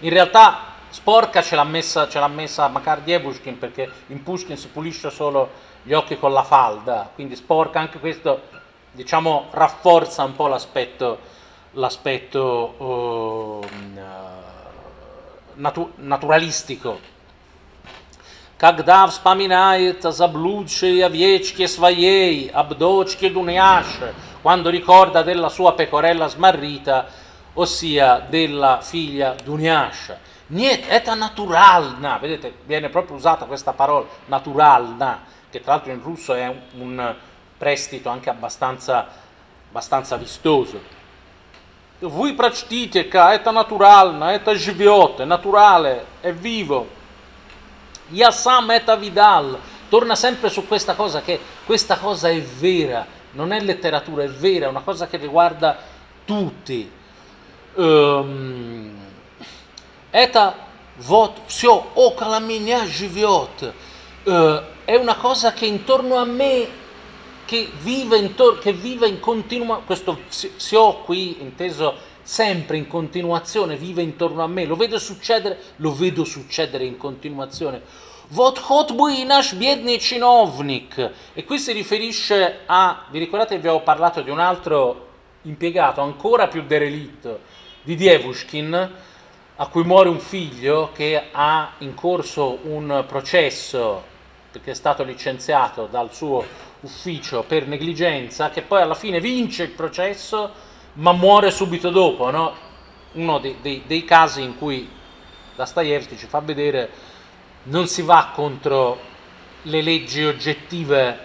In 0.00 0.10
realtà 0.10 0.60
sporca 0.88 1.42
ce 1.42 1.56
l'ha 1.56 1.64
messa, 1.64 2.08
ce 2.08 2.20
l'ha 2.20 2.28
messa 2.28 2.68
Makar 2.68 3.00
Dievushkin 3.00 3.58
perché 3.58 3.90
in 4.06 4.22
Pushkin 4.22 4.56
si 4.56 4.68
pulisce 4.68 5.10
solo 5.10 5.50
gli 5.82 5.92
occhi 5.92 6.16
con 6.16 6.32
la 6.32 6.44
falda, 6.44 7.10
quindi 7.12 7.34
sporca 7.34 7.80
anche 7.80 7.98
questo 7.98 8.42
diciamo 8.92 9.48
rafforza 9.50 10.22
un 10.22 10.36
po' 10.36 10.46
l'aspetto, 10.46 11.18
l'aspetto 11.72 12.74
uh, 12.78 13.66
natu- 15.54 15.92
naturalistico 15.96 17.16
Когда 18.57 19.07
вспоминает 19.07 20.03
заблудшие 20.03 21.05
овечки 21.05 21.65
своей, 21.65 22.49
об 22.49 22.75
дочке 22.75 23.29
Дуняше, 23.29 24.13
quando 24.41 24.69
ricorda 24.69 25.23
della 25.23 25.49
sua 25.49 25.73
pecorella 25.73 26.27
smarrita, 26.27 27.07
ossia 27.55 28.25
della 28.29 28.79
figlia 28.81 29.35
Dunyasha. 29.43 30.17
Niente, 30.47 30.87
è 30.87 31.15
naturalna, 31.15 32.17
vedete, 32.17 32.53
viene 32.65 32.89
proprio 32.89 33.15
usata 33.15 33.45
questa 33.45 33.73
parola, 33.73 34.05
naturalna, 34.25 35.23
che 35.49 35.61
tra 35.61 35.73
l'altro 35.73 35.91
in 35.91 36.01
russo 36.01 36.33
è 36.33 36.47
un, 36.47 36.59
un 36.81 37.15
prestito 37.57 38.09
anche 38.09 38.29
abbastanza, 38.29 39.07
abbastanza 39.69 40.17
vistoso. 40.17 41.01
Voi 41.99 42.33
прочтите, 42.33 43.03
это 43.03 43.51
натурально, 43.51 44.25
это 44.25 44.55
живет, 44.55 45.21
è 45.21 45.25
naturale, 45.25 46.05
è 46.21 46.33
vivo. 46.33 46.96
Yassam 48.10 48.70
et 48.70 48.88
Avidal 48.88 49.58
torna 49.88 50.14
sempre 50.14 50.50
su 50.50 50.66
questa 50.66 50.94
cosa 50.94 51.22
che 51.22 51.40
questa 51.64 51.98
cosa 51.98 52.28
è 52.28 52.40
vera, 52.40 53.06
non 53.32 53.52
è 53.52 53.60
letteratura, 53.60 54.22
è 54.24 54.28
vera, 54.28 54.66
è 54.66 54.68
una 54.68 54.82
cosa 54.82 55.06
che 55.06 55.16
riguarda 55.16 55.78
tutti. 56.24 56.90
Um, 57.74 58.96
eta 60.10 60.66
vot 60.96 61.40
psio 61.46 61.90
o 61.94 62.14
calaminia 62.14 62.84
giviot 62.84 63.72
eh, 64.24 64.62
è 64.84 64.96
una 64.96 65.14
cosa 65.16 65.52
che 65.52 65.66
intorno 65.66 66.16
a 66.16 66.24
me 66.24 66.86
che 67.44 67.70
vive, 67.80 68.18
intor- 68.18 68.58
che 68.58 68.72
vive 68.72 69.06
in 69.06 69.20
continua 69.20 69.80
questo 69.84 70.18
psio 70.28 70.96
qui 70.98 71.40
inteso 71.40 71.94
sempre 72.28 72.76
in 72.76 72.86
continuazione, 72.86 73.76
vive 73.76 74.02
intorno 74.02 74.42
a 74.42 74.46
me, 74.46 74.66
lo 74.66 74.76
vedo 74.76 74.98
succedere, 74.98 75.58
lo 75.76 75.94
vedo 75.94 76.24
succedere 76.24 76.84
in 76.84 76.98
continuazione. 76.98 77.80
E 81.32 81.44
qui 81.44 81.58
si 81.58 81.72
riferisce 81.72 82.58
a, 82.66 83.06
vi 83.10 83.18
ricordate 83.18 83.54
vi 83.54 83.66
avevo 83.66 83.82
parlato 83.82 84.20
di 84.20 84.28
un 84.28 84.40
altro 84.40 85.06
impiegato 85.42 86.02
ancora 86.02 86.48
più 86.48 86.64
derelitto 86.66 87.40
di 87.82 87.94
Dievushkin, 87.96 88.92
a 89.56 89.66
cui 89.68 89.84
muore 89.84 90.10
un 90.10 90.20
figlio 90.20 90.90
che 90.92 91.28
ha 91.32 91.72
in 91.78 91.94
corso 91.94 92.58
un 92.64 93.04
processo 93.08 94.04
perché 94.52 94.72
è 94.72 94.74
stato 94.74 95.02
licenziato 95.02 95.86
dal 95.86 96.12
suo 96.12 96.44
ufficio 96.80 97.42
per 97.44 97.66
negligenza, 97.66 98.50
che 98.50 98.60
poi 98.60 98.82
alla 98.82 98.94
fine 98.94 99.18
vince 99.18 99.62
il 99.62 99.70
processo 99.70 100.67
ma 100.98 101.12
muore 101.12 101.50
subito 101.50 101.90
dopo, 101.90 102.30
no? 102.30 102.66
uno 103.12 103.38
dei, 103.38 103.56
dei, 103.60 103.82
dei 103.86 104.04
casi 104.04 104.42
in 104.42 104.56
cui 104.58 104.88
Dostoevsky 105.54 106.16
ci 106.16 106.26
fa 106.26 106.40
vedere 106.40 106.90
non 107.64 107.86
si 107.86 108.02
va 108.02 108.30
contro 108.34 108.98
le 109.62 109.82
leggi 109.82 110.24
oggettive 110.24 111.18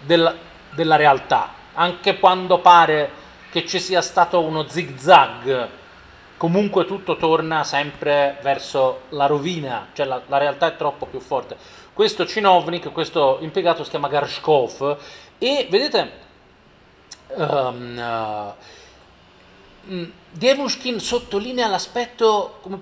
della, 0.00 0.34
della 0.74 0.96
realtà, 0.96 1.52
anche 1.74 2.18
quando 2.18 2.58
pare 2.58 3.18
che 3.50 3.66
ci 3.66 3.80
sia 3.80 4.00
stato 4.00 4.40
uno 4.40 4.68
zigzag, 4.68 5.68
comunque 6.36 6.86
tutto 6.86 7.16
torna 7.16 7.64
sempre 7.64 8.38
verso 8.42 9.02
la 9.10 9.26
rovina, 9.26 9.88
cioè 9.92 10.06
la, 10.06 10.22
la 10.26 10.38
realtà 10.38 10.68
è 10.68 10.76
troppo 10.76 11.06
più 11.06 11.20
forte. 11.20 11.56
Questo 11.92 12.26
Cinovnik, 12.26 12.92
questo 12.92 13.38
impiegato 13.40 13.82
si 13.84 13.90
chiama 13.90 14.08
Garshkov 14.08 14.96
e 15.38 15.66
vedete, 15.68 16.12
um, 17.34 17.98
uh, 17.98 18.52
Devushkin 19.82 21.00
sottolinea 21.00 21.66
l'aspetto, 21.66 22.58
come 22.60 22.78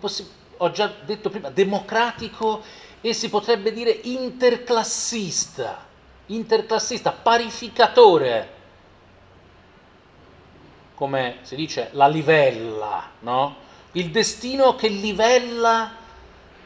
ho 0.59 0.71
già 0.71 0.93
detto 1.05 1.31
prima, 1.31 1.51
democratico 1.51 2.63
e 3.01 3.13
si 3.13 3.29
potrebbe 3.29 3.73
dire 3.73 3.91
interclassista, 3.91 5.87
interclassista, 6.27 7.13
parificatore, 7.13 8.57
come 10.95 11.39
si 11.43 11.55
dice, 11.55 11.91
la 11.93 12.09
livella, 12.09 13.11
no? 13.21 13.57
Il 13.93 14.11
destino 14.11 14.75
che 14.75 14.89
livella 14.89 15.91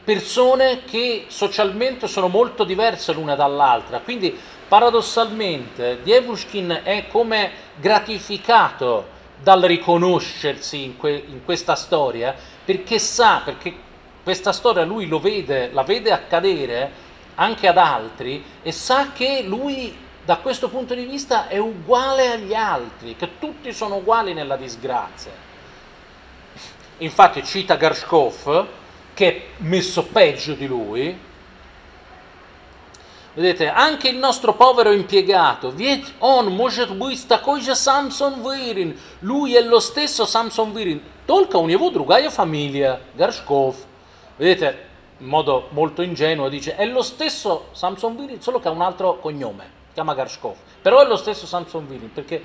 persone 0.03 0.83
che 0.83 1.25
socialmente 1.29 2.07
sono 2.07 2.27
molto 2.27 2.63
diverse 2.63 3.13
l'una 3.13 3.35
dall'altra. 3.35 3.99
Quindi 3.99 4.37
paradossalmente 4.67 6.01
Dievushkin 6.03 6.81
è 6.83 7.07
come 7.07 7.51
gratificato 7.75 9.12
dal 9.43 9.61
riconoscersi 9.61 10.83
in, 10.83 10.97
que- 10.97 11.25
in, 11.27 11.43
questa 11.43 11.75
storia 11.75 12.33
perché 12.63 12.97
sa, 12.97 13.41
perché 13.43 13.75
questa 14.23 14.53
storia 14.53 14.85
lui 14.85 15.05
lo 15.07 15.19
vede, 15.19 15.69
la 15.73 15.83
vede 15.83 16.11
accadere 16.11 16.91
anche 17.35 17.67
ad 17.67 17.77
altri 17.77 18.41
e 18.63 18.71
sa 18.71 19.11
che 19.11 19.43
lui 19.45 19.93
da 20.23 20.37
questo 20.37 20.69
punto 20.69 20.93
di 20.93 21.03
vista 21.03 21.49
è 21.49 21.57
uguale 21.57 22.31
agli 22.31 22.53
altri, 22.53 23.17
che 23.17 23.37
tutti 23.39 23.73
sono 23.73 23.97
uguali 23.97 24.33
nella 24.33 24.55
disgrazia. 24.55 25.31
Infatti 26.99 27.43
cita 27.43 27.75
Gershkov, 27.75 28.67
che 29.13 29.27
è 29.27 29.41
messo 29.57 30.05
peggio 30.05 30.53
di 30.53 30.65
lui. 30.65 31.31
Vedete, 33.35 33.67
anche 33.67 34.09
il 34.09 34.17
nostro 34.17 34.53
povero 34.53 34.91
impiegato, 34.91 35.71
Viet 35.71 36.13
on 36.19 36.53
možetbuista 36.53 37.39
koja 37.39 37.73
Samson 37.73 38.43
Virin, 38.43 38.95
lui 39.19 39.55
è 39.55 39.61
lo 39.61 39.79
stesso 39.79 40.25
Samson 40.27 40.71
Virin, 40.71 41.01
tolka 41.25 41.57
un 41.57 41.69
jevo 41.69 41.89
drugaja 41.89 42.29
famiglia, 42.29 42.99
Garshkov. 43.11 43.75
Vedete, 44.35 44.85
in 45.17 45.25
modo 45.25 45.69
molto 45.71 46.03
ingenuo 46.03 46.47
dice, 46.47 46.75
è 46.75 46.85
lo 46.85 47.01
stesso 47.01 47.69
Samson 47.71 48.15
Virin, 48.15 48.39
solo 48.39 48.59
che 48.59 48.67
ha 48.67 48.71
un 48.71 48.81
altro 48.81 49.17
cognome, 49.19 49.63
si 49.87 49.93
chiama 49.93 50.13
Garshkov. 50.13 50.55
Però 50.83 51.01
è 51.01 51.07
lo 51.07 51.15
stesso 51.15 51.47
Samson 51.47 51.87
Virin, 51.87 52.13
perché, 52.13 52.39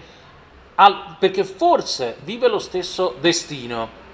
perché 1.19 1.45
forse 1.45 2.17
vive 2.25 2.49
lo 2.49 2.59
stesso 2.59 3.15
destino. 3.21 4.07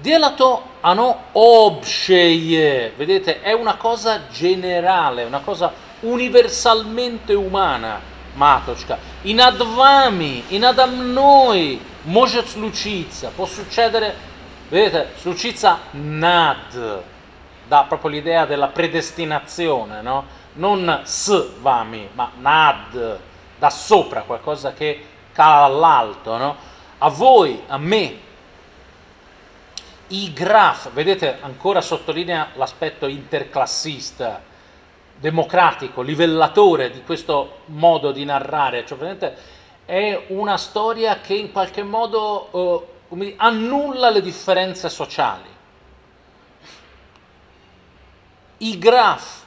Dielato 0.00 0.62
ano 0.80 1.22
obsceie, 1.32 2.92
vedete, 2.96 3.40
è 3.40 3.52
una 3.52 3.76
cosa 3.76 4.28
generale, 4.28 5.24
una 5.24 5.40
cosa 5.40 5.86
universalmente 6.01 7.33
umana, 7.33 7.99
Matochka. 8.33 8.97
In 9.23 9.39
advami, 9.39 10.43
in 10.49 10.65
adamnoi, 10.65 11.79
может 12.03 12.47
случиться, 12.47 13.29
può 13.29 13.45
succedere, 13.45 14.15
vedete, 14.69 15.13
случиться 15.17 15.79
nad, 15.91 17.03
dà 17.67 17.83
proprio 17.83 18.09
l'idea 18.09 18.45
della 18.45 18.67
predestinazione, 18.67 20.01
no? 20.01 20.41
Non 20.53 21.01
s 21.03 21.59
vami, 21.61 22.09
ma 22.13 22.31
nad, 22.37 23.19
da 23.57 23.69
sopra, 23.69 24.21
qualcosa 24.21 24.73
che 24.73 25.05
cala 25.31 25.65
all'alto, 25.65 26.37
no? 26.37 26.55
A 26.99 27.09
voi, 27.09 27.61
a 27.67 27.77
me, 27.77 28.19
i 30.07 30.31
graph, 30.33 30.91
vedete, 30.91 31.39
ancora 31.41 31.81
sottolinea 31.81 32.49
l'aspetto 32.53 33.07
interclassista, 33.07 34.41
democratico, 35.20 36.02
livellatore 36.02 36.90
di 36.90 37.02
questo 37.02 37.60
modo 37.66 38.12
di 38.12 38.24
narrare, 38.24 38.86
cioè, 38.86 39.34
è 39.84 40.24
una 40.28 40.56
storia 40.56 41.20
che 41.20 41.34
in 41.34 41.50
qualche 41.50 41.82
modo 41.82 42.86
eh, 43.10 43.34
annulla 43.38 44.10
le 44.10 44.20
differenze 44.20 44.88
sociali. 44.88 45.56
I 48.58 48.78
Graf, 48.78 49.42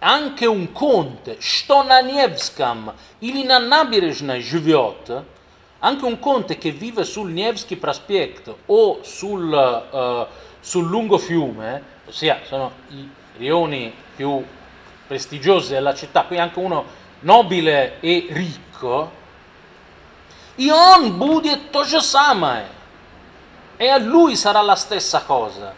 anche 0.00 0.46
un 0.46 0.72
conte, 0.72 1.36
Stonanievskam, 1.38 2.92
il 3.20 3.36
inannabirezhne 3.36 4.38
Jviot, 4.38 5.24
anche 5.78 6.04
un 6.04 6.18
conte 6.18 6.58
che 6.58 6.70
vive 6.70 7.04
sul 7.04 7.30
Nevsky 7.30 7.76
Prospekt 7.76 8.54
o 8.66 8.98
sul, 9.02 9.52
eh, 9.52 10.26
sul 10.60 10.86
lungo 10.86 11.18
fiume, 11.18 11.82
ossia 12.06 12.40
sono 12.44 12.72
i 12.88 13.08
rioni 13.36 13.92
più 14.14 14.44
prestigiosi 15.09 15.73
della 15.73 15.93
città, 15.93 16.23
qui 16.23 16.37
anche 16.39 16.59
uno 16.59 16.85
nobile 17.21 17.99
e 18.01 18.27
ricco, 18.29 19.09
и 20.57 20.71
он 20.71 21.17
будет 21.17 21.71
то 21.71 21.83
же 21.83 22.01
самое. 22.01 22.67
E 23.77 23.87
a 23.89 23.97
lui 23.97 24.35
sarà 24.35 24.61
la 24.61 24.75
stessa 24.75 25.21
cosa. 25.21 25.73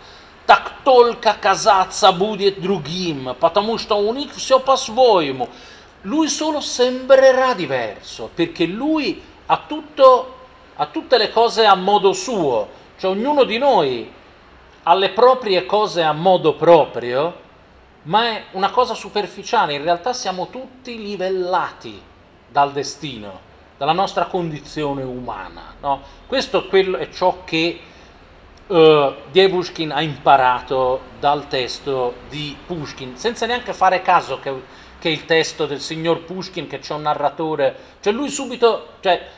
Так 0.45 0.83
только 0.83 1.33
казаться 1.33 2.11
будет 2.11 2.61
другим, 2.61 3.35
потому 3.39 3.77
что 3.77 3.97
у 3.97 4.13
них 4.13 4.33
все 4.35 4.59
по-своему. 4.59 5.49
Lui 6.03 6.29
solo 6.29 6.61
sembrerà 6.61 7.53
diverso, 7.53 8.29
perché 8.33 8.65
lui 8.65 9.21
ha, 9.47 9.63
tutto, 9.67 10.35
ha 10.75 10.85
tutte 10.85 11.17
le 11.17 11.31
cose 11.31 11.65
a 11.65 11.75
modo 11.75 12.13
suo, 12.13 12.69
cioè 12.97 13.11
ognuno 13.11 13.43
di 13.43 13.57
noi 13.57 14.09
ha 14.83 14.93
le 14.93 15.09
proprie 15.09 15.65
cose 15.65 16.03
a 16.03 16.13
modo 16.13 16.53
proprio, 16.53 17.40
ma 18.04 18.28
è 18.28 18.44
una 18.52 18.70
cosa 18.70 18.94
superficiale, 18.94 19.74
in 19.74 19.82
realtà 19.82 20.12
siamo 20.12 20.48
tutti 20.48 20.96
livellati 20.96 22.00
dal 22.48 22.72
destino, 22.72 23.50
dalla 23.76 23.92
nostra 23.92 24.26
condizione 24.26 25.02
umana. 25.02 25.74
No? 25.80 26.02
Questo 26.26 26.68
è, 26.68 27.08
ciò 27.10 27.44
che 27.44 27.80
uh, 28.66 29.14
Devushkin 29.30 29.92
ha 29.92 30.02
imparato 30.02 31.00
dal 31.18 31.46
testo 31.48 32.14
di 32.28 32.56
Pushkin, 32.66 33.16
senza 33.16 33.46
neanche 33.46 33.72
fare 33.72 34.02
caso 34.02 34.40
che, 34.40 34.52
che 34.98 35.08
il 35.08 35.24
testo 35.24 35.66
del 35.66 35.80
signor 35.80 36.24
Pushkin, 36.24 36.66
che 36.66 36.80
c'è 36.80 36.94
un 36.94 37.02
narratore, 37.02 37.76
cioè 38.00 38.12
lui 38.12 38.28
subito 38.28 38.94
cioè, 39.00 39.28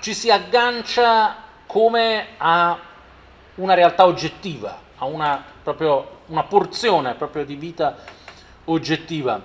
ci 0.00 0.14
si 0.14 0.30
aggancia 0.30 1.36
come 1.66 2.28
a 2.38 2.78
una 3.56 3.74
realtà 3.74 4.06
oggettiva, 4.06 4.78
a 4.96 5.04
una, 5.04 5.44
proprio, 5.62 6.17
porzione 6.47 7.13
proprio 7.15 7.45
di 7.45 7.55
vita 7.55 7.97
oggettiva. 8.65 9.41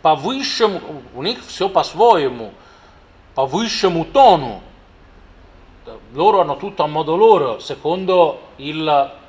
По-высшему, 0.00 0.80
у 1.14 1.22
них 1.22 1.44
все 1.46 1.68
по-своему, 1.68 2.52
по 3.34 3.46
высшему 3.46 4.04
тону, 4.04 4.60
loro 6.12 6.40
hanno 6.40 6.56
tutto 6.56 6.82
a 6.82 6.86
modo 6.86 7.14
loro, 7.14 7.60
secondo 7.60 8.48
il 8.56 9.20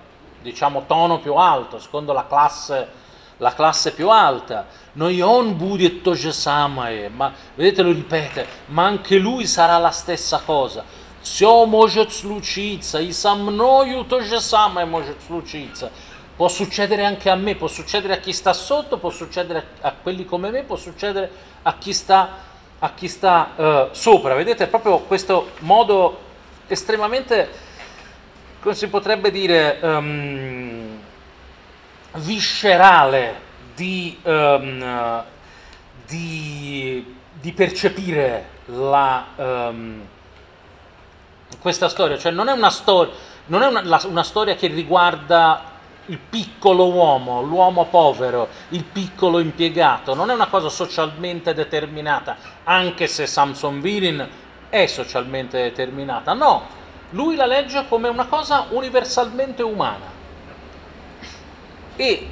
diciamo, 0.44 0.84
tono 0.86 1.20
più 1.20 1.34
alto, 1.36 1.80
secondo 1.80 2.14
la 2.14 2.28
classe, 2.28 2.88
la 3.38 3.54
classe 3.54 3.94
più 3.94 4.10
alta. 4.10 4.68
Noi 4.94 5.22
on 5.22 5.58
будет 5.58 6.04
то 6.04 6.14
же 6.14 6.32
самое, 6.32 7.10
ma 7.10 7.34
vedete 7.56 7.82
lo 7.82 7.92
ripete, 7.92 8.46
ma 8.68 8.86
anche 8.86 9.18
lui 9.18 9.48
sarà 9.48 9.78
la 9.80 9.92
stessa 9.92 10.42
cosa. 10.46 10.84
Все 11.22 11.66
может 11.66 12.12
случиться, 12.12 13.00
и 13.00 13.14
со 13.14 13.34
мною 13.34 14.04
то 14.04 14.20
же 14.20 14.42
самое 14.42 14.86
может 14.86 15.16
случиться. 15.26 15.90
Può 16.39 16.47
succedere 16.47 17.05
anche 17.05 17.31
a 17.31 17.35
me, 17.35 17.57
può 17.57 17.67
succedere 17.67 18.13
a 18.13 18.19
chi 18.19 18.33
sta 18.33 18.53
sotto, 18.53 18.99
può 18.99 19.11
succedere 19.11 19.71
a 19.81 19.93
quelli 20.01 20.25
come 20.25 20.53
me, 20.53 20.63
può 20.63 20.77
succedere 20.77 21.29
a 21.63 21.75
chi 21.79 21.93
sta, 21.93 22.29
a 22.79 22.93
chi 22.95 23.09
sta 23.09 23.55
uh, 23.57 23.89
sopra. 23.91 24.35
Vedete 24.35 24.69
proprio 24.69 25.01
questo 25.01 25.51
modo 25.63 26.17
estremamente, 26.69 27.49
come 28.61 28.77
si 28.77 28.87
potrebbe 28.87 29.33
dire, 29.33 29.81
um, 29.83 31.01
viscerale 32.19 33.41
di, 33.75 34.17
um, 34.23 35.25
di, 36.07 37.17
di, 37.33 37.53
percepire 37.53 38.49
la, 38.67 39.27
um, 39.35 40.07
questa 41.61 41.89
storia. 41.89 42.17
Cioè 42.17 42.31
non 42.31 42.47
è 42.47 42.53
una, 42.53 42.71
stor- 42.71 43.11
non 43.47 43.63
è 43.63 43.67
una, 43.67 43.83
la, 43.83 44.01
una 44.05 44.23
storia 44.23 44.55
che 44.55 44.69
riguarda 44.69 45.75
il 46.09 46.19
piccolo 46.19 46.91
uomo, 46.91 47.43
l'uomo 47.43 47.87
povero, 47.87 48.49
il 48.71 48.85
piccolo 48.85 49.39
impiegato, 49.39 50.15
non 50.15 50.31
è 50.31 50.35
una 50.35 50.49
cosa 50.49 50.69
socialmente 50.69 51.55
determinata, 51.55 52.37
anche 52.65 53.07
se 53.07 53.27
Samson 53.27 53.81
Virin 53.81 54.27
è 54.69 54.87
socialmente 54.87 55.63
determinata. 55.63 56.33
No, 56.33 56.67
lui 57.11 57.37
la 57.37 57.47
legge 57.47 57.87
come 57.89 58.09
una 58.09 58.27
cosa 58.27 58.67
universalmente 58.71 59.63
umana. 59.63 60.17
E 61.97 62.29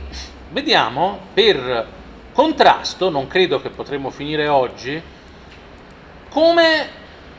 vediamo, 0.50 1.18
per 1.34 1.86
contrasto, 2.32 3.10
non 3.10 3.26
credo 3.26 3.60
che 3.60 3.70
potremmo 3.70 4.10
finire 4.10 4.48
oggi, 4.48 5.02
come 6.30 6.88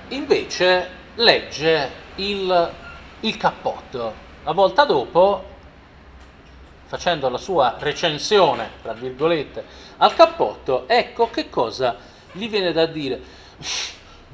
invece 0.09 0.89
legge 1.15 1.91
il, 2.15 2.71
il 3.21 3.37
cappotto. 3.37 4.25
La 4.43 4.51
volta 4.53 4.85
dopo, 4.85 5.55
facendo 6.86 7.28
la 7.28 7.38
sua 7.38 7.76
recensione, 7.78 8.70
tra 8.82 8.92
virgolette, 8.92 9.64
al 9.98 10.14
cappotto, 10.14 10.84
ecco 10.86 11.30
che 11.30 11.48
cosa 11.48 11.96
gli 12.32 12.48
viene 12.48 12.72
da 12.72 12.86
dire 12.86 13.40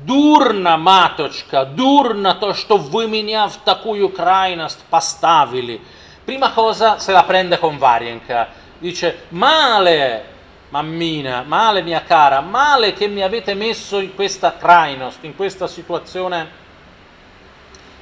Дурно, 0.00 0.76
маточка, 0.76 1.64
дурно 1.64 2.34
то, 2.34 2.54
что 2.54 2.76
вы 2.76 3.08
меня 3.08 3.48
в 3.48 3.56
такую 3.56 4.10
крайность 4.10 4.78
поставили. 4.90 5.80
Prima 6.24 6.52
cosa 6.52 7.00
se 7.00 7.10
la 7.10 7.24
prende 7.24 7.58
con 7.58 7.78
Varienka. 7.78 8.48
Dice, 8.78 9.24
male, 9.30 10.24
mammina, 10.68 11.42
male 11.42 11.82
mia 11.82 12.02
cara, 12.02 12.40
male 12.40 12.92
che 12.92 13.08
mi 13.08 13.22
avete 13.22 13.54
messo 13.54 13.98
in 13.98 14.14
questa 14.14 14.56
krainost, 14.56 15.24
in 15.24 15.34
questa 15.34 15.66
situazione 15.66 16.48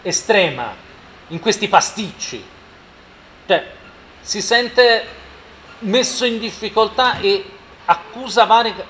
estrema, 0.03 0.75
in 1.29 1.41
questi 1.41 1.67
pasticci. 1.67 2.45
Cioè, 3.47 3.73
si 4.22 4.42
sente 4.42 5.06
messo 5.80 6.26
in 6.26 6.40
difficoltà 6.40 7.20
e 7.20 7.44
accusa 7.86 8.46
Varenka, 8.46 8.84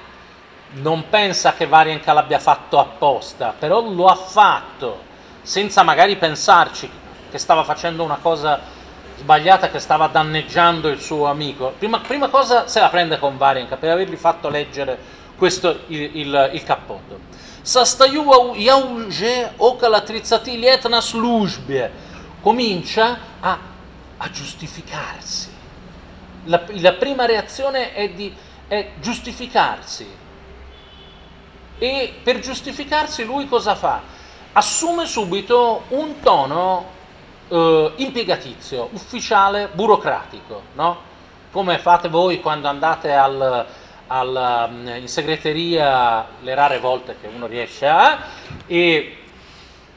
non 0.74 1.10
pensa 1.10 1.54
che 1.54 1.68
Varenka 1.68 2.14
l'abbia 2.14 2.40
fatto 2.40 2.80
apposta, 2.80 3.54
però 3.58 3.82
lo 3.82 4.08
ha 4.08 4.16
fatto, 4.16 5.04
senza 5.42 5.84
magari 5.84 6.16
pensarci 6.18 6.90
che 7.30 7.38
stava 7.38 7.64
facendo 7.64 8.04
una 8.04 8.20
cosa 8.22 8.60
sbagliata, 9.18 9.70
che 9.70 9.80
stava 9.80 10.08
danneggiando 10.08 10.90
il 10.90 11.00
suo 11.00 11.26
amico. 11.26 11.74
Prima, 11.78 12.00
prima 12.00 12.30
cosa 12.30 12.68
se 12.68 12.80
la 12.80 12.90
prende 12.90 13.20
con 13.20 13.38
Varenka 13.38 13.78
per 13.78 13.92
avergli 13.92 14.16
fatto 14.16 14.50
leggere 14.50 14.98
questo 15.38 15.82
il, 15.88 16.18
il, 16.18 16.50
il 16.54 16.64
cappotto. 16.64 17.20
Comincia 22.42 23.18
a 23.40 23.58
a 24.24 24.30
giustificarsi. 24.30 25.50
La, 26.46 26.64
la, 26.68 26.94
prima 26.94 27.26
reazione 27.26 27.94
è 27.94 28.10
di 28.10 28.34
è 28.68 28.92
giustificarsi 29.00 30.08
e 31.78 32.14
per 32.24 32.40
giustificarsi 32.40 33.26
lui 33.26 33.48
cosa 33.48 33.76
fa? 33.76 34.02
Assume 34.54 35.06
subito 35.06 35.84
un 35.90 36.20
tono 36.22 36.86
eh, 37.50 37.92
impiegatizio, 37.98 38.90
ufficiale, 38.94 39.68
burocratico, 39.74 40.62
no? 40.76 41.10
Come 41.52 41.80
fate 41.80 42.08
voi 42.08 42.40
quando 42.40 42.70
andate 42.70 43.12
al, 43.12 43.66
al, 44.08 44.70
mm, 44.72 44.88
in 44.88 45.08
segreteria 45.08 46.28
le 46.40 46.56
rare 46.56 46.80
volte 46.80 47.18
che 47.20 47.28
uno 47.28 47.48
riesce 47.48 47.88
a 47.88 48.20
e 48.68 49.21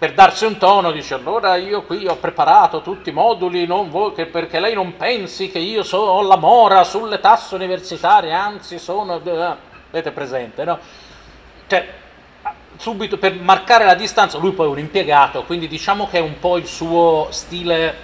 per 0.05 0.13
darsi 0.13 0.45
un 0.45 0.59
tono 0.59 0.93
dice 0.93 1.15
allora 1.15 1.57
io 1.57 1.85
qui 1.85 2.07
ho 2.07 2.17
preparato 2.17 2.83
tutti 2.83 3.09
i 3.09 3.13
moduli 3.13 3.65
vuoi, 3.65 4.13
perché 4.27 4.61
lei 4.61 4.75
non 4.75 4.99
pensi 4.99 5.51
che 5.51 5.59
io 5.59 5.83
so, 5.83 5.97
ho 5.97 6.21
la 6.21 6.37
mora 6.37 6.85
sulle 6.85 7.21
tasse 7.21 7.55
universitarie, 7.55 8.31
anzi 8.31 8.79
sono... 8.79 9.15
Avete 9.15 10.11
presente, 10.11 10.65
no? 10.65 10.79
cioè, 11.67 11.89
subito 12.77 13.17
per 13.17 13.35
marcare 13.41 13.87
la 13.87 13.95
distanza, 13.95 14.37
lui 14.37 14.53
poi 14.53 14.67
è 14.67 14.69
un 14.69 14.79
impiegato, 14.79 15.45
quindi 15.45 15.69
diciamo 15.69 16.07
che 16.07 16.19
è 16.19 16.21
un 16.21 16.39
po' 16.39 16.59
il 16.59 16.67
suo 16.67 17.29
stile 17.31 17.95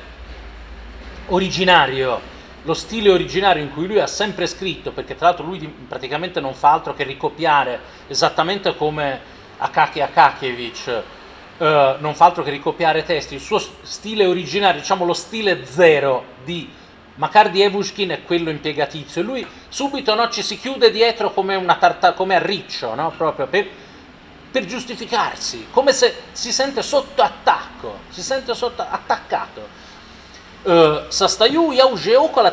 originario, 1.26 2.18
lo 2.62 2.72
stile 2.72 3.10
originario 3.10 3.62
in 3.62 3.74
cui 3.74 3.86
lui 3.86 4.00
ha 4.00 4.06
sempre 4.06 4.46
scritto, 4.46 4.92
perché 4.92 5.16
tra 5.16 5.26
l'altro 5.26 5.44
lui 5.44 5.58
praticamente 5.86 6.40
non 6.40 6.54
fa 6.54 6.72
altro 6.72 6.94
che 6.94 7.04
ricopiare 7.04 7.78
esattamente 8.06 8.74
come 8.74 9.20
Akaki 9.58 10.00
Akakievich, 10.00 11.18
eh, 11.60 11.96
non 11.98 12.14
fa 12.14 12.24
altro 12.24 12.42
che 12.42 12.50
ricopiare 12.50 13.04
testi, 13.04 13.34
il 13.34 13.40
suo 13.40 13.58
stile 13.82 14.24
originale, 14.24 14.78
diciamo 14.78 15.04
lo 15.04 15.12
stile 15.12 15.66
zero 15.66 16.24
di 16.42 16.66
Macardi 17.16 17.60
Evushkin 17.60 18.08
è 18.08 18.22
quello 18.22 18.48
impiegatizio 18.48 19.20
e 19.20 19.24
lui 19.24 19.46
subito 19.68 20.14
no, 20.14 20.30
ci 20.30 20.42
si 20.42 20.58
chiude 20.58 20.90
dietro 20.90 21.34
come, 21.34 21.56
una 21.56 21.76
tarta, 21.76 22.14
come 22.14 22.36
a 22.36 22.38
riccio, 22.38 22.94
no? 22.94 23.12
proprio 23.14 23.46
per, 23.46 23.68
per, 24.50 24.64
giustificarsi, 24.64 25.66
come 25.70 25.92
se 25.92 26.14
si 26.32 26.50
sente 26.50 26.80
sotto 26.80 27.20
attacco, 27.20 27.98
si 28.08 28.22
sente 28.22 28.54
sotto 28.54 28.80
attaccato. 28.80 29.88
Uh, 30.62 31.08
sastaju 31.08 31.72
ja 31.72 31.84
u 31.86 31.98
okola 32.22 32.52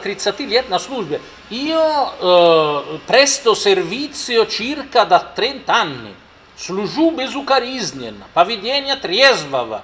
na. 0.68 1.18
Io 1.50 2.20
eh, 2.20 3.00
presto 3.06 3.54
servizio 3.54 4.48
circa 4.48 5.06
da 5.06 5.20
30 5.34 5.74
anni 5.74 6.16
služu 6.58 7.12
bezukarisnjen, 7.12 8.24
pavidenja 8.34 8.98
triezvava, 8.98 9.84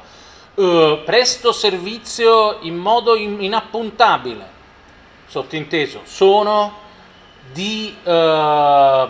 eh, 0.57 1.01
presto 1.05 1.51
servizio 1.51 2.57
in 2.61 2.75
modo 2.75 3.15
in, 3.15 3.41
inappuntabile, 3.41 4.45
sottinteso, 5.27 6.01
sono 6.05 6.73
di, 7.51 7.95
eh, 8.03 9.07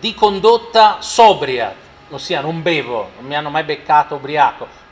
di 0.00 0.14
condotta 0.14 0.96
sobria, 1.00 1.74
ossia 2.10 2.40
non 2.40 2.62
bevo, 2.62 3.10
non 3.16 3.26
mi 3.26 3.36
hanno 3.36 3.50
mai 3.50 3.62
beccato 3.62 4.16
ubriaco. 4.16 4.82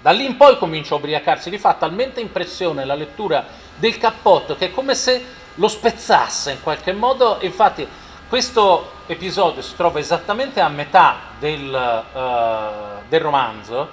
Da 0.00 0.10
lì 0.10 0.24
in 0.24 0.36
poi 0.36 0.56
comincio 0.56 0.94
a 0.94 0.98
ubriacarsi, 0.98 1.50
gli 1.50 1.58
fa 1.58 1.74
talmente 1.74 2.20
impressione 2.20 2.84
la 2.84 2.94
lettura 2.94 3.44
del 3.76 3.98
cappotto 3.98 4.56
che 4.56 4.66
è 4.66 4.70
come 4.70 4.94
se 4.94 5.24
lo 5.54 5.68
spezzasse 5.68 6.52
in 6.52 6.62
qualche 6.62 6.92
modo, 6.92 7.38
infatti 7.40 7.86
questo 8.28 8.90
episodio 9.06 9.62
si 9.62 9.76
trova 9.76 10.00
esattamente 10.00 10.60
a 10.60 10.68
metà 10.68 11.16
del, 11.38 12.02
uh, 12.12 13.08
del 13.08 13.20
romanzo 13.20 13.88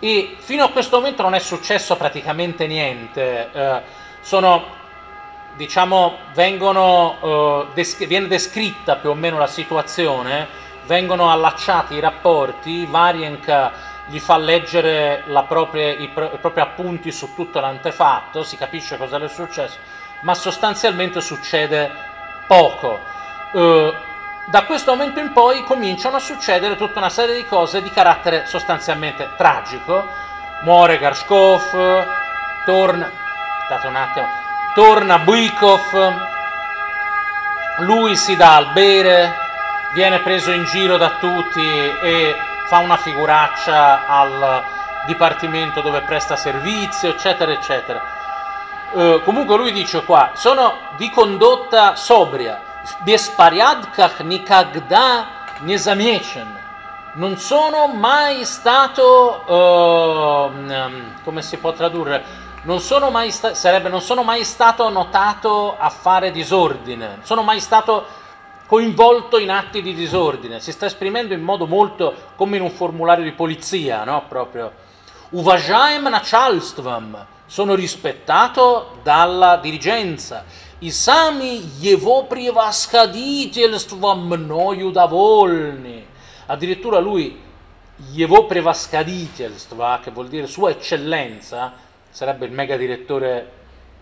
e 0.00 0.36
fino 0.38 0.64
a 0.64 0.70
questo 0.70 0.96
momento 0.96 1.22
non 1.22 1.34
è 1.34 1.38
successo 1.38 1.96
praticamente 1.96 2.66
niente. 2.66 3.48
Uh, 3.52 3.80
sono, 4.22 4.64
diciamo, 5.56 6.16
vengono, 6.34 7.60
uh, 7.68 7.72
des- 7.74 8.06
viene 8.06 8.26
descritta 8.26 8.96
più 8.96 9.10
o 9.10 9.14
meno 9.14 9.38
la 9.38 9.46
situazione, 9.46 10.48
vengono 10.86 11.30
allacciati 11.30 11.94
i 11.94 12.00
rapporti, 12.00 12.86
Varienka 12.86 13.88
gli 14.06 14.18
fa 14.18 14.36
leggere 14.36 15.22
propria, 15.46 15.92
i, 15.92 16.08
pro, 16.08 16.30
i, 16.34 16.38
propri 16.38 16.60
appunti 16.60 17.12
su 17.12 17.34
tutto 17.34 17.60
l'antefatto, 17.60 18.42
si 18.42 18.56
capisce 18.56 18.96
cosa 18.96 19.18
le 19.18 19.26
è 19.26 19.28
successo, 19.28 19.78
ma 20.22 20.34
sostanzialmente 20.34 21.20
succede 21.20 21.88
poco. 22.48 23.18
Uh, 23.52 23.92
da 24.46 24.64
questo 24.64 24.92
momento 24.92 25.20
in 25.20 25.32
poi 25.32 25.62
cominciano 25.64 26.16
a 26.16 26.20
succedere 26.20 26.76
tutta 26.76 26.98
una 26.98 27.08
serie 27.08 27.36
di 27.36 27.46
cose 27.46 27.82
di 27.82 27.90
carattere 27.90 28.46
sostanzialmente 28.46 29.30
tragico. 29.36 30.08
Muore 30.62 30.98
Garshkov, 30.98 32.06
torna, 32.64 33.10
attimo, 33.68 34.26
torna 34.74 35.18
Buikov, 35.18 36.14
lui 37.78 38.16
si 38.16 38.36
dà 38.36 38.56
al 38.56 38.72
bere, 38.72 39.34
viene 39.94 40.18
preso 40.20 40.50
in 40.50 40.64
giro 40.64 40.96
da 40.96 41.10
tutti 41.20 41.60
e 42.02 42.36
fa 42.66 42.78
una 42.78 42.96
figuraccia 42.96 44.06
al 44.06 44.64
dipartimento 45.06 45.80
dove 45.80 46.02
presta 46.02 46.36
servizio, 46.36 47.10
eccetera, 47.10 47.52
eccetera. 47.52 48.00
Uh, 48.92 49.22
comunque 49.22 49.56
lui 49.56 49.72
dice 49.72 50.04
qua, 50.04 50.32
sono 50.34 50.76
di 50.96 51.08
condotta 51.10 51.94
sobria, 51.94 52.60
bespariadkach 53.04 54.20
nikagda 54.20 55.26
nezamiecen. 55.60 56.58
Non 57.14 57.36
sono 57.36 57.88
mai 57.88 58.44
stato, 58.44 59.42
uh, 59.46 61.22
come 61.24 61.42
si 61.42 61.56
può 61.56 61.72
tradurre, 61.72 62.48
non 62.62 62.78
sono 62.80 63.10
mai 63.10 63.30
sta- 63.30 63.54
sarebbe 63.54 63.88
non 63.88 64.00
sono 64.00 64.22
mai 64.22 64.44
stato 64.44 64.88
notato 64.90 65.76
a 65.76 65.88
fare 65.90 66.30
disordine, 66.30 67.18
sono 67.22 67.42
mai 67.42 67.58
stato 67.58 68.06
coinvolto 68.66 69.38
in 69.38 69.50
atti 69.50 69.82
di 69.82 69.94
disordine, 69.94 70.60
si 70.60 70.70
sta 70.70 70.86
esprimendo 70.86 71.34
in 71.34 71.40
modo 71.40 71.66
molto 71.66 72.14
come 72.36 72.58
in 72.58 72.62
un 72.62 72.70
formulario 72.70 73.24
di 73.24 73.32
polizia, 73.32 74.04
no? 74.04 74.24
Proprio. 74.28 74.72
Uvajaim 75.30 76.06
nachalstvam, 76.06 77.26
sono 77.46 77.74
rispettato 77.74 78.98
dalla 79.02 79.56
dirigenza. 79.56 80.44
I 80.82 80.90
sami 80.90 81.60
jevo 81.78 82.24
privaskaditelstvam 82.24 84.26
mnoju 84.26 84.90
davolni. 84.90 86.06
Addirittura 86.46 86.98
lui 86.98 87.38
jevo 88.12 88.46
privaskaditelstva, 88.46 90.00
che 90.02 90.10
vuol 90.10 90.28
dire 90.28 90.46
sua 90.46 90.70
eccellenza, 90.70 91.74
sarebbe 92.08 92.46
il 92.46 92.52
mega 92.52 92.78
direttore 92.78 93.50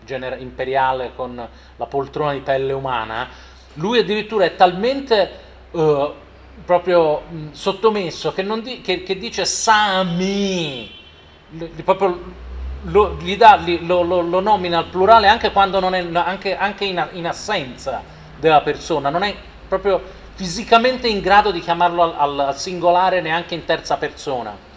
gener- 0.05 0.39
imperiale 0.39 1.11
con 1.15 1.49
la 1.75 1.85
poltrona 1.85 2.31
di 2.31 2.39
pelle 2.39 2.71
umana, 2.71 3.27
lui 3.73 3.99
addirittura 3.99 4.45
è 4.45 4.55
talmente 4.55 5.31
uh, 5.71 6.13
proprio 6.63 7.23
mh, 7.27 7.51
sottomesso 7.51 8.31
che, 8.31 8.61
di, 8.61 8.81
che, 8.81 9.03
che, 9.03 9.17
dice 9.17 9.43
Sami, 9.43 10.89
li, 11.49 11.69
proprio 11.83 12.47
lo, 12.83 13.17
dà, 13.37 13.59
lo, 13.81 14.01
lo, 14.03 14.21
lo, 14.21 14.39
nomina 14.39 14.77
al 14.77 14.85
plurale 14.85 15.27
anche, 15.27 15.51
quando 15.51 15.79
non 15.79 15.93
è, 15.93 16.07
anche, 16.13 16.57
anche 16.57 16.85
in, 16.85 17.07
in, 17.13 17.27
assenza 17.27 18.01
della 18.39 18.61
persona, 18.61 19.09
non 19.09 19.23
è 19.23 19.35
proprio 19.67 20.01
fisicamente 20.35 21.07
in 21.07 21.19
grado 21.19 21.51
di 21.51 21.59
chiamarlo 21.59 22.15
al, 22.17 22.39
al, 22.39 22.57
singolare 22.57 23.21
neanche 23.21 23.55
in 23.55 23.65
terza 23.65 23.97
persona. 23.97 24.67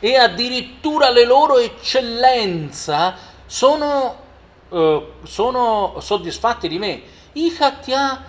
E 0.00 0.16
addirittura 0.16 1.10
le 1.10 1.24
loro 1.24 1.58
eccellenza 1.58 3.16
sono, 3.46 4.16
eh, 4.70 5.12
sono 5.24 5.96
soddisfatti 5.98 6.68
di 6.68 6.78
me. 6.78 7.02
Ichatia 7.32 8.24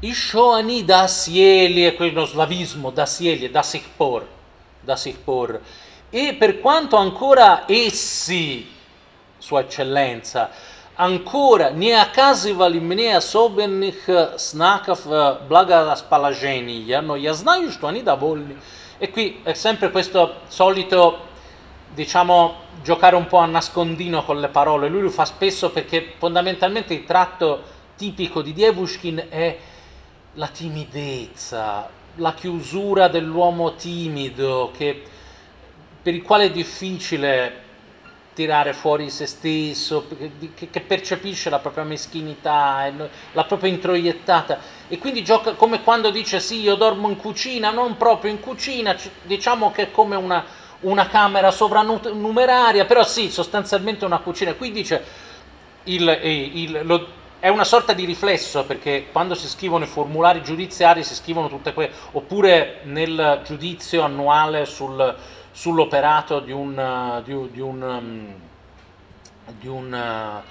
Ishoani 0.00 0.84
da 0.84 1.06
Sieli, 1.06 1.84
è 1.84 1.94
quello 1.94 2.24
slavismo, 2.24 2.90
da 2.90 3.06
Sieli, 3.06 3.48
da 3.50 3.62
Sikpor, 3.62 4.26
da 4.80 4.96
Sikpor 4.96 5.60
E 6.11 6.35
per 6.35 6.59
quanto 6.59 6.95
ancora 6.95 7.63
essi, 7.67 8.65
Sua 9.37 9.61
Eccellenza, 9.61 10.49
ancora 10.95 11.69
не 11.69 11.91
оказывали 11.91 12.79
мне 12.79 13.15
особенных 13.15 14.09
знаков 14.37 15.05
благорасположения, 15.47 17.01
но 17.01 17.15
я 17.15 17.33
знаю, 17.33 17.71
что 17.71 17.87
они 17.87 18.01
довольны. 18.01 18.57
E 18.99 19.11
qui 19.11 19.41
è 19.43 19.53
sempre 19.53 19.91
questo 19.91 20.41
solito, 20.47 21.19
diciamo, 21.93 22.55
giocare 22.81 23.15
un 23.15 23.27
po' 23.27 23.37
a 23.37 23.45
nascondino 23.45 24.23
con 24.23 24.39
le 24.39 24.47
parole. 24.47 24.89
Lui 24.89 25.01
lo 25.01 25.09
fa 25.09 25.25
spesso 25.25 25.69
perché 25.69 26.13
fondamentalmente 26.17 26.93
il 26.95 27.05
tratto 27.05 27.61
tipico 27.95 28.41
di 28.41 28.53
Dievushkin 28.53 29.27
è 29.29 29.57
la 30.33 30.47
timidezza, 30.47 31.89
la 32.15 32.33
chiusura 32.33 33.07
dell'uomo 33.07 33.75
timido 33.75 34.71
che, 34.75 35.03
per 36.02 36.14
il 36.14 36.22
quale 36.22 36.44
è 36.46 36.50
difficile 36.50 37.60
tirare 38.34 38.72
fuori 38.72 39.10
se 39.10 39.26
stesso, 39.26 40.06
che, 40.54 40.70
che 40.70 40.80
percepisce 40.80 41.50
la 41.50 41.58
propria 41.58 41.84
meschinità, 41.84 42.90
la 43.32 43.44
propria 43.44 43.70
introiettata 43.70 44.58
e 44.88 44.98
quindi 44.98 45.22
gioca 45.22 45.52
come 45.52 45.82
quando 45.82 46.10
dice 46.10 46.40
sì 46.40 46.60
io 46.60 46.74
dormo 46.76 47.08
in 47.08 47.16
cucina, 47.16 47.70
non 47.70 47.96
proprio 47.96 48.30
in 48.30 48.40
cucina, 48.40 48.96
diciamo 49.22 49.70
che 49.70 49.82
è 49.82 49.90
come 49.90 50.16
una, 50.16 50.44
una 50.80 51.06
camera 51.08 51.50
sovranumeraria, 51.50 52.86
però 52.86 53.04
sì, 53.04 53.30
sostanzialmente 53.30 54.04
una 54.04 54.18
cucina. 54.18 54.54
Qui 54.54 54.70
dice 54.72 55.04
il, 55.84 56.18
il, 56.22 56.80
lo, 56.84 57.06
è 57.38 57.48
una 57.48 57.64
sorta 57.64 57.92
di 57.92 58.04
riflesso 58.04 58.64
perché 58.64 59.08
quando 59.12 59.34
si 59.34 59.48
scrivono 59.48 59.84
i 59.84 59.88
formulari 59.88 60.42
giudiziari 60.42 61.04
si 61.04 61.14
scrivono 61.14 61.48
tutte 61.48 61.74
quelle, 61.74 61.92
oppure 62.12 62.80
nel 62.84 63.42
giudizio 63.44 64.02
annuale 64.02 64.64
sul, 64.64 65.16
sull'operato 65.52 66.40
di 66.40 66.52
un, 66.52 67.22
di, 67.24 67.50
di, 67.50 67.60
un, 67.60 67.82
um, 67.82 68.34
di, 69.58 69.68
un, 69.68 70.42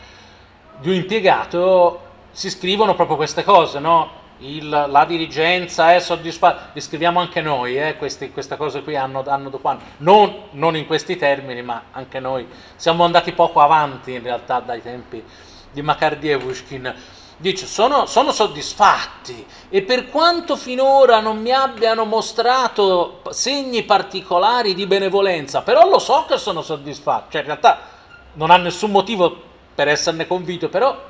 di 0.80 0.90
un, 0.90 0.96
impiegato 0.96 2.02
si 2.32 2.50
scrivono 2.50 2.96
proprio 2.96 3.18
queste 3.18 3.44
cose, 3.44 3.80
no? 3.80 4.20
Il, 4.40 4.70
la 4.70 5.06
dirigenza 5.06 5.94
è 5.94 6.00
soddisfatta, 6.00 6.72
li 6.74 6.82
scriviamo 6.82 7.20
anche 7.20 7.42
noi, 7.42 7.78
eh, 7.78 7.96
questi, 7.98 8.32
queste 8.32 8.58
cose 8.58 8.82
qui 8.82 8.96
hanno, 8.96 9.24
hanno 9.28 9.52
non, 9.98 10.36
non 10.52 10.76
in 10.76 10.88
questi 10.88 11.16
termini, 11.16 11.62
ma 11.62 11.84
anche 11.92 12.20
noi 12.20 12.48
siamo 12.76 13.04
andati 13.04 13.34
poco 13.34 13.60
avanti 13.60 14.14
in 14.14 14.24
realtà 14.24 14.60
dai 14.60 14.82
tempi 14.82 15.24
di 15.72 15.82
Makardievushkin, 15.84 16.96
dice 17.42 17.66
sono, 17.66 18.06
sono, 18.06 18.32
soddisfatti. 18.32 19.46
E 19.70 19.82
per 19.82 20.10
quanto 20.10 20.56
finora 20.56 21.20
non 21.20 21.42
mi 21.42 21.52
abbiano 21.52 22.06
mostrato 22.06 23.22
segni 23.32 23.84
particolari 23.84 24.74
di 24.74 24.86
benevolenza, 24.86 25.62
però 25.62 25.90
lo 25.90 26.00
so 26.00 26.26
che 26.28 26.38
sono 26.38 26.62
soddisfatti, 26.62 27.32
cioè 27.32 27.42
in 27.42 27.48
realtà 27.48 27.82
non 28.34 28.52
ha 28.52 28.58
nessun 28.58 28.92
motivo 28.92 29.50
per 29.76 29.90
esserne 29.90 30.28
convinto, 30.28 30.70
però 30.70 31.10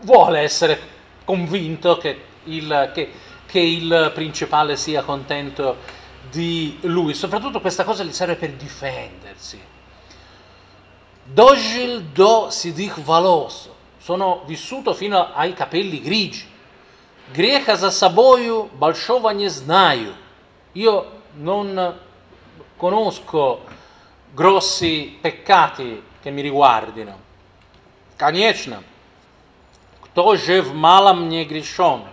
vuole 0.00 0.40
essere 0.40 0.92
convinto 1.24 1.96
che 1.96 2.20
il, 2.44 2.90
che, 2.92 3.12
che 3.46 3.58
il 3.58 4.10
principale 4.12 4.76
sia 4.76 5.02
contento 5.02 6.02
di 6.30 6.78
lui, 6.82 7.14
soprattutto 7.14 7.60
questa 7.60 7.84
cosa 7.84 8.02
gli 8.02 8.12
serve 8.12 8.34
per 8.34 8.52
difendersi. 8.52 9.72
Dojil 11.26 12.02
do 12.12 12.48
sidich 12.50 13.00
valoso, 13.00 13.73
sono 14.03 14.43
vissuto 14.45 14.93
fino 14.93 15.33
ai 15.33 15.53
capelli 15.53 16.01
grigi. 16.01 16.47
Greca 17.31 17.75
za 17.75 17.91
собою 17.91 18.69
большого 18.73 19.29
не 19.31 19.49
знаю. 19.49 20.15
Io 20.73 21.11
non 21.35 21.99
conosco 22.77 23.63
grossi 24.33 25.17
peccati 25.21 26.03
che 26.21 26.31
mi 26.31 26.41
riguardino. 26.41 27.17
Конечно, 28.17 28.83
кто 30.01 30.35
же 30.35 30.61
в 30.61 30.73
малом 30.73 31.29
не 31.29 31.45
грешен? 31.45 32.03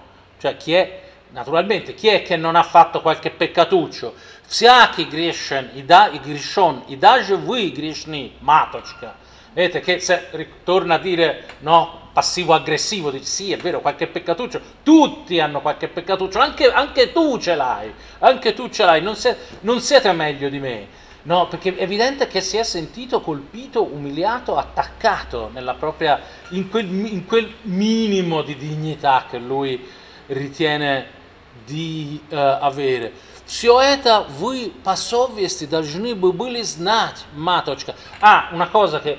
Cioè 0.40 0.56
chi 0.56 0.72
è, 0.72 1.02
naturalmente, 1.30 1.94
chi 1.94 2.08
è 2.08 2.22
che 2.22 2.36
non 2.36 2.56
ha 2.56 2.62
fatto 2.62 3.00
qualche 3.00 3.30
peccatuccio? 3.30 4.14
Всякий 4.46 5.04
грешен, 5.04 5.70
и, 5.74 5.82
да, 5.82 6.06
и 6.06 6.18
грешен, 6.18 6.84
и 6.88 6.94
даже 6.94 7.36
вы 7.36 7.70
грешны, 7.70 8.32
маточка. 8.40 9.14
Vedete 9.53 9.81
che 9.81 9.99
se 9.99 10.27
ritorna 10.31 10.95
a 10.95 10.99
dire 10.99 11.45
no, 11.59 12.09
passivo-aggressivo, 12.13 13.11
dice 13.11 13.25
sì, 13.25 13.51
è 13.51 13.57
vero, 13.57 13.81
qualche 13.81 14.07
peccatuccio, 14.07 14.61
tutti 14.83 15.39
hanno 15.39 15.61
qualche 15.61 15.87
peccatuccio, 15.87 16.39
anche, 16.39 16.71
anche 16.71 17.11
tu 17.11 17.37
ce 17.37 17.55
l'hai, 17.55 17.93
anche 18.19 18.53
tu 18.53 18.69
ce 18.69 18.85
l'hai, 18.85 19.01
non, 19.01 19.15
se, 19.15 19.35
non 19.61 19.81
siete 19.81 20.11
meglio 20.13 20.49
di 20.49 20.59
me. 20.59 20.87
No, 21.23 21.47
perché 21.47 21.75
è 21.75 21.83
evidente 21.83 22.27
che 22.27 22.41
si 22.41 22.57
è 22.57 22.63
sentito 22.63 23.21
colpito, 23.21 23.83
umiliato, 23.83 24.57
attaccato 24.57 25.51
propria, 25.77 26.19
in, 26.49 26.67
quel, 26.67 26.85
in 26.85 27.25
quel 27.25 27.53
minimo 27.63 28.41
di 28.41 28.57
dignità 28.57 29.25
che 29.29 29.37
lui 29.37 29.87
ritiene 30.27 31.19
di 31.63 32.19
uh, 32.29 32.35
avere. 32.35 33.11
Все 33.50 33.80
это 33.80 34.26
вы 34.38 34.72
по 34.82 34.96
совести 34.96 35.66
должны 35.66 36.14
бы 36.14 36.32
были 36.32 36.62
знать, 36.62 37.24
маточка. 37.34 37.94
Ah, 38.20 38.48
una 38.52 38.68
cosa 38.68 39.00
che, 39.00 39.18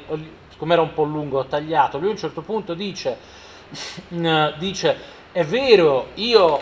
come 0.58 0.74
era 0.74 0.82
un 0.82 0.94
po' 0.94 1.04
lungo, 1.04 1.40
ho 1.40 1.46
tagliato. 1.46 1.98
Lui 1.98 2.10
a 2.10 2.12
un 2.12 2.18
certo 2.18 2.42
punto 2.42 2.74
dice, 2.74 3.18
dice, 4.10 4.98
è 5.32 5.46
vero, 5.46 6.10
io 6.16 6.62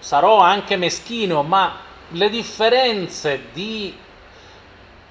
sarò 0.00 0.40
anche 0.40 0.76
meschino, 0.76 1.42
ma 1.42 1.76
le 2.10 2.28
differenze 2.28 3.46
di 3.52 3.94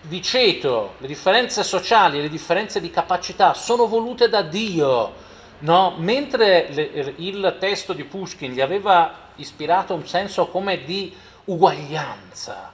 di 0.07 0.21
ceto, 0.21 0.93
le 0.99 1.07
differenze 1.07 1.63
sociali, 1.63 2.21
le 2.21 2.29
differenze 2.29 2.79
di 2.79 2.89
capacità 2.89 3.53
sono 3.53 3.87
volute 3.87 4.29
da 4.29 4.41
Dio. 4.41 5.23
No? 5.59 5.95
Mentre 5.97 6.67
le, 6.71 7.13
il 7.17 7.57
testo 7.59 7.93
di 7.93 8.03
Pushkin 8.03 8.51
gli 8.51 8.61
aveva 8.61 9.23
ispirato 9.35 9.93
un 9.93 10.05
senso 10.05 10.47
come 10.47 10.83
di 10.83 11.13
uguaglianza 11.50 12.72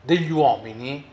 degli 0.00 0.30
uomini, 0.30 1.10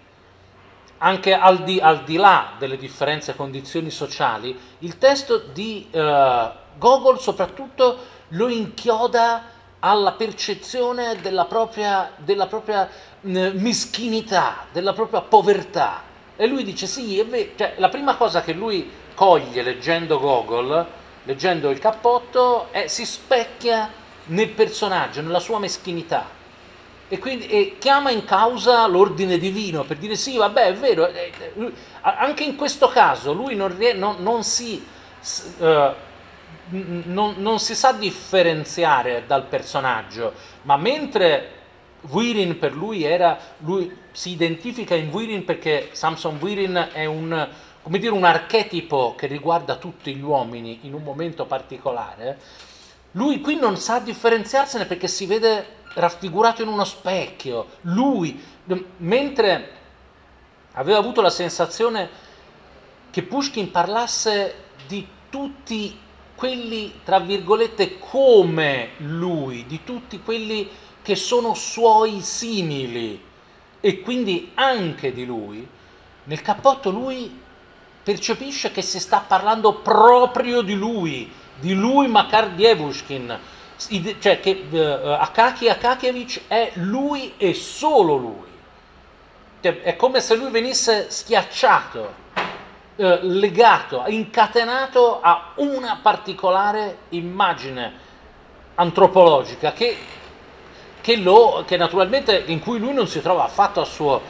anche 1.00 1.34
al 1.34 1.64
di, 1.64 1.80
al 1.80 2.04
di 2.04 2.18
là 2.18 2.54
delle 2.58 2.78
differenze 2.78 3.36
condizioni 3.36 3.90
sociali, 3.90 4.58
il 4.80 4.98
testo 4.98 5.38
di 5.38 5.88
uh, 5.92 6.00
Gogol 6.78 7.20
soprattutto 7.20 7.98
lo 8.30 8.48
inchioda 8.48 9.58
alla 9.80 10.12
percezione 10.12 11.20
della 11.22 11.46
propria, 11.46 12.12
della 12.18 12.48
propria 12.48 12.90
mischinità, 13.22 14.66
della 14.72 14.94
propria 14.94 15.22
povertà. 15.22 16.04
E 16.36 16.48
lui 16.48 16.64
dice 16.64 16.86
sì, 16.86 17.22
vero, 17.24 17.52
cioè, 17.56 17.76
la 17.78 17.90
prima 17.90 18.16
cosa 18.16 18.42
che 18.42 18.54
lui 18.54 18.90
coglie 19.16 19.62
leggendo 19.62 20.20
Gogol, 20.20 20.86
leggendo 21.24 21.70
il 21.70 21.80
cappotto, 21.80 22.68
è 22.72 22.88
si 22.88 23.06
specchia 23.06 23.90
nel 24.26 24.50
personaggio, 24.50 25.22
nella 25.22 25.40
sua 25.40 25.60
meschinità. 25.60 26.38
E 27.12 27.18
quindi 27.18 27.48
e 27.48 27.78
chiama 27.80 28.12
in 28.12 28.24
causa 28.24 28.86
l'ordine 28.86 29.40
divino 29.40 29.84
per 29.84 29.98
dire 29.98 30.16
sì, 30.16 30.38
vabbè, 30.38 30.68
è 30.68 30.74
vero, 30.76 31.08
eh, 31.08 31.32
eh, 31.38 31.72
anche 32.02 32.44
in 32.44 32.56
questo 32.56 32.88
caso 32.88 33.34
lui 33.34 33.56
non, 33.56 33.76
non, 33.96 34.18
non 34.20 34.44
si... 34.44 34.86
Uh, 35.58 36.08
non, 36.72 37.34
non, 37.38 37.60
si 37.60 37.74
sa 37.74 37.94
differenziare 37.94 39.24
dal 39.26 39.46
personaggio, 39.46 40.34
ma 40.64 40.78
mentre 40.78 41.50
Wirin 42.02 42.58
per 42.60 42.74
lui 42.74 43.04
era, 43.04 43.38
lui 43.60 43.92
si 44.12 44.30
identifica 44.30 44.96
in 44.96 45.10
Wirin 45.10 45.44
perché 45.44 45.90
Samson 45.92 46.38
Wirin 46.40 46.90
è 46.94 47.06
un, 47.06 47.48
dire, 47.84 48.12
un 48.12 48.24
archetipo 48.24 49.16
che 49.18 49.28
riguarda 49.28 49.76
tutti 49.76 50.16
gli 50.16 50.22
uomini 50.22 50.80
in 50.84 50.94
un 50.94 51.04
momento 51.04 51.46
particolare, 51.46 52.38
lui 53.14 53.42
qui 53.42 53.56
non 53.56 53.76
sa 53.78 54.00
differenziarsene 54.00 54.86
perché 54.86 55.08
si 55.08 55.26
vede 55.26 55.78
raffigurato 56.00 56.62
in 56.62 56.70
uno 56.70 56.86
specchio, 56.86 57.68
lui, 57.82 58.42
mentre 58.98 59.72
aveva 60.74 60.98
avuto 60.98 61.22
la 61.22 61.30
sensazione 61.30 62.10
che 63.10 63.24
Pushkin 63.24 63.72
parlasse 63.72 64.64
di 64.88 65.06
tutti 65.30 65.98
quelli, 66.36 67.02
tra 67.04 67.20
virgolette, 67.20 68.00
come 68.00 68.92
lui, 68.98 69.66
di 69.66 69.84
tutti 69.84 70.22
quelli 70.22 70.70
che 71.02 71.16
sono 71.16 71.54
suoi 71.54 72.22
simili 72.22 73.22
e 73.82 74.02
quindi 74.02 74.52
anche 74.54 75.12
di 75.12 75.26
lui, 75.26 75.68
nel 76.26 76.42
cappotto 76.42 76.92
lui 76.92 77.48
percepisce 78.04 78.72
che 78.72 78.82
si 78.82 79.00
sta 79.00 79.24
parlando 79.28 79.74
proprio 79.76 80.62
di 80.62 80.76
lui, 80.76 81.32
di 81.60 81.74
lui 81.74 82.08
Makar 82.08 82.52
Dievushkin, 82.52 83.38
cioè 84.20 84.40
che 84.40 84.66
uh, 84.70 84.78
Akaki 84.78 85.70
Akakievich 85.70 86.42
è 86.48 86.72
lui 86.76 87.34
e 87.38 87.54
solo 87.54 88.16
lui. 88.16 88.48
Cioè, 89.62 89.82
è 89.82 89.96
come 89.96 90.22
se 90.22 90.36
lui 90.36 90.52
venisse 90.52 91.10
schiacciato, 91.10 92.14
uh, 92.96 93.18
legato, 93.22 94.04
incatenato 94.08 95.22
a 95.22 95.54
una 95.56 96.00
particolare 96.02 96.98
immagine 97.10 98.08
antropologica 98.76 99.74
che 99.74 99.98
che, 101.02 101.18
lo, 101.18 101.64
che 101.66 101.78
naturalmente 101.78 102.44
in 102.48 102.60
cui 102.60 102.80
lui 102.80 102.94
non 102.94 103.08
si 103.08 103.22
trova 103.22 103.46
affatto 103.46 103.82
a 103.82 103.86
suo, 103.86 104.22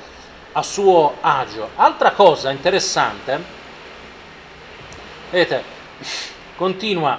a 0.52 0.64
suo 0.64 1.16
agio. 1.20 1.70
Altra 1.76 2.12
cosa 2.12 2.52
interessante, 2.52 3.44
vedete, 5.30 5.64
continua, 6.56 7.18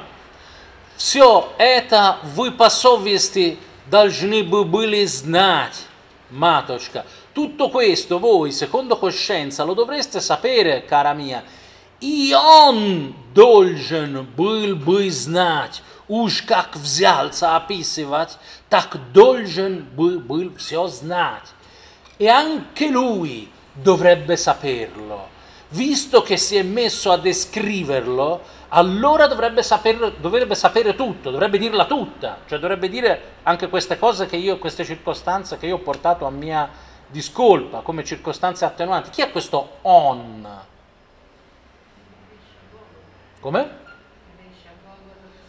все 0.99 1.53
это 1.58 2.18
вы 2.36 2.51
по 2.51 2.70
совести 2.70 3.58
должны 3.89 4.43
бы 4.43 4.64
были 4.64 5.06
знать, 5.06 5.84
matocca. 6.30 7.06
Tutto 7.34 7.70
questo 7.70 8.18
voi, 8.20 8.51
secondo 8.51 8.97
coscienza, 8.97 9.64
lo 9.64 9.74
dovreste 9.74 10.22
sapere, 10.22 10.86
cara 10.86 11.14
mia. 11.14 11.43
И 12.01 12.34
он 12.34 13.16
должен 13.34 14.28
был 14.36 14.76
бы 14.76 15.10
знать, 15.10 15.82
уж 16.08 16.41
как 16.41 16.76
взялся 16.76 17.56
описывать, 17.56 18.38
так 18.70 18.97
должен 19.12 19.86
был 19.95 20.22
все 20.58 20.88
знать. 20.88 21.53
E 22.20 22.28
anche 22.28 22.89
lui 22.89 23.49
dovrebbe 23.74 24.38
saperlo. 24.38 25.30
Visto 25.70 26.22
che 26.22 26.38
si 26.38 26.56
è 26.56 26.64
messo 26.64 27.12
a 27.12 27.18
descriverlo, 27.18 28.41
allora 28.71 29.27
dovrebbe, 29.27 29.62
saper, 29.62 30.14
dovrebbe 30.18 30.55
sapere 30.55 30.95
tutto, 30.95 31.31
dovrebbe 31.31 31.59
dirla 31.59 31.87
tutta, 31.87 32.39
cioè 32.47 32.59
dovrebbe 32.59 32.89
dire 32.89 33.21
anche 33.43 33.68
queste 33.68 33.99
cose 33.99 34.27
che 34.27 34.37
io, 34.37 34.59
queste 34.59 34.85
circostanze 34.85 35.59
che 35.59 35.66
io 35.66 35.77
ho 35.77 35.81
portato 35.81 36.25
a 36.25 36.31
mia 36.31 36.68
discolpa 37.09 37.81
come 37.81 38.05
circostanze 38.05 38.64
attenuanti. 38.64 39.11
Chi 39.11 39.23
è 39.23 39.31
questo 39.31 39.79
on? 39.83 40.49
Come? 43.41 43.79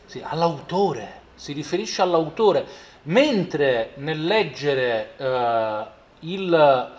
Sì, 0.06 0.24
all'autore, 0.26 1.22
si 1.36 1.54
riferisce 1.54 2.02
all'autore, 2.02 2.66
mentre 3.04 3.92
nel 3.96 4.24
leggere 4.24 5.14
uh, 5.18 5.86
il, 6.20 6.92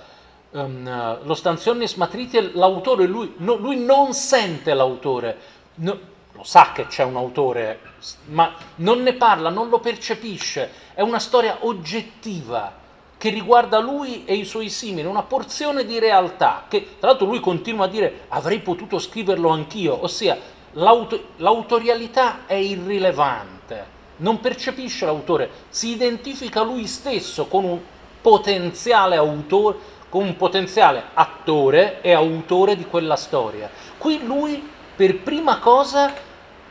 um, 0.51 1.25
lo 1.25 1.35
Stanzionis 1.35 1.95
Matritie 1.95 2.53
l'autore, 2.53 3.07
lui, 3.07 3.35
no, 3.39 3.57
lui 3.57 3.85
non 3.85 4.13
sente 4.15 4.73
l'autore, 4.73 5.37
no, 5.77 5.99
lo 6.33 6.45
sa 6.45 6.73
che 6.73 6.87
c'è 6.87 7.05
un 7.05 7.17
autore, 7.17 7.81
ma 8.27 8.55
non 8.77 9.03
ne 9.03 9.15
parla, 9.15 9.51
non 9.51 9.69
lo 9.69 9.81
percepisce, 9.81 10.71
è 10.95 11.03
una 11.03 11.19
storia 11.19 11.59
oggettiva 11.61 12.81
che 13.17 13.31
riguarda 13.31 13.79
lui 13.79 14.25
e 14.25 14.35
i 14.35 14.45
suoi 14.45 14.69
simili, 14.69 15.07
una 15.07 15.23
porzione 15.23 15.85
di 15.85 16.01
realtà 16.01 16.65
che 16.69 16.97
tra 16.99 17.11
l'altro 17.11 17.27
lui 17.27 17.39
continua 17.39 17.85
a 17.85 17.89
dire 17.89 18.25
avrei 18.29 18.59
potuto 18.59 18.99
scriverlo 18.99 19.49
anch'io, 19.49 20.03
ossia 20.03 20.37
l'auto- 20.73 21.27
l'autorialità 21.37 22.47
è 22.47 22.55
irrilevante, 22.55 23.87
non 24.17 24.41
percepisce 24.41 25.05
l'autore, 25.05 25.49
si 25.69 25.91
identifica 25.91 26.63
lui 26.63 26.87
stesso 26.87 27.47
con 27.47 27.65
un 27.65 27.79
potenziale 28.21 29.17
autore, 29.17 29.79
con 30.09 30.25
un 30.25 30.37
potenziale 30.37 31.05
attore 31.15 32.01
e 32.03 32.13
autore 32.13 32.77
di 32.77 32.87
quella 32.87 33.17
storia. 33.17 33.71
Qui 33.99 34.25
lui 34.25 34.69
per 35.03 35.19
prima 35.19 35.59
cosa 35.59 36.15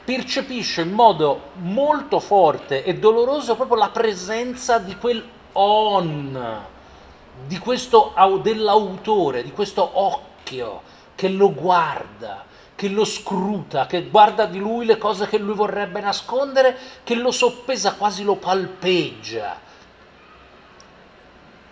percepisce 0.05 0.84
in 0.84 0.93
modo 0.93 1.49
molto 1.55 2.21
forte 2.21 2.82
e 2.86 2.93
doloroso 2.93 3.57
proprio 3.57 3.75
la 3.75 3.89
presenza 3.89 4.77
di 4.77 4.95
quel 4.95 5.21
on, 5.51 6.65
di 7.45 7.57
questo, 7.57 8.13
dell'autore, 8.41 9.43
di 9.43 9.51
questo 9.51 9.99
occhio 9.99 10.82
che 11.13 11.27
lo 11.27 11.53
guarda, 11.53 12.45
che 12.73 12.88
lo 12.88 13.03
scruta, 13.03 13.86
che 13.86 14.03
guarda 14.03 14.45
di 14.45 14.59
lui 14.59 14.86
le 14.86 14.97
cose 14.97 15.27
che 15.27 15.38
lui 15.38 15.53
vorrebbe 15.53 15.99
nascondere, 15.99 16.77
che 17.03 17.15
lo 17.15 17.32
soppesa, 17.32 17.95
quasi 17.95 18.23
lo 18.23 18.36
palpeggia. 18.36 19.59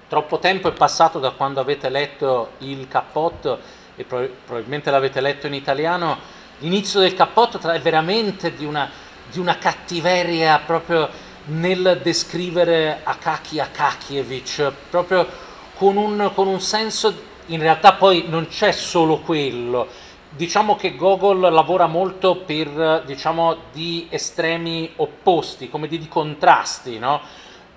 Troppo 0.10 0.40
tempo 0.40 0.68
è 0.68 0.74
passato 0.74 1.20
da 1.20 1.32
quando 1.32 1.62
avete 1.62 1.88
letto 1.88 2.50
il 2.58 2.90
cappotto 2.90 3.60
e 3.96 4.04
probabilmente 4.04 4.92
l'avete 4.92 5.22
letto 5.22 5.48
in 5.48 5.54
italiano. 5.54 6.39
L'inizio 6.60 7.00
del 7.00 7.14
cappotto 7.14 7.60
è 7.70 7.80
veramente 7.80 8.56
di 8.56 8.66
una, 8.66 8.90
di 9.32 9.40
una 9.40 9.58
cattiveria 9.58 10.60
proprio 10.66 11.10
nel 11.46 12.00
descrivere 12.04 13.00
Akaki 13.04 13.60
Akakievich, 13.60 14.72
proprio 14.90 15.28
con 15.76 15.98
un, 15.98 16.32
con 16.34 16.48
un 16.48 16.62
senso, 16.62 17.28
in 17.48 17.62
realtà 17.62 17.94
poi 17.94 18.26
non 18.28 18.48
c'è 18.48 18.72
solo 18.72 19.20
quello, 19.20 19.88
Diciamo 20.32 20.76
che 20.76 20.96
Gogol 20.96 21.40
lavora 21.40 21.88
molto 21.88 22.36
per 22.36 23.02
diciamo, 23.04 23.58
di 23.72 24.06
estremi 24.12 24.94
opposti, 24.98 25.72
come 25.72 25.88
di, 25.88 25.98
di 25.98 26.08
contrasti. 26.08 27.00
No? 27.00 27.20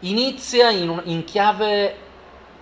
Inizia 0.00 0.70
in, 0.70 1.00
in 1.04 1.24
chiave 1.24 1.96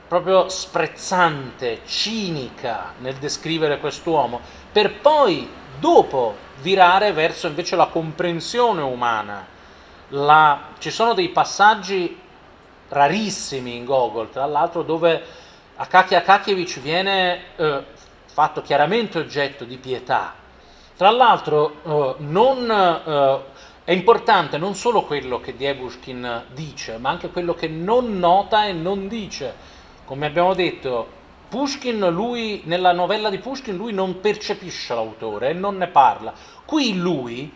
proprio 0.06 0.48
sprezzante, 0.48 1.80
cinica 1.86 2.94
nel 3.00 3.14
descrivere 3.16 3.80
quest'uomo, 3.80 4.40
per 4.70 5.00
poi 5.00 5.48
dopo 5.78 6.36
virare 6.60 7.12
verso 7.12 7.46
invece 7.46 7.76
la 7.76 7.86
comprensione 7.86 8.82
umana. 8.82 9.46
La, 10.08 10.68
ci 10.78 10.90
sono 10.90 11.14
dei 11.14 11.28
passaggi 11.28 12.18
rarissimi 12.88 13.76
in 13.76 13.84
Gogol, 13.84 14.30
tra 14.30 14.46
l'altro, 14.46 14.82
dove 14.82 15.22
Akaki 15.76 16.14
Akakievich 16.14 16.80
viene 16.80 17.40
eh, 17.56 17.84
fatto 18.26 18.62
chiaramente 18.62 19.18
oggetto 19.18 19.64
di 19.64 19.78
pietà. 19.78 20.34
Tra 20.96 21.10
l'altro 21.10 21.76
eh, 21.82 22.14
non, 22.18 22.70
eh, 22.70 23.38
è 23.84 23.92
importante 23.92 24.58
non 24.58 24.74
solo 24.74 25.04
quello 25.04 25.40
che 25.40 25.56
Diebushkin 25.56 26.44
dice, 26.52 26.98
ma 26.98 27.10
anche 27.10 27.30
quello 27.30 27.54
che 27.54 27.68
non 27.68 28.18
nota 28.18 28.66
e 28.66 28.72
non 28.72 29.08
dice. 29.08 29.54
Come 30.04 30.26
abbiamo 30.26 30.54
detto, 30.54 31.18
Pushkin, 31.50 31.98
lui, 32.10 32.62
nella 32.64 32.92
novella 32.92 33.28
di 33.28 33.38
Pushkin, 33.38 33.76
lui 33.76 33.92
non 33.92 34.20
percepisce 34.20 34.94
l'autore 34.94 35.50
e 35.50 35.52
non 35.52 35.76
ne 35.76 35.88
parla. 35.88 36.32
Qui 36.64 36.96
lui, 36.96 37.52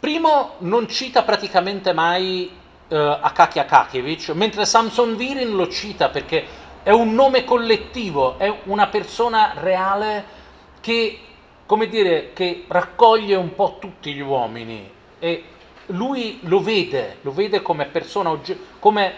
primo, 0.00 0.54
non 0.60 0.88
cita 0.88 1.22
praticamente 1.22 1.92
mai 1.92 2.50
uh, 2.88 2.94
Akaki 2.94 3.58
Akakevich, 3.58 4.30
mentre 4.30 4.64
Samson 4.64 5.16
Virin 5.16 5.54
lo 5.54 5.68
cita 5.68 6.08
perché 6.08 6.46
è 6.82 6.90
un 6.90 7.12
nome 7.12 7.44
collettivo, 7.44 8.38
è 8.38 8.50
una 8.64 8.86
persona 8.86 9.52
reale 9.56 10.24
che, 10.80 11.18
come 11.66 11.88
dire, 11.88 12.32
che 12.32 12.64
raccoglie 12.68 13.34
un 13.34 13.54
po' 13.54 13.76
tutti 13.78 14.14
gli 14.14 14.22
uomini 14.22 14.90
e 15.18 15.44
lui 15.88 16.38
lo 16.44 16.60
vede, 16.60 17.18
lo 17.20 17.32
vede 17.32 17.60
come 17.60 17.84
persona, 17.84 18.34
come 18.78 19.12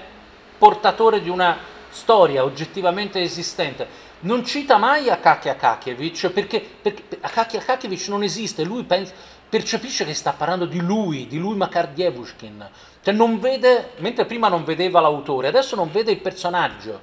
portatore 0.59 1.23
di 1.23 1.29
una 1.29 1.79
storia 1.91 2.45
oggettivamente 2.45 3.21
esistente. 3.21 4.09
Non 4.21 4.45
cita 4.45 4.77
mai 4.77 5.09
Akaki 5.09 5.49
Akakievich 5.49 6.31
perché, 6.31 6.61
perché 6.61 7.05
Akaki 7.21 7.57
Akakievich 7.57 8.09
non 8.09 8.23
esiste, 8.23 8.65
lui 8.65 8.85
pensa, 8.85 9.13
percepisce 9.49 10.05
che 10.05 10.15
sta 10.15 10.33
parlando 10.33 10.67
di 10.67 10.81
lui, 10.81 11.27
di 11.27 11.39
lui 11.39 11.57
Makar 11.57 11.89
Dievushkin. 11.89 12.69
Cioè 13.03 13.15
non 13.15 13.41
vede, 13.41 13.93
mentre 13.99 14.25
prima 14.25 14.49
non 14.49 14.65
vedeva 14.65 15.01
l'autore, 15.01 15.49
adesso 15.49 15.75
non 15.75 15.91
vede 15.91 16.13
il 16.13 16.21
personaggio, 16.21 17.01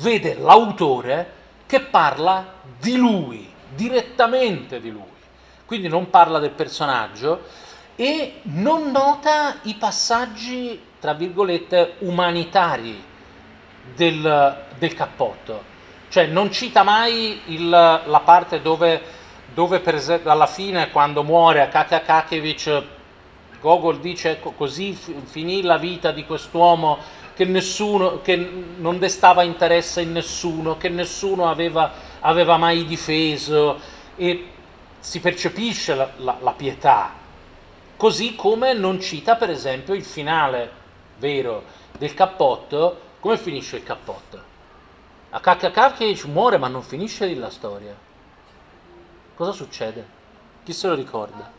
vede 0.00 0.34
l'autore 0.34 1.42
che 1.66 1.80
parla 1.80 2.60
di 2.78 2.96
lui, 2.96 3.52
direttamente 3.74 4.80
di 4.80 4.90
lui. 4.90 5.02
Quindi 5.64 5.88
non 5.88 6.10
parla 6.10 6.38
del 6.38 6.50
personaggio 6.50 7.42
e 7.96 8.40
non 8.42 8.90
nota 8.90 9.56
i 9.62 9.74
passaggi, 9.74 10.80
tra 11.00 11.14
virgolette, 11.14 11.94
umanitari 12.00 13.12
del, 13.94 14.64
del 14.78 14.94
cappotto. 14.94 15.72
Cioè 16.08 16.26
non 16.26 16.52
cita 16.52 16.82
mai 16.82 17.40
il, 17.46 17.68
la 17.68 18.22
parte 18.24 18.62
dove, 18.62 19.00
dove 19.52 19.80
per 19.80 20.20
alla 20.24 20.46
fine 20.46 20.90
quando 20.90 21.22
muore 21.22 21.62
Akaka 21.62 22.02
Kakevich 22.02 22.82
Gogol 23.60 23.98
dice 23.98 24.32
ecco 24.32 24.52
così 24.52 24.92
finì 25.24 25.62
la 25.62 25.78
vita 25.78 26.12
di 26.12 26.24
quest'uomo 26.24 26.98
che, 27.34 27.44
nessuno, 27.44 28.20
che 28.20 28.36
non 28.76 28.98
destava 28.98 29.42
interesse 29.42 30.02
in 30.02 30.12
nessuno, 30.12 30.76
che 30.76 30.88
nessuno 30.88 31.48
aveva, 31.48 31.92
aveva 32.20 32.56
mai 32.56 32.84
difeso 32.84 33.80
e 34.16 34.48
si 35.00 35.20
percepisce 35.20 35.94
la, 35.94 36.10
la, 36.18 36.36
la 36.40 36.52
pietà, 36.52 37.12
così 37.96 38.34
come 38.36 38.72
non 38.72 39.00
cita 39.00 39.36
per 39.36 39.50
esempio 39.50 39.94
il 39.94 40.04
finale 40.04 40.70
vero 41.18 41.64
del 41.98 42.14
cappotto 42.14 43.00
come 43.24 43.38
finisce 43.38 43.76
il 43.76 43.84
cappotto? 43.84 44.38
Akakakakevich 45.30 46.24
muore 46.26 46.58
ma 46.58 46.68
non 46.68 46.82
finisce 46.82 47.24
lì 47.24 47.34
la 47.36 47.48
storia. 47.48 47.96
Cosa 49.34 49.50
succede? 49.50 50.06
Chi 50.62 50.74
se 50.74 50.88
lo 50.88 50.94
ricorda? 50.94 51.50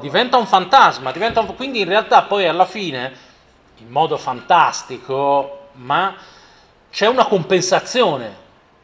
Diventa 0.00 0.38
un 0.38 0.46
fantasma. 0.46 1.12
Diventa 1.12 1.40
un 1.40 1.54
quindi 1.54 1.80
in 1.80 1.88
realtà 1.88 2.22
poi 2.22 2.46
alla 2.46 2.64
fine, 2.64 3.12
in 3.80 3.90
modo 3.90 4.16
fantastico, 4.16 5.68
ma 5.72 6.14
c'è 6.90 7.06
una 7.06 7.26
compensazione. 7.26 8.34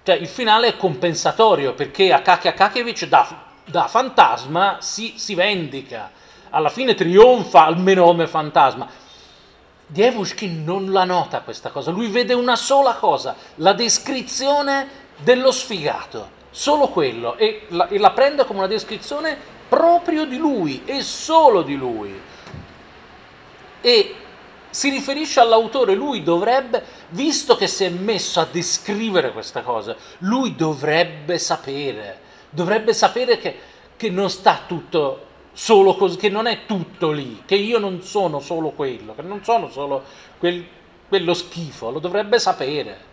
Cioè 0.02 0.16
il 0.16 0.28
finale 0.28 0.68
è 0.68 0.76
compensatorio 0.76 1.72
perché 1.72 2.12
Akakakevich 2.12 3.06
da, 3.06 3.26
da 3.64 3.88
fantasma 3.88 4.76
si, 4.80 5.14
si 5.16 5.34
vendica. 5.34 6.10
Alla 6.50 6.68
fine 6.68 6.94
trionfa 6.94 7.64
almeno 7.64 8.04
come 8.04 8.26
fantasma 8.26 9.06
Dievushkin 9.90 10.64
non 10.64 10.92
la 10.92 11.04
nota 11.04 11.40
questa 11.40 11.70
cosa, 11.70 11.90
lui 11.90 12.08
vede 12.08 12.34
una 12.34 12.56
sola 12.56 12.94
cosa, 12.94 13.34
la 13.56 13.72
descrizione 13.72 15.06
dello 15.16 15.50
sfigato, 15.50 16.28
solo 16.50 16.88
quello, 16.88 17.36
e 17.38 17.66
la, 17.68 17.88
e 17.88 17.98
la 17.98 18.10
prende 18.10 18.44
come 18.44 18.58
una 18.58 18.68
descrizione 18.68 19.36
proprio 19.68 20.26
di 20.26 20.36
lui 20.36 20.82
e 20.84 21.02
solo 21.02 21.62
di 21.62 21.74
lui. 21.74 22.20
E 23.80 24.14
si 24.68 24.90
riferisce 24.90 25.40
all'autore, 25.40 25.94
lui 25.94 26.22
dovrebbe, 26.22 26.84
visto 27.08 27.56
che 27.56 27.66
si 27.66 27.84
è 27.84 27.88
messo 27.88 28.40
a 28.40 28.46
descrivere 28.50 29.32
questa 29.32 29.62
cosa, 29.62 29.96
lui 30.18 30.54
dovrebbe 30.54 31.38
sapere, 31.38 32.20
dovrebbe 32.50 32.92
sapere 32.92 33.38
che, 33.38 33.58
che 33.96 34.10
non 34.10 34.28
sta 34.28 34.60
tutto 34.66 35.27
solo 35.57 35.95
così, 35.95 36.17
che 36.17 36.29
non 36.29 36.47
è 36.47 36.65
tutto 36.65 37.11
lì, 37.11 37.43
che 37.45 37.55
io 37.55 37.79
non 37.79 38.01
sono 38.01 38.39
solo 38.39 38.71
quello, 38.71 39.13
che 39.15 39.21
non 39.21 39.43
sono 39.43 39.69
solo 39.69 40.03
quel, 40.39 40.65
quello 41.07 41.33
schifo, 41.33 41.91
lo 41.91 41.99
dovrebbe 41.99 42.39
sapere. 42.39 43.11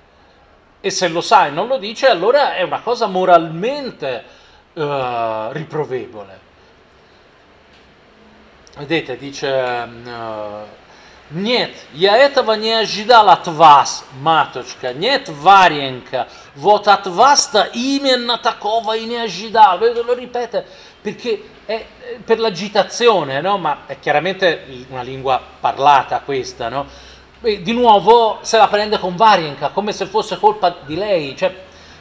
E 0.81 0.91
se 0.91 1.09
lo 1.09 1.21
sa 1.21 1.47
e 1.47 1.51
non 1.51 1.67
lo 1.67 1.77
dice, 1.77 2.07
allora 2.07 2.55
è 2.55 2.63
una 2.63 2.81
cosa 2.81 3.07
moralmente 3.07 4.25
uh, 4.73 5.51
riprovevole. 5.53 6.39
Vedete, 8.77 9.17
dice... 9.17 9.89
Uh, 10.05 10.79
Нет, 11.33 11.71
я 11.93 12.17
этого 12.17 12.55
не 12.55 12.73
ожидал 12.73 13.31
от 13.31 13.47
вас, 13.47 14.05
маточка. 14.21 14.93
Нет, 14.93 15.29
Варенька, 15.29 16.27
вот 16.57 16.89
от 16.89 17.07
вас-то 17.07 17.71
именно 17.73 18.37
такого 18.37 18.97
и 18.97 19.05
не 19.05 19.19
ожидал. 19.19 19.79
Lo 19.79 20.15
ripete 20.15 20.67
perché 21.06 21.40
è 21.66 21.86
per 22.24 22.40
l'agitazione, 22.40 23.40
no? 23.40 23.60
ma 23.60 23.82
è 23.86 24.00
chiaramente 24.00 24.66
una 24.90 25.04
lingua 25.04 25.40
parlata 25.60 26.22
questa, 26.22 26.68
no? 26.68 26.88
E 27.42 27.62
di 27.62 27.74
nuovo 27.74 28.40
se 28.42 28.58
la 28.58 28.68
prende 28.68 28.98
con 28.98 29.16
Varienka, 29.16 29.70
come 29.70 29.92
se 29.92 30.08
fosse 30.08 30.40
colpa 30.40 30.78
di 30.84 30.96
lei. 30.96 31.36
Cioè, 31.38 31.54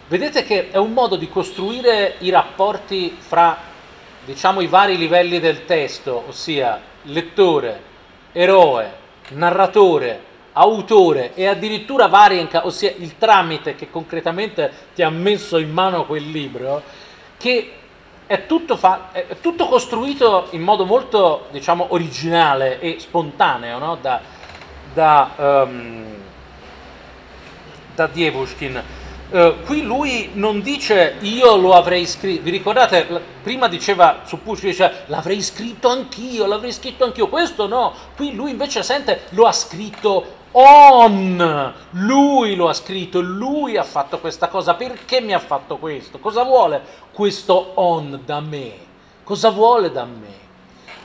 vedete 0.09 0.43
che 0.45 0.71
è 0.71 0.79
un 0.79 0.95
modo 0.95 1.17
di 1.17 1.29
costruire 1.29 2.15
i 2.21 2.31
rapporti 2.31 3.15
fra, 3.19 3.59
diciamo, 4.25 4.63
i 4.63 4.69
vari 4.69 4.97
livelli 4.97 5.39
del 5.39 5.67
testo, 5.67 6.25
ossia 6.29 6.81
lettore, 7.03 7.83
eroe, 8.33 8.91
narratore, 9.33 10.33
autore 10.53 11.35
e 11.35 11.47
addirittura 11.47 12.07
Varienka, 12.07 12.65
ossia 12.65 12.95
il 12.97 13.19
tramite 13.19 13.75
che 13.75 13.91
concretamente 13.91 14.73
ti 14.95 15.03
ha 15.03 15.11
messo 15.11 15.59
in 15.59 15.73
mano 15.73 16.07
quel 16.07 16.31
libro, 16.31 16.83
che 17.37 17.73
è 18.27 18.47
tutto, 18.47 18.77
fa- 18.77 19.11
è 19.13 19.39
tutto, 19.41 19.67
costruito 19.67 20.49
in 20.51 20.63
modo 20.63 20.85
molto, 20.85 21.47
diciamo, 21.51 21.87
originale 21.91 22.81
e 22.81 22.97
spontaneo 22.99 23.79
no? 23.79 23.99
da, 24.01 24.21
da, 24.93 25.65
um, 25.67 26.15
da 27.95 28.07
Dievushkin. 28.07 28.83
Uh, 29.35 29.65
qui 29.65 29.83
lui 29.83 30.31
non 30.35 30.61
dice 30.61 31.17
io 31.23 31.57
lo 31.57 31.73
avrei 31.73 32.07
scritto, 32.07 32.45
vi 32.45 32.51
ricordate, 32.53 33.05
prima 33.43 33.67
diceva 33.67 34.21
su 34.23 34.41
Pushkin, 34.41 34.71
dice 34.71 35.03
l'avrei 35.07 35.43
scritto 35.43 35.89
anch'io, 35.89 36.47
l'avrei 36.47 36.71
scritto 36.71 37.03
anch'io, 37.03 37.27
questo 37.27 37.67
no, 37.67 37.93
qui 38.15 38.33
lui 38.33 38.53
invece 38.53 38.85
sente 38.85 39.23
lo 39.31 39.47
ha 39.47 39.51
scritto 39.51 40.25
on, 40.53 41.75
lui 41.91 42.55
lo 42.55 42.69
ha 42.69 42.75
scritto, 42.75 43.21
lui 43.21 43.77
ha 43.77 43.83
fatto 43.83 44.21
questa 44.21 44.47
cosa, 44.47 44.75
perché 44.75 45.21
mi 45.21 45.33
ha 45.33 45.41
fatto 45.41 45.79
questo? 45.79 46.21
Cosa 46.21 46.45
vuole 46.45 46.81
questo 47.13 47.73
on 47.75 48.21
da 48.25 48.39
me? 48.39 48.73
Cosa 49.25 49.51
vuole 49.51 49.91
da 49.91 50.05
me? 50.05 50.35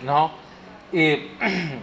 No? 0.01 0.31
E, 0.91 1.31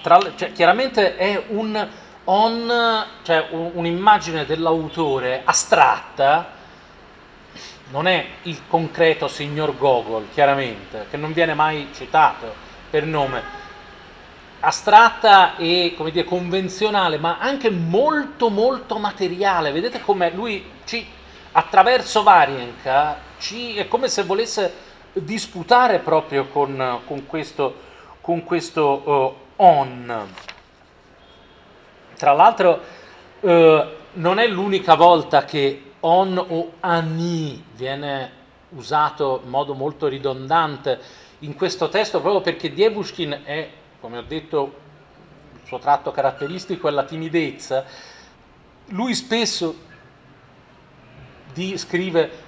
tra, 0.00 0.18
cioè, 0.34 0.52
chiaramente 0.52 1.14
è 1.16 1.44
un 1.48 1.88
on, 2.30 3.04
cioè 3.22 3.48
un, 3.50 3.70
un'immagine 3.74 4.44
dell'autore 4.46 5.42
astratta, 5.44 6.56
non 7.90 8.06
è 8.06 8.24
il 8.42 8.60
concreto 8.68 9.28
signor 9.28 9.76
Gogol, 9.76 10.28
chiaramente, 10.32 11.06
che 11.10 11.16
non 11.16 11.32
viene 11.32 11.54
mai 11.54 11.88
citato 11.94 12.54
per 12.90 13.04
nome, 13.04 13.42
astratta 14.60 15.56
e 15.56 15.94
come 15.96 16.10
dire, 16.10 16.26
convenzionale, 16.26 17.18
ma 17.18 17.38
anche 17.38 17.70
molto 17.70 18.50
molto 18.50 18.98
materiale. 18.98 19.72
Vedete 19.72 20.00
come 20.00 20.30
lui 20.30 20.64
ci, 20.84 21.06
attraverso 21.52 22.22
Varienka 22.22 23.16
ci, 23.38 23.76
è 23.76 23.88
come 23.88 24.08
se 24.08 24.24
volesse 24.24 24.86
disputare 25.14 26.00
proprio 26.00 26.48
con, 26.48 27.00
con 27.06 27.24
questo, 27.26 27.74
con 28.20 28.44
questo 28.44 29.02
uh, 29.56 29.62
on. 29.62 30.47
Tra 32.18 32.32
l'altro 32.32 32.80
uh, 33.40 33.50
non 34.12 34.38
è 34.38 34.46
l'unica 34.46 34.94
volta 34.94 35.46
che 35.46 35.92
on 36.00 36.36
o 36.36 36.72
ani 36.80 37.64
viene 37.74 38.32
usato 38.70 39.40
in 39.42 39.48
modo 39.48 39.72
molto 39.72 40.06
ridondante 40.06 41.00
in 41.40 41.54
questo 41.54 41.88
testo 41.88 42.20
proprio 42.20 42.42
perché 42.42 42.74
Dievushkin 42.74 43.40
è 43.44 43.70
come 44.00 44.18
ho 44.18 44.22
detto, 44.22 44.72
il 45.54 45.66
suo 45.66 45.78
tratto 45.78 46.12
caratteristico 46.12 46.88
è 46.88 46.90
la 46.90 47.04
timidezza, 47.04 47.84
lui 48.90 49.14
spesso 49.14 49.86
di, 51.52 51.76
scrive 51.76 52.46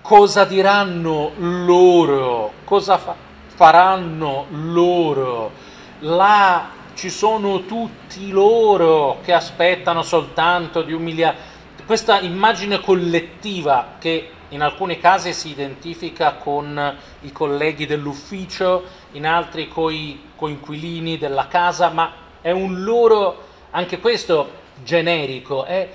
cosa 0.00 0.44
diranno 0.44 1.32
loro, 1.36 2.52
cosa 2.64 2.96
fa, 2.96 3.14
faranno 3.46 4.46
loro, 4.50 5.52
la 6.00 6.70
ci 6.94 7.10
sono 7.10 7.64
tutti 7.64 8.30
loro 8.30 9.18
che 9.22 9.32
aspettano 9.32 10.02
soltanto 10.02 10.82
di 10.82 10.92
umiliare. 10.92 11.52
Questa 11.84 12.20
immagine 12.20 12.80
collettiva 12.80 13.96
che 13.98 14.30
in 14.48 14.62
alcuni 14.62 14.98
casi 14.98 15.32
si 15.32 15.50
identifica 15.50 16.34
con 16.34 16.96
i 17.20 17.32
colleghi 17.32 17.86
dell'ufficio, 17.86 18.84
in 19.12 19.26
altri 19.26 19.68
con 19.68 19.92
i 19.92 20.30
coinquilini 20.36 21.18
della 21.18 21.48
casa, 21.48 21.90
ma 21.90 22.12
è 22.40 22.50
un 22.50 22.84
loro, 22.84 23.48
anche 23.70 23.98
questo 23.98 24.62
generico, 24.82 25.64
è 25.64 25.88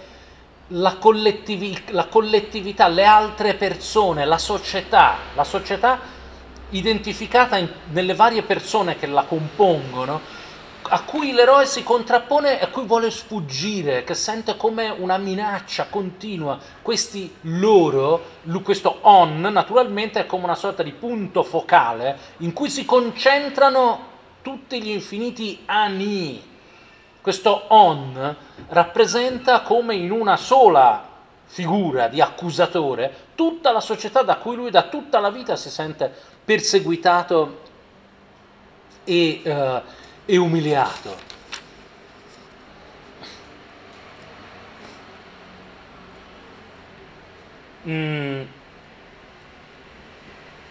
la, 0.67 0.97
collettivi- 0.97 1.84
la 1.88 2.05
collettività, 2.05 2.88
le 2.88 3.05
altre 3.05 3.55
persone, 3.55 4.26
la 4.26 4.38
società, 4.38 5.15
la 5.34 5.43
società 5.43 5.99
identificata 6.71 7.57
in, 7.57 7.69
nelle 7.91 8.13
varie 8.13 8.43
persone 8.43 8.97
che 8.97 9.07
la 9.07 9.23
compongono, 9.23 10.21
a 10.90 11.03
cui 11.03 11.32
l'eroe 11.32 11.66
si 11.66 11.84
contrappone 11.84 12.60
e 12.60 12.64
a 12.64 12.68
cui 12.68 12.84
vuole 12.84 13.11
sfuggire, 13.11 14.03
che 14.03 14.16
sente 14.16 14.57
come 14.57 14.90
una 14.90 15.18
minaccia 15.18 15.88
continua. 15.88 16.57
Questi 16.82 17.34
loro, 17.41 18.24
questo 18.64 18.98
on, 19.02 19.40
naturalmente 19.40 20.20
è 20.20 20.26
come 20.26 20.45
una 20.45 20.56
sorta 20.56 20.82
di 20.82 20.91
punto 20.91 21.44
focale 21.44 22.18
in 22.38 22.53
cui 22.53 22.70
si 22.70 22.86
concentrano 22.86 24.07
tutti 24.41 24.82
gli 24.82 24.90
infiniti 24.90 25.61
ani. 25.66 26.48
Questo 27.22 27.66
on 27.68 28.36
rappresenta 28.70 29.61
come 29.61 29.95
in 29.95 30.11
una 30.11 30.38
sola 30.38 31.07
figura 31.45 32.07
di 32.07 32.22
accusatore 32.22 33.28
tutta 33.36 33.72
la 33.72 33.80
società 33.80 34.22
da 34.22 34.38
cui 34.38 34.56
lui 34.56 34.70
da 34.70 34.84
tutta 34.84 35.20
la 35.20 35.30
vita 35.30 35.56
si 35.56 35.70
sente 35.70 36.11
perseguitato 36.45 37.68
e, 39.03 39.41
uh, 39.44 39.82
e 40.30 40.38
umiliato. 40.38 41.15
Mm. 47.88 48.41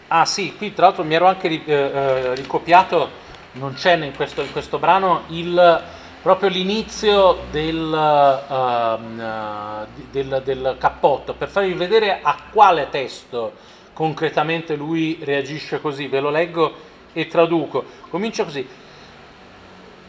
Ah 0.07 0.25
sì, 0.25 0.55
qui 0.57 0.73
tra 0.73 0.87
l'altro 0.87 1.03
mi 1.03 1.15
ero 1.15 1.27
anche 1.27 1.49
eh, 1.49 1.63
eh, 1.67 2.35
ricopiato, 2.37 3.11
non 3.55 3.75
c'è 3.75 3.97
in 3.97 4.15
questo, 4.15 4.43
in 4.43 4.53
questo 4.53 4.79
brano, 4.79 5.25
il, 5.31 5.83
proprio 6.23 6.49
l'inizio 6.49 7.39
del, 7.51 7.77
uh, 7.77 9.87
del, 10.13 10.41
del, 10.45 10.77
cappotto, 10.79 11.35
per 11.35 11.49
farvi 11.49 11.73
vedere 11.73 12.21
a 12.23 12.37
quale 12.53 12.89
testo 12.91 13.55
concretamente 13.93 14.77
lui 14.77 15.19
reagisce 15.21 15.81
così. 15.81 16.07
Ve 16.07 16.21
lo 16.21 16.31
leggo 16.31 16.73
e 17.13 17.27
traduco. 17.27 17.85
Comincia 18.09 18.45
così 18.45 18.87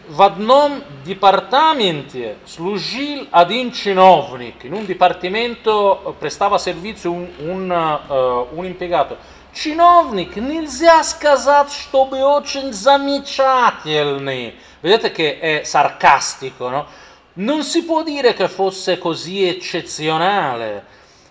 в 0.09 0.22
одном 0.22 0.82
департаменте 1.05 2.36
служил 2.46 3.26
один 3.30 3.72
чиновник, 3.72 4.64
in 4.64 4.74
un 4.74 4.86
dipartimento 4.86 6.14
prestava 6.18 6.59
servizio 6.59 7.10
un, 7.12 7.28
un, 7.38 7.70
uh, 7.70 8.48
un 8.59 8.64
impiegato. 8.66 9.16
Чиновник, 9.52 10.36
нельзя 10.36 11.05
сказать, 11.05 11.70
чтобы 11.72 12.22
очень 12.24 12.72
замечательный. 12.72 14.56
Vedete 14.82 15.12
che 15.12 15.38
è 15.38 15.62
sarcastico, 15.62 16.68
no? 16.68 16.86
Non 17.34 17.62
si 17.62 17.84
può 17.84 18.02
dire 18.02 18.34
che 18.34 18.48
fosse 18.48 18.98
così 18.98 19.46
eccezionale. 19.46 20.84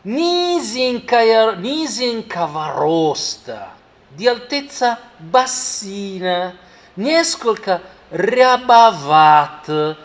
Nisinka 0.03 1.20
rosta, 2.74 3.76
di 4.07 4.28
altezza 4.28 4.98
bassina, 5.18 6.56
Nescolka 6.95 7.82
riabavat, 8.10 9.97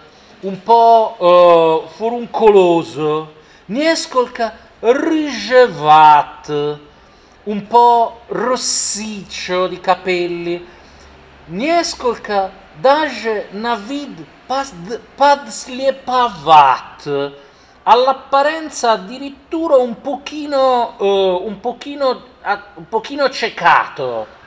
un 0.42 0.64
po' 0.64 1.18
eh, 1.20 1.84
furuncoloso, 1.96 3.34
niescolca 3.66 4.54
rigevat, 4.80 6.78
un 7.44 7.68
po' 7.68 8.22
rossiccio 8.28 9.68
di 9.68 9.80
capelli, 9.80 10.66
niescolca 11.46 12.52
dage 12.80 13.48
navid 13.52 14.26
padsliepavat, 15.16 17.32
all'apparenza 17.84 18.92
addirittura 18.92 19.78
un 19.78 20.02
pochino, 20.02 20.98
eh, 21.00 21.42
un 21.46 21.60
pochino, 21.60 22.24
ah, 22.42 22.64
un 22.76 22.88
pochino 22.90 23.30
cecato 23.30 24.42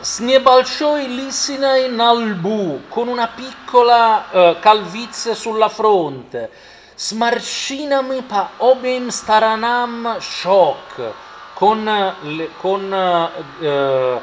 с 0.00 0.20
небольшой 0.20 1.06
лисиной 1.06 1.88
на 1.88 2.12
лбу, 2.12 2.80
con 2.88 3.08
una 3.08 3.28
piccola 3.28 4.24
uh, 4.30 4.58
calvizie 4.60 5.34
sulla 5.34 5.68
fronte, 5.68 6.50
с 6.96 7.12
морщинами 7.12 8.20
по 8.20 8.50
обеим 8.58 9.10
сторонам 9.10 10.16
щек, 10.20 11.14
con, 11.54 11.84
le, 12.22 12.50
con 12.60 12.92
uh, 12.92 14.20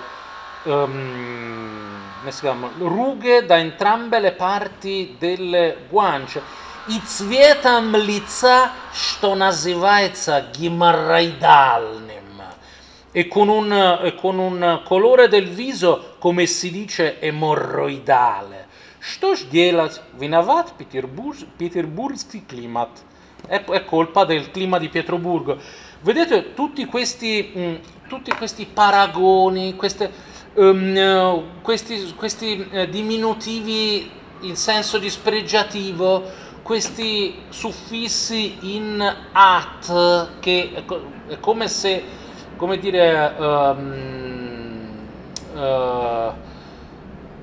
um, 0.69 2.31
rughe 2.80 3.45
da 3.45 3.57
entrambe 3.57 4.19
le 4.19 4.31
parti 4.31 5.15
delle 5.18 5.88
guance. 5.89 6.41
И 6.88 6.99
цветом 6.99 7.95
лица, 7.95 8.69
что 8.93 9.34
называется 9.34 10.45
геморроидальным 10.53 12.09
e 13.11 13.27
con 13.27 13.47
un, 13.47 14.14
con 14.19 14.39
un 14.39 14.81
colore 14.84 15.30
del 15.30 15.47
viso, 15.47 16.15
come 16.19 16.45
si 16.45 16.69
dice, 16.69 17.19
emorroidale. 17.22 18.68
Что 18.99 19.35
ж 19.35 19.43
делать? 19.52 20.02
Виноват 20.19 20.73
петербургский 20.77 22.39
климат. 22.41 22.89
È, 23.47 23.64
è, 23.64 23.85
colpa 23.85 24.26
del 24.26 24.49
clima 24.49 24.80
di 24.80 24.89
Pietroburgo. 24.89 25.60
Vedete 26.02 26.56
tutti 26.56 26.85
questi, 26.85 27.52
mh, 27.53 27.60
mm, 27.60 27.76
tutti 28.07 28.31
questi 28.31 28.65
paragoni, 28.65 29.76
queste, 29.76 30.11
um, 30.56 31.61
questi, 31.61 32.14
questi 32.15 32.68
uh, 32.72 32.89
diminutivi 32.89 34.10
in 34.41 34.56
senso 34.56 34.97
dispregiativo, 34.97 36.23
questi 36.64 37.43
suffissi 37.49 38.57
in 38.76 39.15
at, 39.31 40.39
che 40.39 40.84
è 41.27 41.39
come 41.39 41.68
se 41.68 42.18
come 42.61 42.78
dire, 42.78 43.35
um, 43.39 45.09
uh, 45.55 46.31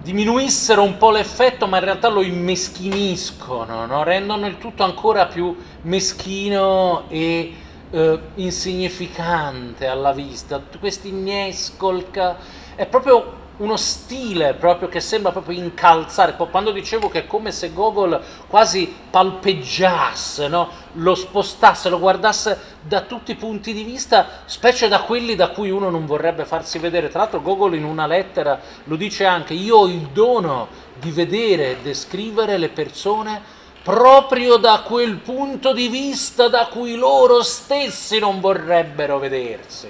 diminuissero 0.03 0.83
un 0.83 0.97
po' 0.97 1.09
l'effetto, 1.09 1.65
ma 1.65 1.79
in 1.79 1.85
realtà 1.85 2.07
lo 2.07 2.21
immeschiniscono, 2.21 3.87
no? 3.87 4.03
rendono 4.03 4.45
il 4.45 4.59
tutto 4.59 4.83
ancora 4.83 5.25
più 5.25 5.57
meschino 5.81 7.05
e 7.07 7.51
uh, 7.89 8.19
insignificante 8.35 9.87
alla 9.87 10.11
vista. 10.11 10.61
Questi 10.79 11.09
Nieskolka 11.09 12.37
è 12.75 12.85
proprio 12.85 13.45
uno 13.57 13.75
stile 13.75 14.53
proprio 14.53 14.87
che 14.87 14.99
sembra 14.99 15.31
proprio 15.31 15.57
incalzare. 15.57 16.35
Quando 16.35 16.71
dicevo 16.71 17.09
che 17.09 17.19
è 17.19 17.27
come 17.27 17.51
se 17.51 17.73
Gogol 17.73 18.21
quasi 18.47 18.93
palpeggiasse, 19.09 20.47
no? 20.47 20.69
lo 20.93 21.15
spostasse, 21.15 21.89
lo 21.89 21.99
guardasse 21.99 22.75
da 22.81 23.01
tutti 23.01 23.31
i 23.31 23.35
punti 23.35 23.73
di 23.73 23.83
vista, 23.83 24.41
specie 24.45 24.87
da 24.87 25.01
quelli 25.01 25.35
da 25.35 25.49
cui 25.49 25.71
uno 25.71 25.89
non 25.89 26.05
vorrebbe 26.05 26.45
farsi 26.45 26.77
vedere. 26.77 27.09
Tra 27.09 27.21
l'altro 27.21 27.41
Gogol 27.41 27.75
in 27.75 27.83
una 27.83 28.05
lettera 28.05 28.59
lo 28.83 28.95
dice 28.95 29.25
anche, 29.25 29.53
io 29.53 29.77
ho 29.77 29.87
il 29.87 30.09
dono 30.13 30.67
di 30.99 31.11
vedere 31.11 31.71
e 31.71 31.77
descrivere 31.81 32.57
le 32.57 32.69
persone 32.69 33.55
proprio 33.81 34.57
da 34.57 34.81
quel 34.85 35.15
punto 35.15 35.73
di 35.73 35.87
vista 35.87 36.49
da 36.49 36.67
cui 36.67 36.95
loro 36.95 37.41
stessi 37.41 38.19
non 38.19 38.39
vorrebbero 38.39 39.17
vedersi. 39.17 39.89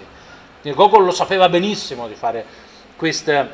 Gogol 0.62 1.06
lo 1.06 1.12
sapeva 1.12 1.48
benissimo 1.48 2.08
di 2.08 2.16
fare 2.16 2.46
queste, 2.97 3.49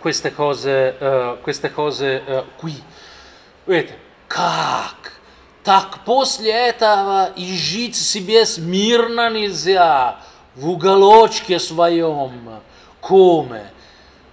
queste 0.00 0.30
cose, 0.30 0.96
uh, 1.00 1.42
queste 1.42 1.70
cose 1.70 2.22
uh, 2.26 2.44
qui. 2.56 2.82
Vedete, 3.66 3.98
как? 4.28 5.12
Так 5.62 6.04
после 6.04 6.50
этого 6.50 7.32
и 7.36 7.56
жить 7.56 7.94
себе 7.94 8.44
смирно 8.44 9.30
нельзя, 9.30 10.18
в 10.56 10.68
уголочке 10.68 11.58
своем, 11.60 12.60
come? 13.00 13.70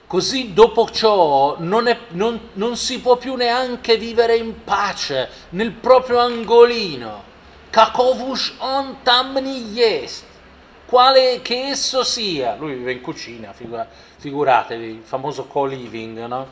Così 0.07 0.53
dopo 0.53 0.89
ciò 0.89 1.57
non, 1.59 1.85
è, 1.87 1.95
non, 2.09 2.49
non, 2.53 2.75
si 2.75 2.99
può 2.99 3.17
più 3.17 3.35
neanche 3.35 3.95
vivere 3.95 4.37
in 4.37 4.63
pace 4.63 5.29
nel 5.49 5.71
proprio 5.71 6.17
angolino. 6.17 7.23
Kakovush 7.69 8.53
on 8.57 9.03
tam 9.03 9.37
jest 9.71 10.25
quale 10.94 11.42
che 11.42 11.70
esso 11.70 12.04
sia, 12.04 12.54
lui 12.54 12.74
vive 12.74 12.92
in 12.92 13.00
cucina, 13.00 13.52
figura, 13.52 13.84
figuratevi, 14.18 14.84
il 14.84 15.02
famoso 15.02 15.46
co-living, 15.46 16.24
no? 16.26 16.46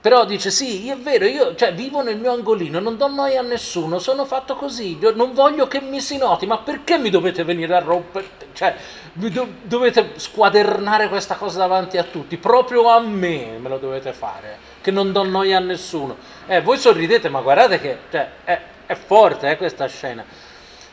Però 0.00 0.24
dice 0.24 0.52
sì, 0.52 0.88
è 0.88 0.96
vero, 0.96 1.24
io 1.24 1.56
cioè, 1.56 1.74
vivo 1.74 2.02
nel 2.02 2.20
mio 2.20 2.30
angolino, 2.30 2.78
non 2.78 2.96
do 2.96 3.08
noia 3.08 3.40
a 3.40 3.42
nessuno, 3.42 3.98
sono 3.98 4.24
fatto 4.26 4.54
così, 4.54 4.96
non 5.12 5.32
voglio 5.32 5.66
che 5.66 5.80
mi 5.80 6.00
si 6.00 6.18
noti, 6.18 6.46
ma 6.46 6.58
perché 6.58 6.98
mi 6.98 7.10
dovete 7.10 7.42
venire 7.42 7.74
a 7.74 7.80
rompere? 7.80 8.28
Cioè, 8.52 8.76
do- 9.12 9.48
dovete 9.62 10.12
squadernare 10.18 11.08
questa 11.08 11.34
cosa 11.34 11.58
davanti 11.58 11.98
a 11.98 12.04
tutti, 12.04 12.36
proprio 12.36 12.90
a 12.90 13.00
me 13.00 13.58
me 13.58 13.68
lo 13.68 13.78
dovete 13.78 14.12
fare, 14.12 14.56
che 14.80 14.92
non 14.92 15.10
do 15.10 15.24
noia 15.24 15.56
a 15.56 15.60
nessuno. 15.60 16.16
Eh, 16.46 16.60
voi 16.60 16.78
sorridete, 16.78 17.28
ma 17.28 17.40
guardate 17.40 17.80
che 17.80 17.98
cioè, 18.08 18.28
è, 18.44 18.60
è, 18.86 18.94
forte 18.94 19.50
eh, 19.50 19.56
questa 19.56 19.86
scena. 19.86 20.24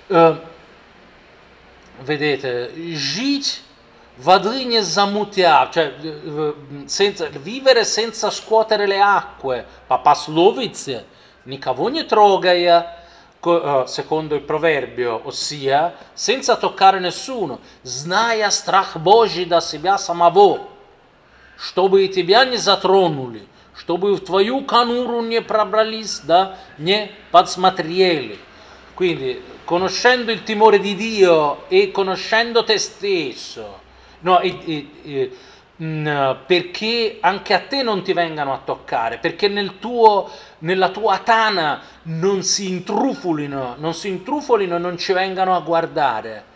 Uh, 0.07 0.57
vedete, 2.02 2.72
Git 2.74 3.62
Vadrigne 4.16 4.82
zamutia, 4.82 5.68
cioè 5.72 5.92
senza, 6.84 7.26
vivere 7.26 7.84
senza 7.84 8.30
scuotere 8.30 8.86
le 8.86 9.00
acque, 9.00 9.66
papaslovice, 9.86 11.04
nikavogne 11.44 12.06
trogaia, 12.06 13.02
secondo 13.86 14.34
il 14.34 14.42
proverbio, 14.42 15.20
ossia 15.24 15.94
senza 16.14 16.56
toccare 16.56 16.98
nessuno, 16.98 17.60
zная 17.82 18.48
страх 18.50 18.96
Божий 18.96 19.44
да 19.44 19.60
себя 19.60 19.98
самого, 19.98 20.68
чтобы 21.58 22.04
и 22.04 22.08
тебя 22.08 22.44
не 22.44 22.56
затронули, 22.56 23.46
чтобы 23.74 24.14
в 24.14 24.24
твою 24.24 24.62
кануру 24.62 25.22
не 25.22 25.42
пробрались, 25.42 26.20
да 26.20 26.56
не 26.78 27.10
подсмотрели. 27.30 28.38
Quindi, 28.96 29.42
conoscendo 29.68 30.30
il 30.30 30.42
timore 30.42 30.78
di 30.78 30.94
Dio 30.94 31.68
e 31.68 31.90
conoscendo 31.90 32.64
te 32.64 32.78
stesso, 32.78 33.80
no, 34.20 34.40
e, 34.40 34.58
e, 34.64 34.88
e, 35.04 35.36
mh, 35.76 36.36
perché 36.46 37.18
anche 37.20 37.54
a 37.54 37.60
te 37.60 37.82
non 37.82 38.02
ti 38.02 38.12
vengano 38.12 38.52
a 38.52 38.60
toccare, 38.64 39.18
perché 39.18 39.48
nel 39.48 39.78
tuo, 39.78 40.30
nella 40.60 40.90
tua 40.90 41.18
tana 41.18 41.80
non 42.04 42.42
si 42.42 42.68
intrufolino, 42.68 43.76
non 43.78 43.94
si 43.94 44.08
intrufolino 44.08 44.76
e 44.76 44.78
non 44.78 44.98
ci 44.98 45.12
vengano 45.12 45.54
a 45.54 45.60
guardare. 45.60 46.52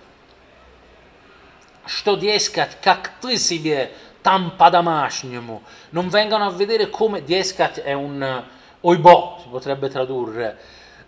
Что 1.87 2.17
дескать, 2.17 2.77
как 2.83 3.13
ты 3.23 3.39
себе 3.39 3.91
там 4.23 4.53
по-домашнему, 4.59 5.63
non 5.93 6.11
vengano 6.11 6.45
a 6.45 6.51
vedere 6.51 6.91
come, 6.91 7.25
дескать 7.25 7.79
è 7.81 7.95
un 7.95 8.45
oibò, 8.83 9.39
si 9.43 9.49
potrebbe 9.49 9.89
tradurre, 9.89 10.59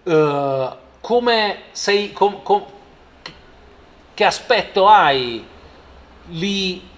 uh, 0.04 0.68
come 1.04 1.62
sei, 1.72 2.12
com, 2.12 2.42
com, 2.42 2.64
che 4.14 4.24
aspetto 4.24 4.86
hai 4.86 5.44
lì 6.26 6.88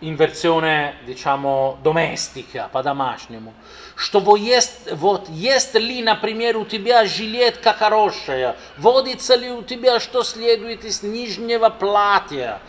in 0.00 0.14
versione, 0.14 0.98
diciamo, 1.04 1.78
domestica, 1.82 2.68
по 2.70 2.82
домашнему. 2.82 3.54
Что 3.94 4.36
есть, 4.36 4.92
вот, 4.92 5.28
есть 5.28 5.74
ли, 5.74 6.02
например, 6.02 6.56
у 6.58 6.64
тебя 6.64 7.06
жилетка 7.06 7.72
хорошая, 7.72 8.56
водится 8.76 9.34
ли 9.34 9.50
у 9.50 9.62
тебя, 9.62 10.00
что 10.00 10.22
следует 10.22 10.84
из 10.84 11.02
нижнего 11.02 11.70
платья. 11.70 12.60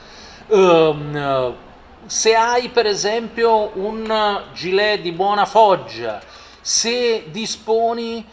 Um, 0.50 1.58
se 2.08 2.34
hai 2.34 2.70
per 2.70 2.86
esempio 2.86 3.72
un 3.76 4.44
gilet 4.54 5.02
di 5.02 5.12
buona 5.12 5.46
foggia, 5.46 6.22
se 6.62 7.26
disponi 7.28 8.26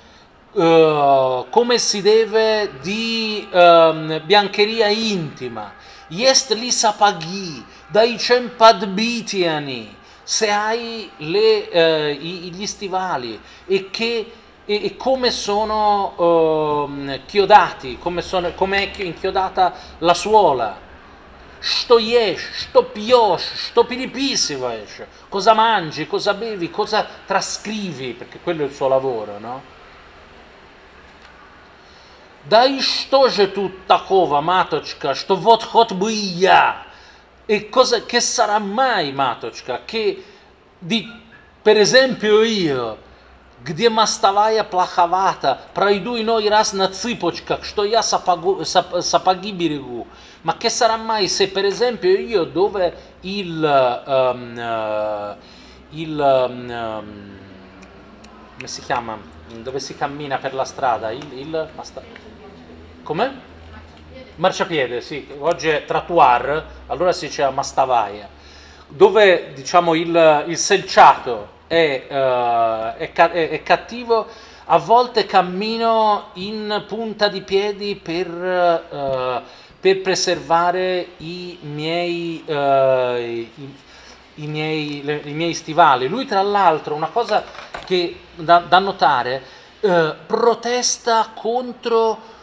uh, 0.52 1.46
come 1.50 1.78
si 1.78 2.02
deve 2.02 2.72
di 2.82 3.48
uh, 3.52 4.22
biancheria 4.24 4.88
intima, 4.88 5.74
Jest 6.12 6.52
li 6.54 6.72
sapaghi, 6.72 7.64
dai 7.88 8.18
cempadbitiani, 8.18 9.96
se 10.24 10.50
hai 10.50 11.10
le, 11.18 11.70
eh, 11.70 12.16
gli 12.16 12.66
stivali 12.66 13.40
e, 13.68 13.92
che, 13.92 14.32
e, 14.66 14.96
come 14.98 15.30
sono 15.30 16.96
eh, 17.08 17.22
chiodati, 17.28 18.00
come, 18.00 18.24
sono, 18.24 18.54
come 18.56 18.92
è 18.92 19.04
inchiodata 19.04 19.74
la 20.00 20.16
suola. 20.16 20.88
Sto 21.60 22.00
jes, 22.00 22.42
sto 22.54 22.86
pios, 22.86 23.44
sto 23.68 23.84
piripisivash, 23.86 25.06
cosa 25.30 25.54
mangi, 25.54 26.08
cosa 26.08 26.34
bevi, 26.34 26.72
cosa 26.72 27.06
trascrivi, 27.26 28.14
perché 28.14 28.40
quello 28.40 28.64
è 28.64 28.66
il 28.66 28.74
suo 28.74 28.88
lavoro, 28.88 29.38
no? 29.38 29.78
Да 32.47 32.67
и 32.67 32.81
что 32.81 33.29
же 33.29 33.47
тут 33.47 33.87
такого, 33.87 34.41
маточка, 34.41 35.15
что 35.15 35.35
вот 35.35 35.63
хоть 35.63 35.93
бы 35.93 36.13
и 36.13 36.17
я? 36.17 36.85
E 37.47 37.61
cosa, 37.61 38.01
che 38.01 38.21
sarà 38.21 38.59
mai, 38.59 39.13
маточка, 39.13 39.81
che 39.87 40.23
di, 40.79 41.11
per 41.63 41.79
esempio 41.79 42.43
io, 42.43 42.99
где 43.63 43.89
мостовая 43.89 44.63
плоховата, 44.63 45.63
пройду 45.73 46.21
иной 46.21 46.49
раз 46.49 46.75
на 46.75 46.89
цыпочках, 46.89 47.65
что 47.65 47.85
я 47.85 48.03
сапогу, 48.03 48.65
сап, 48.65 49.03
сапоги 49.03 49.53
берегу. 49.53 50.07
Ma 50.43 50.57
che 50.59 50.69
sarà 50.69 50.97
mai 50.97 51.29
se 51.29 51.49
per 51.49 51.65
esempio 51.65 52.11
io 52.11 52.45
dove 52.45 52.95
il, 53.23 54.03
um, 54.07 54.57
uh, 54.59 55.37
il 55.91 56.19
um, 56.19 57.39
come 58.57 58.69
si 58.69 58.83
chiama? 58.83 59.19
Dove 59.63 59.81
si 59.81 59.97
cammina 59.97 60.39
per 60.39 60.53
la 60.55 60.65
strada? 60.65 61.11
Il, 61.11 61.33
il 61.33 61.69
come? 63.10 63.32
Marciapiede, 64.36 65.02
sì, 65.02 65.28
oggi 65.40 65.68
è 65.68 65.84
trottoir, 65.84 66.64
allora 66.86 67.12
si 67.12 67.26
dice 67.26 67.50
Mastavaia, 67.50 68.30
dove 68.88 69.52
diciamo 69.56 69.96
il, 69.96 70.44
il 70.46 70.56
selciato 70.56 71.58
è, 71.66 72.06
uh, 72.08 73.00
è, 73.00 73.12
è, 73.12 73.50
è, 73.50 73.64
cattivo, 73.64 74.28
a 74.66 74.78
volte 74.78 75.26
cammino 75.26 76.26
in 76.34 76.84
punta 76.88 77.30
di 77.30 77.42
piedi 77.42 77.96
per, 77.96 78.28
uh, 78.28 79.42
per 79.80 80.02
preservare 80.02 81.08
i 81.18 81.58
miei, 81.62 82.44
uh, 82.46 82.54
i, 83.18 83.52
i, 84.36 84.46
miei, 84.46 85.02
le, 85.04 85.22
i, 85.24 85.34
miei, 85.34 85.56
stivali. 85.56 86.08
Lui 86.08 86.28
tra 86.28 86.44
l'altro, 86.44 86.94
una 86.94 87.10
cosa 87.10 87.44
che 87.86 88.20
da, 88.36 88.60
da 88.60 88.78
notare, 88.78 89.58
protesta 90.28 91.32
contro 91.34 92.38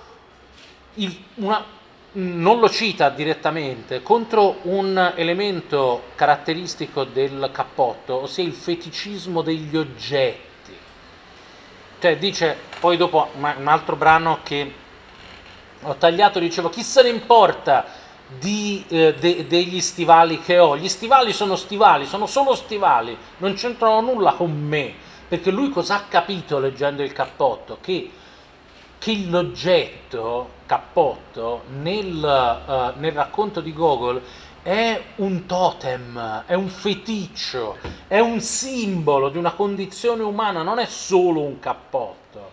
il, 0.97 1.23
una, 1.37 1.65
non 2.13 2.61
lo 2.61 2.69
cita 2.69 3.11
direttamente, 3.11 4.03
contro 4.03 4.59
un 4.63 5.13
elemento 5.17 6.05
caratteristico 6.15 7.05
del 7.05 7.51
cappotto, 7.53 8.23
ossia 8.23 8.45
il 8.45 8.53
feticismo 8.53 9.43
degli 9.43 9.77
oggetti. 9.77 10.45
Cioè 11.99 12.19
dice, 12.19 12.57
poi 12.81 12.97
dopo 12.97 13.29
un 13.35 13.67
altro 13.67 13.97
brano 13.97 14.41
che 14.43 14.73
ho 15.83 15.95
tagliato, 15.97 16.39
dicevo, 16.39 16.69
chi 16.69 16.83
se 16.83 17.03
ne 17.03 17.09
importa 17.09 17.85
di, 18.39 18.85
eh, 18.89 19.15
de, 19.15 19.47
degli 19.47 19.81
stivali 19.81 20.41
che 20.41 20.59
ho? 20.59 20.77
Gli 20.77 20.89
stivali 20.89 21.33
sono 21.33 21.57
stivali, 21.57 22.07
sono 22.07 22.27
solo 22.27 22.55
stivali, 22.55 23.17
non 23.39 23.55
c'entrano 23.55 24.01
nulla 24.01 24.33
con 24.33 24.53
me, 24.53 24.95
perché 25.29 25.51
lui 25.51 25.71
cosa 25.71 25.97
ha 25.97 26.05
capito 26.09 26.59
leggendo 26.59 27.03
il 27.03 27.13
cappotto? 27.13 27.79
Che 27.81 28.11
che 28.99 29.25
l'oggetto 29.29 30.51
cappotto 30.67 31.63
nel, 31.69 32.93
uh, 32.97 32.99
nel 32.99 33.13
racconto 33.13 33.61
di 33.61 33.73
Gogol 33.73 34.21
è 34.63 35.01
un 35.17 35.47
totem, 35.47 36.43
è 36.45 36.55
un 36.55 36.69
feticcio, 36.69 37.79
è 38.09 38.19
un 38.19 38.41
simbolo 38.41 39.29
di 39.29 39.39
una 39.39 39.53
condizione 39.53 40.25
umana, 40.25 40.63
non 40.63 40.81
è 40.81 40.87
solo 40.87 41.41
un 41.43 41.61
cappotto, 41.61 42.51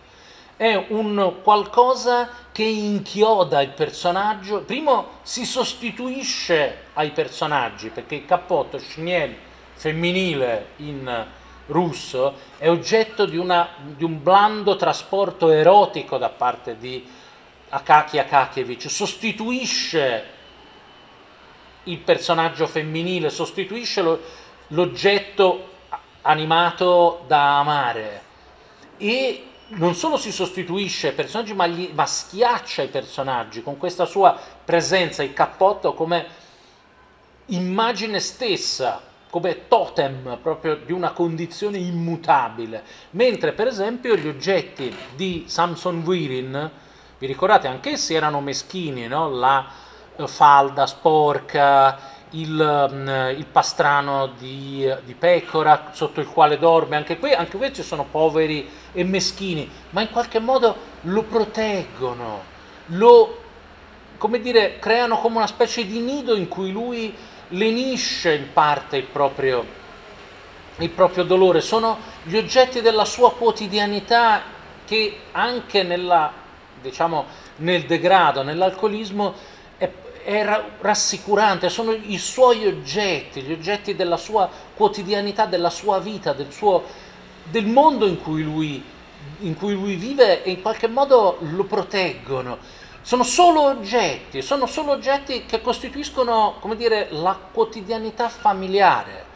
è 0.56 0.76
un 0.90 1.38
qualcosa 1.42 2.28
che 2.52 2.62
inchioda 2.62 3.60
il 3.62 3.70
personaggio, 3.70 4.60
primo 4.60 5.08
si 5.22 5.44
sostituisce 5.44 6.84
ai 6.92 7.10
personaggi, 7.10 7.88
perché 7.88 8.14
il 8.14 8.26
cappotto 8.26 8.76
Chiniel 8.76 9.34
femminile 9.72 10.68
in 10.76 11.26
russo 11.66 12.34
è 12.58 12.70
oggetto 12.70 13.26
di, 13.26 13.36
una, 13.36 13.68
di 13.96 14.04
un 14.04 14.22
blando 14.22 14.76
trasporto 14.76 15.50
erotico 15.50 16.16
da 16.16 16.28
parte 16.28 16.78
di 16.78 17.04
Akaki 17.74 18.18
Akakievich, 18.18 18.88
sostituisce 18.88 20.24
il 21.84 21.98
personaggio 21.98 22.66
femminile, 22.68 23.30
sostituisce 23.30 24.00
lo, 24.00 24.20
l'oggetto 24.68 25.70
animato 26.22 27.24
da 27.26 27.58
amare. 27.58 28.22
E 28.96 29.46
non 29.68 29.94
solo 29.94 30.16
si 30.16 30.30
sostituisce 30.30 31.08
ai 31.08 31.14
personaggi 31.14 31.52
ma, 31.52 31.66
gli, 31.66 31.90
ma 31.92 32.06
schiaccia 32.06 32.82
i 32.82 32.88
personaggi 32.88 33.62
con 33.62 33.76
questa 33.76 34.04
sua 34.04 34.38
presenza, 34.64 35.24
il 35.24 35.32
cappotto 35.32 35.94
come 35.94 36.26
immagine 37.46 38.20
stessa 38.20 39.12
come 39.34 39.66
totem 39.66 40.38
proprio 40.40 40.76
di 40.76 40.92
una 40.92 41.10
condizione 41.10 41.78
immutabile, 41.78 42.84
mentre 43.10 43.52
per 43.52 43.66
esempio 43.66 44.14
gli 44.14 44.28
oggetti 44.28 44.94
di 45.16 45.46
Samson 45.48 46.04
Wirin, 46.06 46.70
vi 47.24 47.32
ricordate, 47.32 47.68
anch'essi 47.68 48.12
erano 48.12 48.40
meschini, 48.40 49.06
no? 49.06 49.30
la 49.30 49.66
falda 50.26 50.86
sporca, 50.86 51.98
il, 52.30 52.90
mm, 52.92 53.08
il 53.38 53.46
pastrano 53.50 54.26
di, 54.38 54.92
di, 55.04 55.14
pecora 55.14 55.90
sotto 55.92 56.20
il 56.20 56.26
quale 56.26 56.58
dorme, 56.58 56.96
anche, 56.96 57.18
qui, 57.18 57.32
anche 57.32 57.56
questi 57.56 57.82
sono 57.82 58.04
poveri 58.10 58.68
e 58.92 59.04
meschini, 59.04 59.68
ma 59.90 60.02
in 60.02 60.10
qualche 60.10 60.38
modo 60.38 60.76
lo 61.02 61.22
proteggono, 61.22 62.42
lo, 62.86 63.38
come 64.18 64.40
dire, 64.40 64.78
creano 64.78 65.18
come 65.18 65.36
una 65.36 65.46
specie 65.46 65.86
di 65.86 66.00
nido 66.00 66.36
in 66.36 66.48
cui 66.48 66.72
lui 66.72 67.16
lenisce 67.48 68.34
in 68.34 68.52
parte 68.52 68.98
il 68.98 69.04
proprio, 69.04 69.64
il 70.76 70.90
proprio 70.90 71.24
dolore, 71.24 71.62
sono 71.62 71.96
gli 72.24 72.36
oggetti 72.36 72.82
della 72.82 73.06
sua 73.06 73.32
quotidianità 73.32 74.42
che 74.84 75.20
anche 75.32 75.82
nella, 75.82 76.42
diciamo, 76.84 77.24
nel 77.56 77.84
degrado, 77.84 78.42
nell'alcolismo, 78.42 79.34
è, 79.76 79.90
è 80.22 80.62
rassicurante, 80.80 81.68
sono 81.68 81.92
i 81.92 82.18
suoi 82.18 82.66
oggetti, 82.66 83.42
gli 83.42 83.52
oggetti 83.52 83.96
della 83.96 84.16
sua 84.16 84.48
quotidianità, 84.74 85.46
della 85.46 85.70
sua 85.70 85.98
vita, 85.98 86.32
del, 86.32 86.52
suo, 86.52 86.84
del 87.44 87.66
mondo 87.66 88.06
in 88.06 88.20
cui, 88.20 88.42
lui, 88.42 88.82
in 89.40 89.56
cui 89.56 89.74
lui 89.74 89.96
vive 89.96 90.42
e 90.44 90.50
in 90.50 90.62
qualche 90.62 90.88
modo 90.88 91.38
lo 91.40 91.64
proteggono. 91.64 92.58
Sono 93.00 93.22
solo 93.22 93.62
oggetti, 93.62 94.40
sono 94.40 94.66
solo 94.66 94.92
oggetti 94.92 95.44
che 95.44 95.60
costituiscono, 95.60 96.56
come 96.60 96.76
dire, 96.76 97.08
la 97.10 97.38
quotidianità 97.52 98.28
familiare 98.28 99.32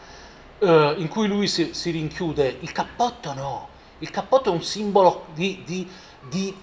eh, 0.59 0.95
in 0.97 1.09
cui 1.09 1.29
lui 1.29 1.47
si, 1.49 1.75
si, 1.75 1.91
rinchiude. 1.91 2.59
Il 2.61 2.73
cappotto 2.73 3.33
no, 3.35 3.69
il 3.99 4.11
cappotto 4.11 4.51
è 4.51 4.53
un 4.53 4.63
simbolo 4.63 5.27
di, 5.35 5.63
di, 5.65 5.89
di, 6.29 6.55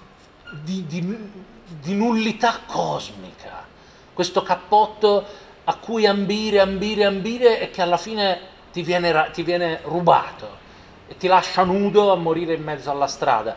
di 0.64 1.94
nullità 1.94 2.61
cosmica. 2.65 3.65
Questo 4.14 4.44
cappotto 4.44 5.26
a 5.65 5.76
cui 5.76 6.06
ambire, 6.06 6.60
ambire, 6.60 7.06
ambire 7.06 7.60
e 7.60 7.69
che 7.69 7.82
alla 7.82 7.98
fine 7.98 8.40
ti 8.72 8.82
viene, 8.82 9.30
ti 9.34 9.44
viene 9.44 9.80
rubato 9.84 10.64
e 11.07 11.18
ti 11.18 11.27
lascia 11.27 11.64
nudo 11.64 12.11
a 12.11 12.15
morire 12.15 12.53
in 12.53 12.64
mezzo 12.64 12.91
alla 12.91 13.07
strada. 13.07 13.56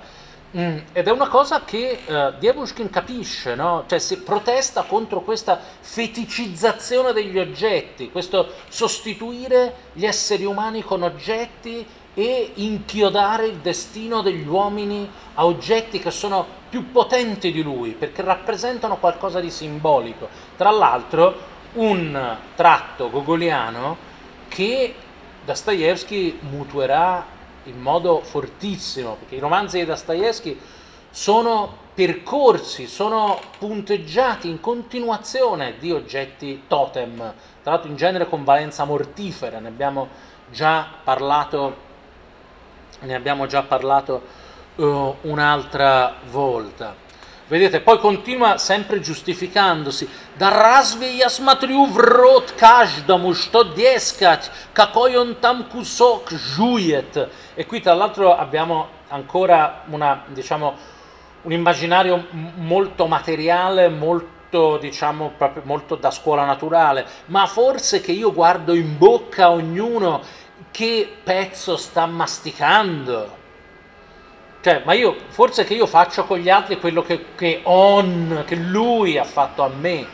Mm, 0.56 0.78
ed 0.92 1.06
è 1.06 1.10
una 1.10 1.28
cosa 1.28 1.62
che 1.64 2.00
uh, 2.06 2.38
Dievushkin 2.38 2.88
capisce, 2.88 3.54
no? 3.54 3.84
cioè 3.86 3.98
si 3.98 4.22
protesta 4.22 4.84
contro 4.84 5.20
questa 5.20 5.60
feticizzazione 5.80 7.12
degli 7.12 7.38
oggetti, 7.38 8.10
questo 8.10 8.54
sostituire 8.68 9.74
gli 9.92 10.06
esseri 10.06 10.44
umani 10.46 10.82
con 10.82 11.02
oggetti 11.02 11.86
e 12.18 12.50
inchiodare 12.54 13.46
il 13.46 13.58
destino 13.58 14.22
degli 14.22 14.44
uomini 14.44 15.08
a 15.34 15.44
oggetti 15.44 16.00
che 16.00 16.10
sono 16.10 16.44
più 16.68 16.90
potenti 16.90 17.52
di 17.52 17.62
lui, 17.62 17.92
perché 17.92 18.22
rappresentano 18.22 18.96
qualcosa 18.96 19.38
di 19.38 19.52
simbolico. 19.52 20.28
Tra 20.56 20.70
l'altro 20.70 21.36
un 21.74 22.36
tratto 22.56 23.08
gogoliano 23.08 23.96
che 24.48 24.96
Dostoevsky 25.44 26.40
mutuerà 26.40 27.24
in 27.66 27.80
modo 27.80 28.20
fortissimo, 28.22 29.14
perché 29.14 29.36
i 29.36 29.38
romanzi 29.38 29.78
di 29.78 29.84
Dostoevsky 29.84 30.58
sono 31.10 31.72
percorsi, 31.94 32.88
sono 32.88 33.38
punteggiati 33.58 34.48
in 34.48 34.58
continuazione 34.58 35.76
di 35.78 35.92
oggetti 35.92 36.64
totem, 36.66 37.16
tra 37.62 37.70
l'altro 37.70 37.90
in 37.90 37.96
genere 37.96 38.28
con 38.28 38.42
valenza 38.42 38.84
mortifera, 38.84 39.60
ne 39.60 39.68
abbiamo 39.68 40.08
già 40.50 40.84
parlato, 41.04 41.86
ne 42.99 43.15
abbiamo 43.15 43.45
già 43.45 43.63
parlato 43.63 44.21
uh, 44.75 45.15
un'altra 45.21 46.15
volta. 46.29 47.01
Vedete, 47.47 47.81
poi 47.81 47.99
continua 47.99 48.57
sempre 48.57 49.01
giustificandosi. 49.01 50.07
Да 50.37 50.49
разве 50.49 51.15
я 51.15 51.29
смотрю 51.29 51.85
в 51.85 51.97
рот 51.97 52.51
каждому, 52.57 53.35
что 53.35 53.63
дескать, 53.63 54.49
какой 54.73 55.15
он 55.17 55.35
там 55.35 55.65
кусок 55.65 56.31
жует? 56.31 57.29
E 57.55 57.65
qui 57.65 57.81
tra 57.81 57.93
l'altro 57.93 58.35
abbiamo 58.35 58.87
ancora 59.09 59.83
una, 59.87 60.23
diciamo, 60.27 60.73
un 61.43 61.51
immaginario 61.51 62.25
molto 62.31 63.07
materiale, 63.07 63.89
molto, 63.89 64.77
diciamo, 64.77 65.33
proprio, 65.37 65.63
molto 65.65 65.95
da 65.95 66.09
scuola 66.09 66.45
naturale, 66.45 67.05
ma 67.25 67.45
forse 67.45 68.01
che 68.01 68.13
io 68.13 68.31
guardo 68.33 68.73
in 68.73 68.97
bocca 68.97 69.45
a 69.45 69.51
ognuno 69.51 70.21
che 70.71 71.17
pezzo 71.23 71.77
sta 71.77 72.05
masticando 72.05 73.41
cioè, 74.63 74.81
ma 74.85 74.93
io, 74.93 75.17
forse 75.27 75.65
che 75.65 75.73
io 75.73 75.85
faccio 75.85 76.23
con 76.23 76.37
gli 76.37 76.49
altri 76.49 76.79
quello 76.79 77.01
che, 77.01 77.35
che 77.35 77.59
on, 77.63 78.45
che 78.47 78.55
lui 78.55 79.17
ha 79.17 79.25
fatto 79.25 79.61
a 79.61 79.67
me. 79.67 80.07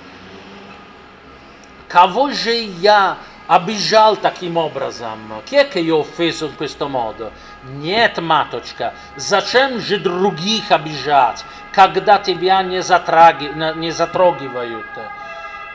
Кого 1.88 2.32
же 2.32 2.56
я 2.80 3.18
обижал 3.46 4.18
таким 4.18 4.58
образом? 4.58 5.44
Chi 5.46 5.56
è 5.56 5.68
che 5.68 5.78
io 5.78 5.98
ho 5.98 6.00
offeso 6.00 6.48
in 6.48 6.56
questo 6.56 6.88
modo? 6.88 7.32
Нет, 7.78 8.18
маточка, 8.18 8.96
зачем 9.18 9.80
же 9.80 10.00
других 10.00 10.72
обижать, 10.72 11.46
когда 11.72 12.18
тебя 12.18 12.64
не, 12.64 12.82
затраги, 12.82 13.52
не 13.76 13.92
затрогивают? 13.92 14.88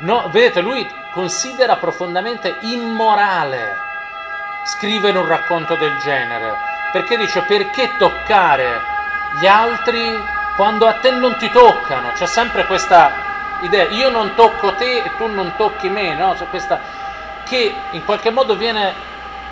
No, 0.00 0.28
vedete, 0.32 0.60
lui 0.60 0.84
considera 1.14 1.76
profondamente 1.76 2.56
immorale 2.62 3.87
scrivere 4.69 5.17
un 5.17 5.27
racconto 5.27 5.75
del 5.75 5.97
genere 5.97 6.53
perché 6.91 7.17
dice 7.17 7.41
perché 7.41 7.91
toccare 7.97 8.81
gli 9.39 9.47
altri 9.47 10.17
quando 10.55 10.87
a 10.87 10.93
te 10.93 11.11
non 11.11 11.37
ti 11.37 11.49
toccano? 11.49 12.11
C'è 12.13 12.25
sempre 12.25 12.65
questa 12.65 13.11
idea, 13.61 13.87
io 13.89 14.09
non 14.09 14.33
tocco 14.35 14.73
te 14.75 15.03
e 15.03 15.11
tu 15.17 15.27
non 15.27 15.53
tocchi 15.55 15.89
me, 15.89 16.15
no? 16.15 16.35
Questa, 16.49 16.79
che 17.45 17.73
in 17.91 18.03
qualche 18.05 18.29
modo 18.29 18.55
viene 18.55 18.93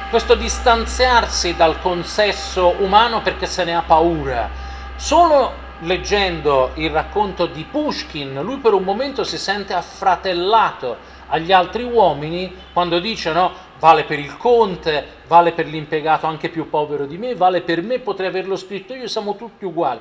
questo 0.10 0.36
distanziarsi 0.36 1.56
dal 1.56 1.80
consesso 1.82 2.76
umano 2.80 3.22
perché 3.22 3.46
se 3.46 3.64
ne 3.64 3.76
ha 3.76 3.84
paura. 3.86 4.50
Solo 4.96 5.66
leggendo 5.80 6.72
il 6.76 6.90
racconto 6.90 7.46
di 7.46 7.64
Pushkin, 7.64 8.40
lui 8.42 8.58
per 8.58 8.74
un 8.74 8.84
momento 8.84 9.24
si 9.24 9.38
sente 9.38 9.74
affratellato 9.74 10.98
agli 11.28 11.52
altri 11.52 11.84
uomini 11.84 12.54
quando 12.74 13.00
dice 13.00 13.32
no, 13.32 13.52
vale 13.80 14.04
per 14.04 14.20
il 14.20 14.38
conte, 14.38 15.06
vale 15.28 15.52
per 15.52 15.68
l'impiegato 15.68 16.26
anche 16.26 16.50
più 16.50 16.70
povero 16.70 17.06
di 17.06 17.18
me, 17.18 17.36
vale 17.36 17.62
per 17.62 17.82
me, 17.82 18.00
potrei 18.00 18.28
averlo 18.28 18.56
scritto 18.56 18.94
io, 18.94 19.08
siamo 19.08 19.36
tutti 19.36 19.66
uguali. 19.66 20.00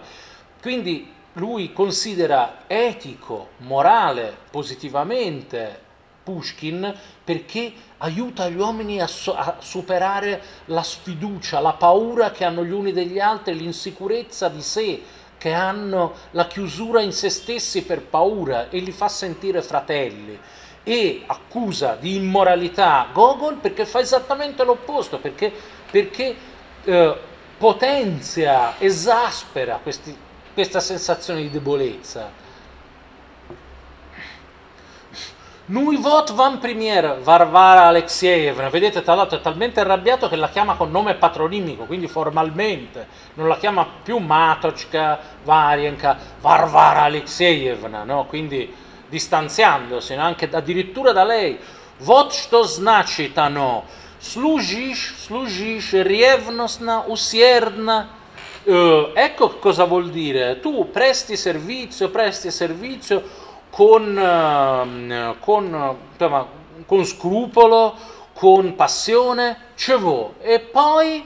Quindi 0.61 1.13
lui 1.35 1.73
considera 1.73 2.63
etico, 2.67 3.49
morale, 3.59 4.37
positivamente 4.51 5.85
Pushkin 6.27 6.93
perché 7.23 7.73
aiuta 7.99 8.49
gli 8.49 8.57
uomini 8.57 9.01
a, 9.01 9.07
so- 9.07 9.37
a, 9.37 9.59
superare 9.61 10.43
la 10.67 10.83
sfiducia, 10.83 11.61
la 11.61 11.75
paura 11.75 12.33
che 12.33 12.45
hanno 12.45 12.65
gli 12.65 12.73
uni 12.73 12.93
degli 12.93 13.21
altri, 13.21 13.57
l'insicurezza 13.57 14.49
di 14.49 14.63
sé, 14.63 15.03
che 15.39 15.53
hanno 15.53 16.15
la 16.33 16.47
chiusura 16.47 17.01
in 17.01 17.13
se 17.13 17.29
stessi 17.29 17.85
per 17.85 18.03
paura 18.03 18.71
e 18.71 18.79
li 18.79 18.91
fa 18.91 19.09
sentire 19.09 19.63
fratelli 19.63 20.37
e 20.89 21.25
accusa 21.27 21.97
di 21.99 22.15
immoralità 22.15 23.09
Gogol 23.13 23.57
perché 23.57 23.85
fa 23.85 23.99
esattamente 23.99 24.63
l'opposto, 24.63 25.19
perché, 25.19 25.53
perché 25.91 26.37
eh, 26.85 27.17
potenzia, 27.59 28.75
esaspera 28.79 29.81
questi, 29.83 30.17
questa 30.55 30.79
sensazione 30.79 31.41
di 31.41 31.51
debolezza. 31.51 32.45
Nui 35.69 35.97
vot 35.97 36.33
van 36.35 36.61
premier 36.61 37.19
Varvara 37.21 37.87
Alexievna, 37.87 38.69
vedete 38.69 39.03
tra 39.03 39.17
l'altro 39.17 39.39
è 39.39 39.41
talmente 39.41 39.81
arrabbiato 39.81 40.29
che 40.29 40.37
la 40.37 40.51
chiama 40.51 40.77
con 40.77 40.93
nome 40.93 41.17
patronimico, 41.17 41.87
quindi 41.87 42.07
formalmente 42.07 43.09
non 43.35 43.49
la 43.49 43.57
chiama 43.57 43.85
più 44.05 44.19
Matochka, 44.19 45.19
Varienka, 45.43 46.17
Varvara 46.41 47.03
Alexievna, 47.03 48.05
no? 48.05 48.27
quindi 48.27 48.73
distanziandosi 49.10 50.14
anche 50.14 50.50
addirittura 50.52 51.12
da 51.12 51.24
lei. 51.24 51.60
Вот 52.00 52.34
что 52.34 52.64
значит 52.64 53.38
оно. 53.38 53.86
Служишь, 54.20 55.16
служишь, 55.28 55.94
ревностно, 55.94 57.04
усердно. 57.06 58.10
Uh, 58.66 59.12
ecco 59.16 59.50
cosa 59.50 59.86
vuol 59.86 60.10
dire. 60.12 60.60
Tu 60.62 60.90
presti 60.92 61.36
servizio, 61.36 62.10
presti 62.10 62.52
servizio 62.52 63.24
con, 63.72 64.16
uh, 64.16 65.40
con, 65.40 65.98
insomma, 66.12 66.48
con 66.86 67.06
scrupolo, 67.06 67.96
con 68.34 68.76
passione, 68.76 69.58
cevo. 69.76 70.36
E 70.42 70.60
poi 70.60 71.26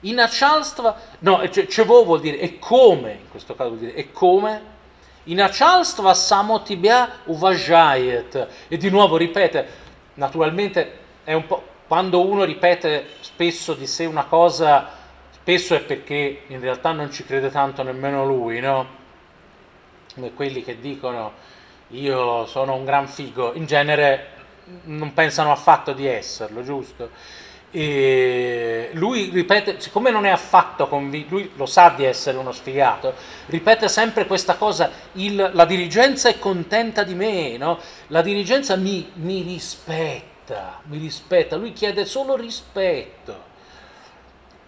in 0.00 0.14
начальство, 0.14 0.96
no, 1.20 1.46
cevo 1.48 2.04
vuol 2.04 2.20
dire 2.20 2.38
e 2.38 2.58
come, 2.58 3.12
in 3.22 3.30
questo 3.30 3.54
caso 3.54 3.70
vuol 3.70 3.80
dire 3.80 3.94
e 3.94 4.10
come 4.12 4.62
и 5.26 5.34
начальство 5.34 6.14
само 6.14 6.58
тебя 6.58 7.10
уважает. 7.26 8.48
E 8.70 8.76
di 8.76 8.90
nuovo 8.90 9.16
ripete, 9.16 9.66
naturalmente 10.16 10.98
è 11.24 11.32
un 11.32 11.46
po' 11.46 11.62
quando 11.86 12.26
uno 12.26 12.44
ripete 12.44 13.06
spesso 13.20 13.74
di 13.74 13.86
sé 13.86 14.06
una 14.06 14.24
cosa, 14.24 14.88
spesso 15.30 15.74
è 15.74 15.80
perché 15.80 16.42
in 16.46 16.60
realtà 16.60 16.92
non 16.92 17.12
ci 17.12 17.24
crede 17.24 17.50
tanto 17.50 17.82
nemmeno 17.82 18.24
lui, 18.24 18.60
no? 18.60 19.00
Come 20.14 20.32
quelli 20.32 20.62
che 20.62 20.80
dicono 20.80 21.32
io 21.88 22.46
sono 22.46 22.74
un 22.74 22.84
gran 22.84 23.06
figo, 23.06 23.52
in 23.54 23.66
genere 23.66 24.28
non 24.84 25.12
pensano 25.12 25.52
affatto 25.52 25.92
di 25.92 26.06
esserlo, 26.06 26.62
giusto? 26.62 27.10
E 27.76 28.90
lui 28.92 29.30
ripete, 29.30 29.80
siccome 29.80 30.10
non 30.10 30.26
è 30.26 30.30
affatto 30.30 30.88
convinto, 30.88 31.36
lui 31.36 31.50
lo 31.56 31.64
sa 31.64 31.94
di 31.96 32.04
essere 32.04 32.36
uno 32.36 32.52
sfigato, 32.52 33.14
ripete 33.46 33.88
sempre 33.88 34.26
questa 34.26 34.56
cosa, 34.56 34.90
il, 35.12 35.50
la 35.54 35.64
dirigenza 35.64 36.28
è 36.28 36.38
contenta 36.38 37.02
di 37.02 37.14
me, 37.14 37.56
no? 37.56 37.78
la 38.08 38.20
dirigenza 38.20 38.76
mi, 38.76 39.10
mi 39.14 39.40
rispetta, 39.40 40.80
mi 40.84 40.98
rispetta, 40.98 41.56
lui 41.56 41.72
chiede 41.72 42.04
solo 42.04 42.36
rispetto. 42.36 43.50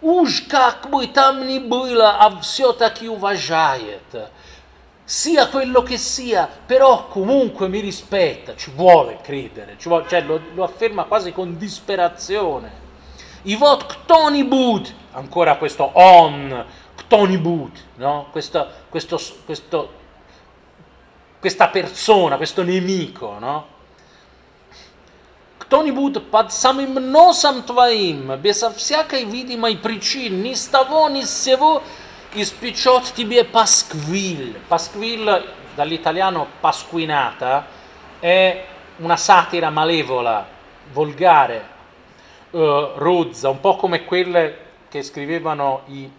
Už 0.01 0.47
kak 0.47 0.89
by 0.89 1.11
tam 1.11 1.45
ni 1.45 1.59
byla 1.59 2.19
a 2.19 2.39
все 2.41 2.73
таки 2.73 3.07
уважает 3.07 4.29
sia 5.05 5.47
quello 5.49 5.83
che 5.83 5.97
sia, 5.97 6.49
però 6.65 7.07
comunque 7.07 7.67
mi 7.67 7.79
rispetta, 7.79 8.55
ci 8.55 8.71
vuole 8.71 9.19
credere, 9.21 9.75
ci 9.77 9.87
vuole, 9.87 10.05
cioè 10.07 10.21
lo, 10.21 10.41
lo, 10.55 10.63
afferma 10.63 11.03
quasi 11.03 11.31
con 11.31 11.57
disperazione. 11.57 12.83
I 13.43 13.55
vot 13.55 13.85
Ktoni 13.85 14.43
Bud, 14.43 14.93
ancora 15.11 15.55
questo 15.57 15.91
on, 15.93 16.65
Ktoni 16.95 17.37
Bud, 17.37 17.71
no? 17.95 18.27
questo, 18.31 18.67
questo, 18.89 19.19
questo, 19.45 19.91
questa 21.39 21.67
persona, 21.67 22.37
questo 22.37 22.63
nemico, 22.63 23.37
no? 23.39 23.73
Кто-нибудь 25.57 26.29
под 26.29 26.53
самым 26.53 26.93
носом 27.11 27.63
твоим, 27.63 28.35
безо 28.37 28.69
всякой 28.69 29.23
видимой 29.23 29.75
причины, 29.75 30.49
ни 30.49 30.53
с 30.53 30.67
того, 30.67 31.09
ни 31.09 31.23
с 31.23 31.31
сего, 31.31 31.81
Ispicciot 32.35 33.13
tibie 33.13 33.45
pasquil. 33.45 34.59
Pasquil, 34.67 35.53
dall'italiano 35.73 36.47
pasquinata, 36.59 37.65
è 38.19 38.65
una 38.97 39.15
satira 39.15 39.69
malevola, 39.69 40.45
volgare, 40.91 41.65
eh, 42.50 42.92
rozza, 42.96 43.48
un 43.48 43.60
po' 43.60 43.76
come 43.76 44.04
quelle 44.04 44.68
che 44.88 45.02
scrivevano 45.02 45.82
i, 45.86 46.10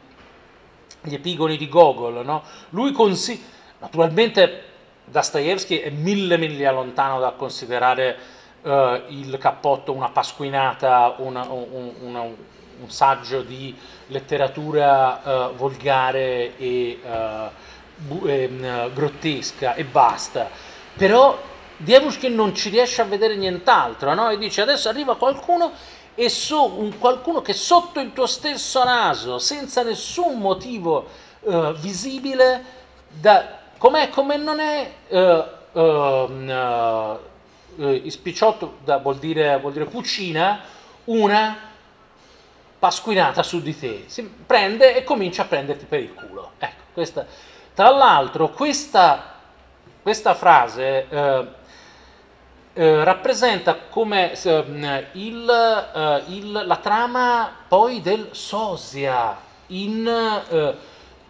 gli 1.02 1.14
epigoni 1.14 1.58
di 1.58 1.68
Gogol. 1.68 2.26
No? 2.26 2.44
Lui 2.70 2.92
consiglia, 2.92 3.44
naturalmente 3.80 4.64
Dostoevsky 5.06 5.80
è 5.80 5.90
mille 5.90 6.38
miglia 6.38 6.72
lontano 6.72 7.20
da 7.20 7.32
considerare 7.32 8.18
eh, 8.62 9.04
il 9.10 9.38
cappotto 9.38 9.92
una 9.92 10.10
pasquinata, 10.10 11.16
una, 11.18 11.46
un, 11.50 11.92
una, 12.00 12.22
un 12.22 12.90
saggio 12.90 13.42
di 13.42 13.76
letteratura 14.08 15.22
uh, 15.24 15.56
volgare 15.56 16.58
e 16.58 17.00
uh, 17.04 17.50
bu- 17.96 18.26
eh, 18.26 18.90
grottesca 18.94 19.76
e 19.76 19.84
basta, 19.86 20.50
però 20.96 21.40
Dievushkin 21.78 22.34
non 22.34 22.54
ci 22.54 22.70
riesce 22.70 23.02
a 23.02 23.06
vedere 23.06 23.36
nient'altro, 23.36 24.14
no? 24.14 24.30
E 24.30 24.38
dice 24.38 24.62
adesso 24.62 24.90
arriva 24.90 25.16
qualcuno 25.16 25.72
e 26.16 26.30
so, 26.30 26.66
un 26.66 26.98
qualcuno 26.98 27.42
che 27.42 27.54
sotto 27.54 28.00
il 28.00 28.14
tuo 28.14 28.26
stesso 28.26 28.84
naso, 28.84 29.40
senza 29.40 29.84
nessun 29.84 30.40
motivo 30.40 31.08
uh, 31.42 31.72
visibile, 31.74 32.64
da, 33.08 33.60
com'è, 33.78 34.10
come 34.10 34.38
non 34.38 34.60
è 34.60 34.92
uh, 35.08 35.80
uh, 35.80 37.20
ispicciotto, 38.04 38.78
da, 38.84 38.98
vuol, 38.98 39.18
dire, 39.18 39.58
vuol 39.60 39.74
dire 39.74 39.86
cucina, 39.86 40.62
una 41.06 41.70
pasquinata 42.78 43.44
su 43.44 43.62
di 43.62 43.78
te, 43.78 44.04
si 44.08 44.24
prende 44.24 44.96
e 44.96 45.04
comincia 45.04 45.44
a 45.44 45.46
prenderti 45.46 45.86
per 45.86 46.00
il 46.00 46.14
culo. 46.14 46.52
Ecco, 46.58 46.82
questa. 46.94 47.26
Tra 47.74 47.90
l'altro 47.90 48.50
questa, 48.50 49.36
questa 50.02 50.34
frase 50.34 51.08
eh, 52.74 53.04
rappresenta 53.04 53.76
come 53.90 54.32
eh, 54.32 55.08
il, 55.14 55.50
eh, 55.96 56.24
il, 56.34 56.52
la 56.52 56.78
trama 56.78 57.52
poi 57.68 58.02
del 58.02 58.30
sosia. 58.32 59.38
In, 59.68 60.08
eh, 60.50 60.76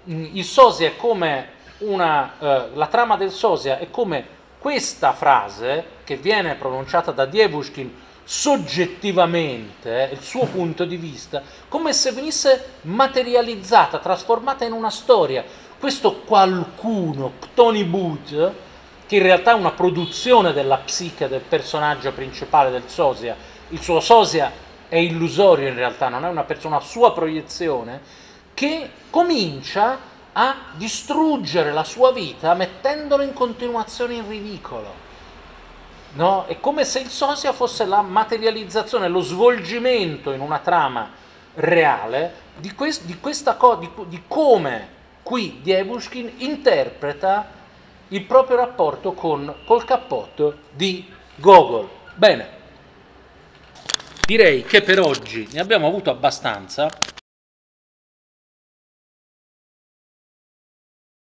il 0.05 0.43
sosia 0.43 0.87
è 0.87 0.95
come 0.97 1.59
una, 1.79 2.33
eh, 2.39 2.69
la 2.73 2.87
trama 2.87 3.17
del 3.17 3.31
sosia 3.31 3.79
è 3.79 3.89
come 3.89 4.39
questa 4.59 5.13
frase 5.13 5.85
che 6.03 6.17
viene 6.17 6.55
pronunciata 6.55 7.11
da 7.11 7.25
Dievushkin 7.25 8.09
soggettivamente 8.23 10.09
il 10.11 10.21
suo 10.21 10.45
punto 10.45 10.85
di 10.85 10.95
vista, 10.95 11.41
come 11.67 11.91
se 11.91 12.11
venisse 12.11 12.73
materializzata, 12.81 13.97
trasformata 13.97 14.63
in 14.63 14.71
una 14.71 14.91
storia. 14.91 15.43
Questo 15.79 16.19
qualcuno, 16.19 17.33
Tony 17.55 17.83
Booth, 17.83 18.53
che 19.11 19.17
in 19.17 19.23
realtà 19.23 19.51
è 19.51 19.55
una 19.55 19.71
produzione 19.71 20.53
della 20.53 20.77
psiche 20.77 21.27
del 21.27 21.41
personaggio 21.41 22.13
principale 22.13 22.71
del 22.71 22.83
sosia, 22.87 23.35
il 23.67 23.81
suo 23.81 23.99
sosia 23.99 24.49
è 24.87 24.95
illusorio 24.95 25.67
in 25.67 25.75
realtà, 25.75 26.07
non 26.07 26.23
è 26.23 26.29
una 26.29 26.45
persona, 26.45 26.77
una 26.77 26.85
sua 26.85 27.11
proiezione, 27.11 27.99
che 28.53 28.89
comincia 29.09 29.99
a 30.31 30.55
distruggere 30.75 31.73
la 31.73 31.83
sua 31.83 32.13
vita 32.13 32.53
mettendolo 32.53 33.21
in 33.21 33.33
continuazione 33.33 34.13
in 34.13 34.29
ridicolo. 34.29 34.93
No? 36.13 36.45
È 36.47 36.61
come 36.61 36.85
se 36.85 36.99
il 36.99 37.09
sosia 37.09 37.51
fosse 37.51 37.83
la 37.83 38.01
materializzazione, 38.01 39.09
lo 39.09 39.19
svolgimento 39.19 40.31
in 40.31 40.39
una 40.39 40.59
trama 40.59 41.09
reale 41.55 42.33
di, 42.55 42.73
quest, 42.73 43.03
di 43.03 43.19
questa 43.19 43.55
cosa, 43.55 43.79
di, 43.81 43.89
di, 44.07 44.23
come 44.25 44.87
qui 45.21 45.59
Dievushkin 45.61 46.31
interpreta 46.37 47.59
il 48.11 48.23
proprio 48.23 48.57
rapporto 48.57 49.13
con, 49.13 49.53
col 49.65 49.83
cappotto 49.85 50.59
di 50.71 51.05
Gogol. 51.35 51.87
Bene, 52.15 52.49
direi 54.25 54.63
che 54.63 54.81
per 54.81 54.99
oggi 54.99 55.47
ne 55.51 55.59
abbiamo 55.59 55.87
avuto 55.87 56.09
abbastanza. 56.09 56.89